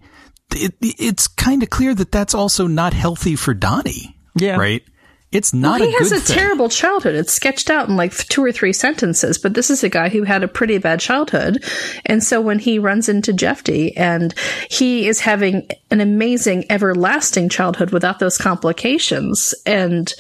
[0.55, 4.17] it, it's kind of clear that that's also not healthy for Donnie.
[4.35, 4.55] Yeah.
[4.57, 4.83] right.
[5.31, 6.37] It's not well, a he has a thing.
[6.37, 7.15] terrible childhood.
[7.15, 10.23] It's sketched out in like two or three sentences, but this is a guy who
[10.23, 11.63] had a pretty bad childhood.
[12.05, 14.33] And so when he runs into Jeffty and
[14.69, 20.13] he is having an amazing, everlasting childhood without those complications, and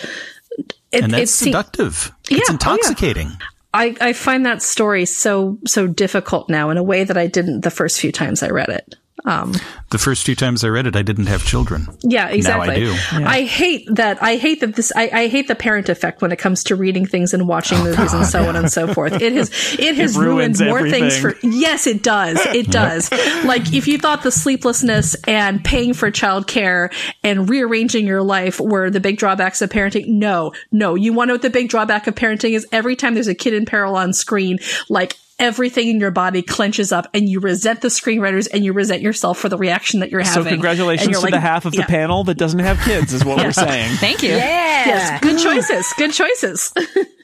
[0.91, 2.11] it, and that's se- seductive.
[2.29, 2.55] Yeah, it's oh, yeah.
[2.55, 3.31] intoxicating.
[3.73, 7.61] I, I find that story so so difficult now in a way that I didn't
[7.61, 8.95] the first few times I read it.
[9.25, 9.53] Um,
[9.89, 11.87] The first few times I read it, I didn't have children.
[12.03, 12.67] yeah, exactly.
[12.67, 13.25] Now I do.
[13.25, 14.21] I hate that.
[14.21, 14.91] I hate that this.
[14.95, 18.13] I, I hate the parent effect when it comes to reading things and watching movies
[18.13, 19.13] and so on and so forth.
[19.21, 19.49] It has
[19.79, 21.35] it has ruined ruins more things for.
[21.41, 22.39] Yes, it does.
[22.47, 23.11] It does.
[23.43, 28.89] like if you thought the sleeplessness and paying for childcare and rearranging your life were
[28.89, 30.95] the big drawbacks of parenting, no, no.
[30.95, 32.67] You want to know what the big drawback of parenting is?
[32.71, 35.15] Every time there's a kid in peril on screen, like.
[35.39, 39.37] Everything in your body clenches up, and you resent the screenwriters, and you resent yourself
[39.37, 40.43] for the reaction that you're having.
[40.43, 41.85] So congratulations you're to like, the half of the yeah.
[41.85, 43.95] panel that doesn't have kids, is what we're saying.
[43.97, 44.29] Thank you.
[44.29, 45.93] Yes, good choices.
[45.97, 46.73] Good choices.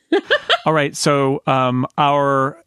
[0.66, 2.64] All right, so um, our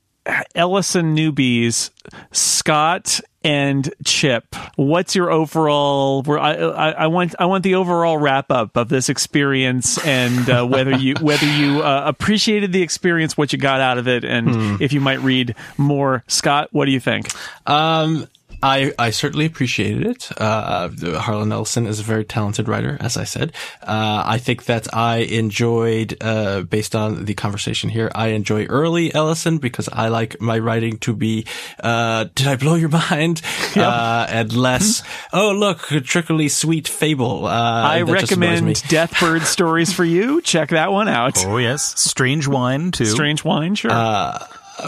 [0.55, 1.91] Ellison newbies,
[2.33, 4.55] Scott and Chip.
[4.75, 6.25] What's your overall?
[6.29, 10.67] I, I, I want I want the overall wrap up of this experience and uh,
[10.67, 14.81] whether you whether you uh, appreciated the experience, what you got out of it, and
[14.83, 16.25] if you might read more.
[16.27, 17.29] Scott, what do you think?
[17.67, 18.27] Um,
[18.63, 20.31] I, I certainly appreciated it.
[20.37, 20.89] Uh,
[21.19, 23.53] Harlan Ellison is a very talented writer, as I said.
[23.83, 29.15] Uh, I think that I enjoyed, uh, based on the conversation here, I enjoy early
[29.15, 31.47] Ellison because I like my writing to be,
[31.83, 33.43] uh, did I blow your mind?
[33.77, 35.03] Uh, and less,
[35.33, 37.47] oh, look, a trickly sweet fable.
[37.47, 40.41] Uh, I that just annoys recommend Deathbird stories for you.
[40.41, 41.45] Check that one out.
[41.45, 43.05] Oh yes, strange wine too.
[43.05, 43.91] Strange wine, sure.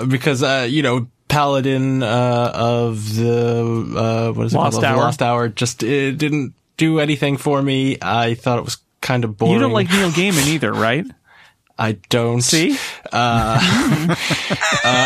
[0.08, 4.84] because uh, you know paladin uh, of the uh, what is it Lost called?
[4.84, 4.96] Hour.
[4.96, 7.98] Lost Hour just it didn't do anything for me.
[8.00, 9.54] I thought it was kind of boring.
[9.54, 11.06] you don't like Neil Gaiman either, right?
[11.78, 12.76] I don't See?
[13.12, 14.16] Uh, uh,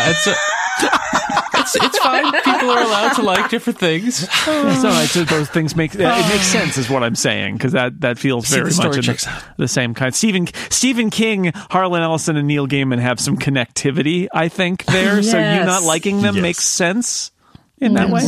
[0.09, 0.35] it's, a,
[0.79, 2.31] it's it's fine.
[2.43, 4.29] People are allowed to like different things.
[4.29, 6.29] so I said those things make it oh.
[6.29, 9.43] makes sense, is what I'm saying, because that that feels See, very the much the,
[9.57, 10.13] the same kind.
[10.13, 15.21] Stephen Stephen King, Harlan Ellison, and Neil Gaiman have some connectivity, I think, there.
[15.23, 16.41] So you not liking them Yes.
[16.41, 17.32] makes sense
[17.79, 18.21] in that way.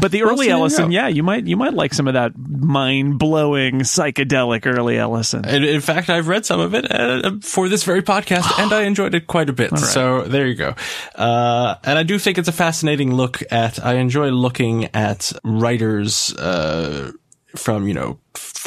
[0.00, 2.32] But the early there you Ellison, yeah, you might you might like some of that
[2.38, 5.44] mind blowing psychedelic early Ellison.
[5.44, 8.82] And in fact, I've read some of it uh, for this very podcast, and I
[8.84, 9.76] enjoyed it quite a bit.
[9.78, 10.74] So there you go.
[11.14, 13.84] Uh, and I do think it's a fascinating look at.
[13.84, 17.12] I enjoy looking at writers uh,
[17.56, 18.18] from you know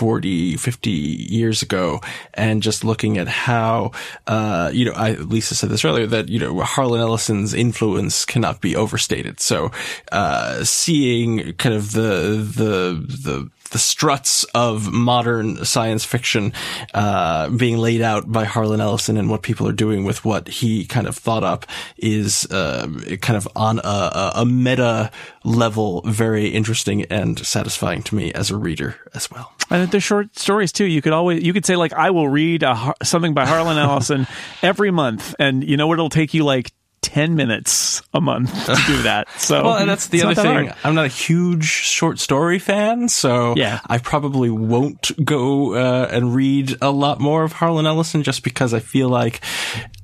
[0.01, 2.01] 40, 50 years ago,
[2.33, 3.91] and just looking at how
[4.25, 4.93] uh, you know.
[4.93, 9.39] I Lisa said this earlier that you know Harlan Ellison's influence cannot be overstated.
[9.39, 9.69] So
[10.11, 16.53] uh, seeing kind of the the the the struts of modern science fiction
[16.93, 20.85] uh, being laid out by Harlan Ellison and what people are doing with what he
[20.85, 21.65] kind of thought up
[21.97, 22.87] is uh,
[23.21, 25.09] kind of on a, a- meta
[25.43, 29.53] level very interesting and satisfying to me as a reader as well.
[29.69, 30.85] And they're short stories too.
[30.85, 34.27] You could always you could say like I will read a, something by Harlan Ellison
[34.61, 35.93] every month, and you know what?
[35.95, 36.71] It'll take you like
[37.01, 39.27] ten minutes a month to do that.
[39.39, 40.67] So Well, and that's the other that thing.
[40.67, 40.75] hard.
[40.83, 43.79] I'm not a huge short story fan, so Yeah.
[43.87, 48.73] I probably won't go uh, and read a lot more of Harlan Ellison just because
[48.73, 49.41] I feel like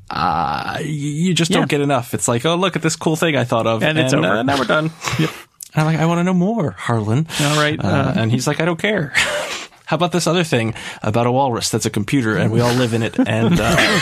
[0.09, 1.57] uh, you just Yeah.
[1.59, 2.13] don't get enough.
[2.13, 4.25] It's like, oh, look at this cool thing I thought of, And it's over.
[4.27, 4.91] Uh, now we're done.
[5.19, 5.29] Yep.
[5.75, 7.27] I'm like, I want to know more, Harlan.
[7.41, 9.13] All right, Uh, uh, and he's like, I don't care.
[9.87, 12.93] How about this other thing about a walrus that's a computer and we all live
[12.93, 13.17] in it?
[13.17, 13.77] And uh,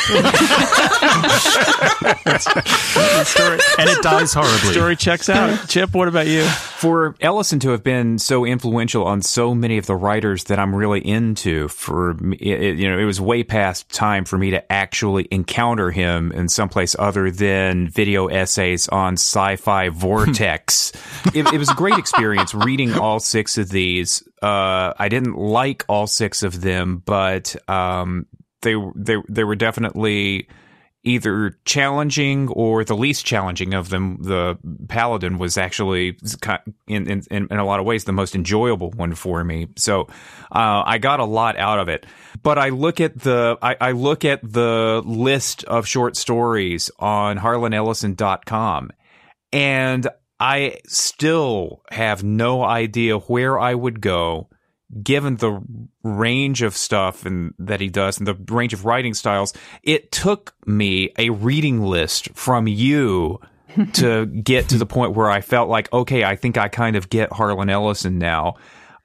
[3.23, 4.71] story, and it dies horribly.
[4.71, 5.69] story checks out.
[5.69, 6.47] Chip, what about you?
[6.85, 10.75] for Ellison to have been so influential on so many of the writers that I'm
[10.75, 15.27] really into, for it, you know, it was way past time for me to actually
[15.31, 20.91] encounter him in someplace other than video essays on sci-fi vortex.
[21.33, 24.21] it, it was a great experience reading all six of these.
[24.43, 28.27] Uh, I didn't like all six of them, but um,
[28.61, 30.47] they they they were definitely
[31.05, 34.17] either challenging or the least challenging of them.
[34.21, 34.57] The
[34.89, 36.17] Paladin was actually
[36.87, 39.67] in in, in a lot of ways the most enjoyable one for me.
[39.77, 40.07] So
[40.51, 42.05] uh, I got a lot out of it.
[42.41, 47.37] But I look at the I, I look at the list of short stories on
[47.37, 48.91] harlanellison.com
[49.53, 50.07] and
[50.39, 54.49] I still have no idea where I would go
[55.01, 55.61] given the
[56.03, 59.53] range of stuff and that he does and the range of writing styles,
[59.83, 63.39] it took me a reading list from you
[63.93, 67.09] to get to the point where I felt like, okay, I think I kind of
[67.09, 68.55] get Harlan Ellison now.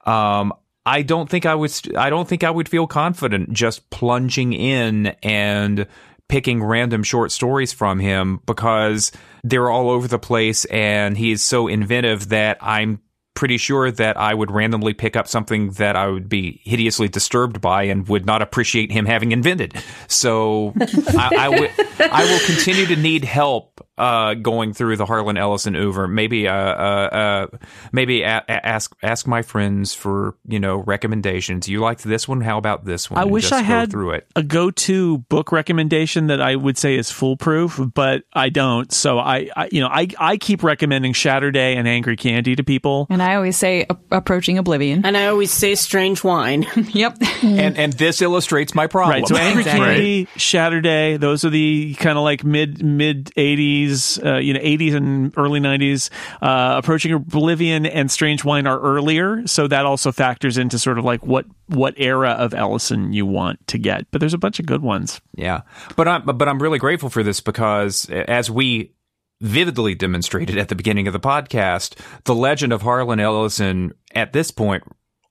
[0.05, 0.53] Um,
[0.85, 1.71] I don't think I would.
[1.95, 5.85] I don't think I would feel confident just plunging in and
[6.27, 9.11] picking random short stories from him because
[9.43, 13.01] they're all over the place and he is so inventive that I'm
[13.33, 17.61] pretty sure that I would randomly pick up something that I would be hideously disturbed
[17.61, 19.73] by and would not appreciate him having invented.
[20.07, 25.37] So I, I, w- I will continue to need help uh, going through the Harlan
[25.37, 26.07] Ellison over.
[26.07, 27.57] Maybe uh, uh, uh
[27.91, 31.67] maybe a- ask ask my friends for you know recommendations.
[31.67, 32.41] You liked this one?
[32.41, 33.19] How about this one?
[33.19, 34.27] I wish Just I go had through it.
[34.35, 38.91] a go-to book recommendation that I would say is foolproof, but I don't.
[38.91, 43.07] So I, I you know I I keep recommending Shatterday and Angry Candy to people.
[43.09, 45.05] And I always say a- approaching oblivion.
[45.05, 46.65] And I always say strange wine.
[46.89, 47.17] yep.
[47.43, 49.19] And and this illustrates my problem.
[49.19, 49.27] Right.
[49.27, 49.85] So Angry Exactly.
[49.85, 53.80] Candy, Shatterday, those are the kind of like mid mid eighties,
[54.23, 56.09] uh, you know, eighties and early nineties.
[56.41, 61.05] Uh, Approaching Oblivion and Strange Wine are earlier, so that also factors into sort of
[61.05, 64.05] like what what era of Ellison you want to get.
[64.11, 65.21] But there's a bunch of good ones.
[65.35, 65.61] Yeah,
[65.95, 68.93] but I'm but I'm really grateful for this because as we
[69.41, 74.51] vividly demonstrated at the beginning of the podcast, the legend of Harlan Ellison at this
[74.51, 74.83] point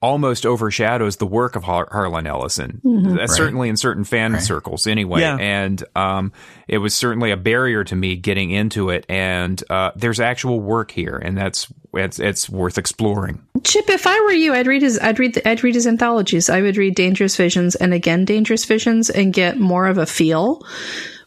[0.02, 2.80] almost overshadows the work of Har- Harlan Ellison.
[2.84, 3.18] Mhm.
[3.18, 3.28] Right.
[3.28, 5.20] certainly in certain fan circles, anyway.
[5.20, 5.36] Yeah.
[5.38, 6.32] And um,
[6.68, 9.04] it was certainly a barrier to me getting into it.
[9.10, 13.42] And uh, there's actual work here, and that's it's it's worth exploring.
[13.62, 16.48] Chip, if I were you, I'd read his I'd read the, I'd read his anthologies.
[16.48, 20.64] I would read Dangerous Visions and again Dangerous Visions and get more of a feel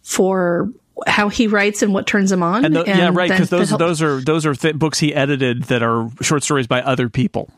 [0.01, 0.69] for
[1.07, 2.65] how he writes and what turns him on.
[2.65, 5.63] And, tho- yeah, right, because those then those are those are th- books he edited
[5.63, 7.49] that are short stories by other people.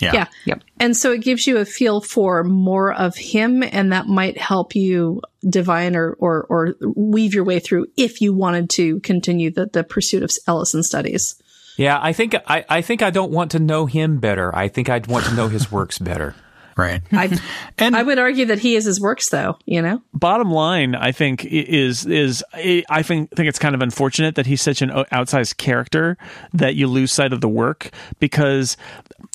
[0.00, 0.26] Yeah.
[0.44, 0.62] Yep.
[0.80, 4.74] And so it gives you a feel for more of him, and that might help
[4.74, 9.66] you divine or, or, or weave your way through if you wanted to continue the,
[9.66, 11.36] the pursuit of Ellison studies.
[11.76, 14.54] Yeah, I think I, I think I don't want to know him better.
[14.54, 16.34] I think I'd want to know his works better.
[16.76, 17.02] Right.
[17.12, 17.38] I,
[17.78, 20.02] I would argue that he is his works, though, you know?
[20.12, 24.62] bottom line, I think is is I think think it's kind of unfortunate that he's
[24.62, 26.16] such an outsized character
[26.52, 28.76] that you lose sight of the work because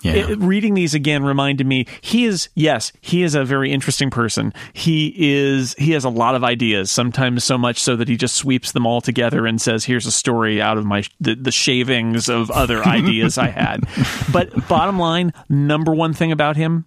[0.04, 0.14] Yeah.
[0.14, 4.54] it- reading these again reminded me he is yes he is a very interesting person
[4.74, 8.36] he is he has a lot of ideas sometimes so much so that he just
[8.36, 12.30] sweeps them all together and says here's a story out of my the, the shavings
[12.30, 13.82] of other ideas I had
[14.32, 16.86] but bottom line number one thing about him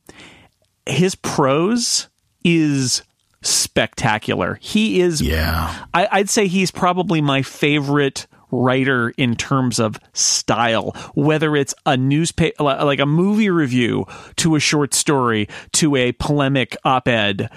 [0.87, 2.09] his prose
[2.45, 3.03] is
[3.43, 4.59] spectacular.
[4.61, 5.75] He is Yeah.
[5.93, 11.97] I, I'd say he's probably my favorite writer in terms of style whether it's a
[11.97, 14.05] newspaper like a movie review
[14.37, 17.49] to a short story to a polemic op-ed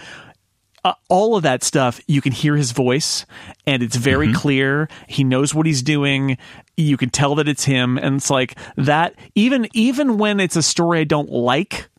[0.85, 3.25] uh, all of that stuff you can hear his voice
[3.67, 6.37] and it's very clear he knows what he's doing
[6.77, 10.63] you can tell that it's him and it's like that even even when it's a
[10.63, 11.89] story i don't like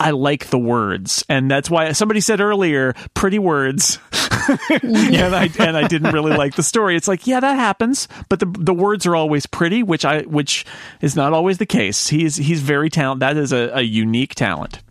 [0.00, 5.76] I like the words, and that's why somebody said earlier, "Pretty words," and I and
[5.76, 6.96] I didn't really like the story.
[6.96, 10.64] It's like, yeah, that happens, but the the words are always pretty, which I which
[11.00, 12.08] is not always the case.
[12.08, 13.22] He's he's very talented.
[13.22, 14.82] That is a, a unique talent.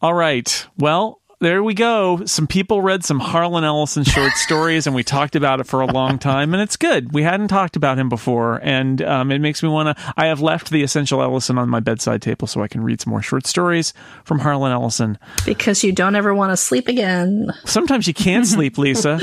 [0.00, 1.19] All right, well.
[1.42, 2.22] There we go.
[2.26, 5.86] Some people read some Harlan Ellison short stories, and we talked about it for a
[5.86, 7.14] long time, and it's good.
[7.14, 10.12] We hadn't talked about him before, and um, it makes me want to.
[10.18, 13.10] I have left the Essential Ellison on my bedside table so I can read some
[13.10, 13.94] more short stories
[14.24, 15.18] from Harlan Ellison.
[15.46, 17.50] Because you don't ever want to sleep again.
[17.64, 19.18] Sometimes you can't sleep, Lisa.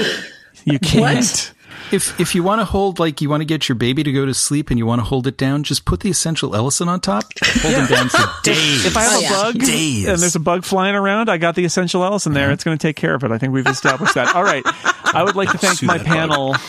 [0.66, 1.54] You can't.
[1.92, 4.26] If if you want to hold like you want to get your baby to go
[4.26, 7.00] to sleep and you want to hold it down, just put the essential Ellison on
[7.00, 7.24] top.
[7.44, 8.86] Hold him down for days.
[8.86, 10.08] If I have a bug Days.
[10.08, 12.52] and there's a bug flying around, I got the essential Ellison there.
[12.52, 13.32] It's going to take care of it.
[13.32, 14.36] I think we've established that.
[14.36, 14.64] All right.
[14.66, 16.56] I would like to thank my panel.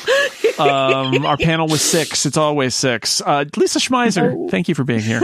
[0.59, 2.26] Um, our panel was six.
[2.26, 3.20] It's always six.
[3.24, 5.22] Uh, Lisa Schmeiser, thank you for being here.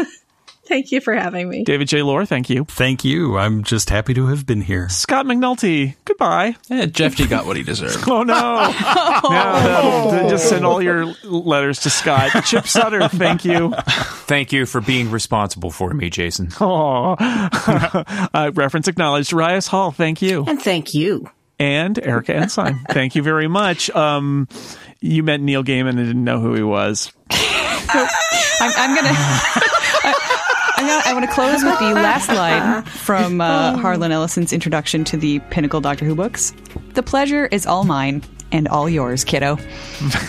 [0.66, 1.62] Thank you for having me.
[1.64, 2.02] David J.
[2.02, 2.64] Loehr, thank you.
[2.64, 3.36] Thank you.
[3.36, 4.88] I'm just happy to have been here.
[4.88, 6.56] Scott McNulty, goodbye.
[6.68, 8.04] Yeah, Jeffty got what he deserved.
[8.14, 8.72] Oh no!
[9.30, 12.30] no, just send all your letters to Scott.
[12.44, 13.74] Chip Sudderth, thank you.
[14.26, 16.50] Thank you for being responsible for me, Jason.
[16.60, 19.32] Oh, uh, reference acknowledged.
[19.32, 20.44] Rias Hall, thank you.
[20.46, 21.28] And thank you.
[21.58, 23.90] And Erica Ensign, thank you very much.
[23.90, 24.48] Um,
[25.00, 27.12] you met Neil Gaiman and didn't know who he was.
[27.30, 28.08] I'm,
[28.60, 29.60] I'm gonna.
[30.76, 35.16] I'm I want to close with the last line from uh, Harlan Ellison's introduction to
[35.16, 36.52] the Pinnacle Doctor Who books.
[36.94, 38.22] The pleasure is all mine
[38.52, 39.56] and all yours, kiddo.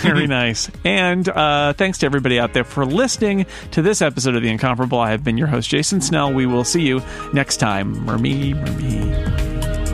[0.02, 0.70] Very nice.
[0.84, 5.00] And uh, thanks to everybody out there for listening to this episode of The Incomparable.
[5.00, 6.34] I have been your host, Jason Snell.
[6.34, 7.02] We will see you
[7.34, 7.96] next time.
[8.06, 9.85] Mermee, mermee.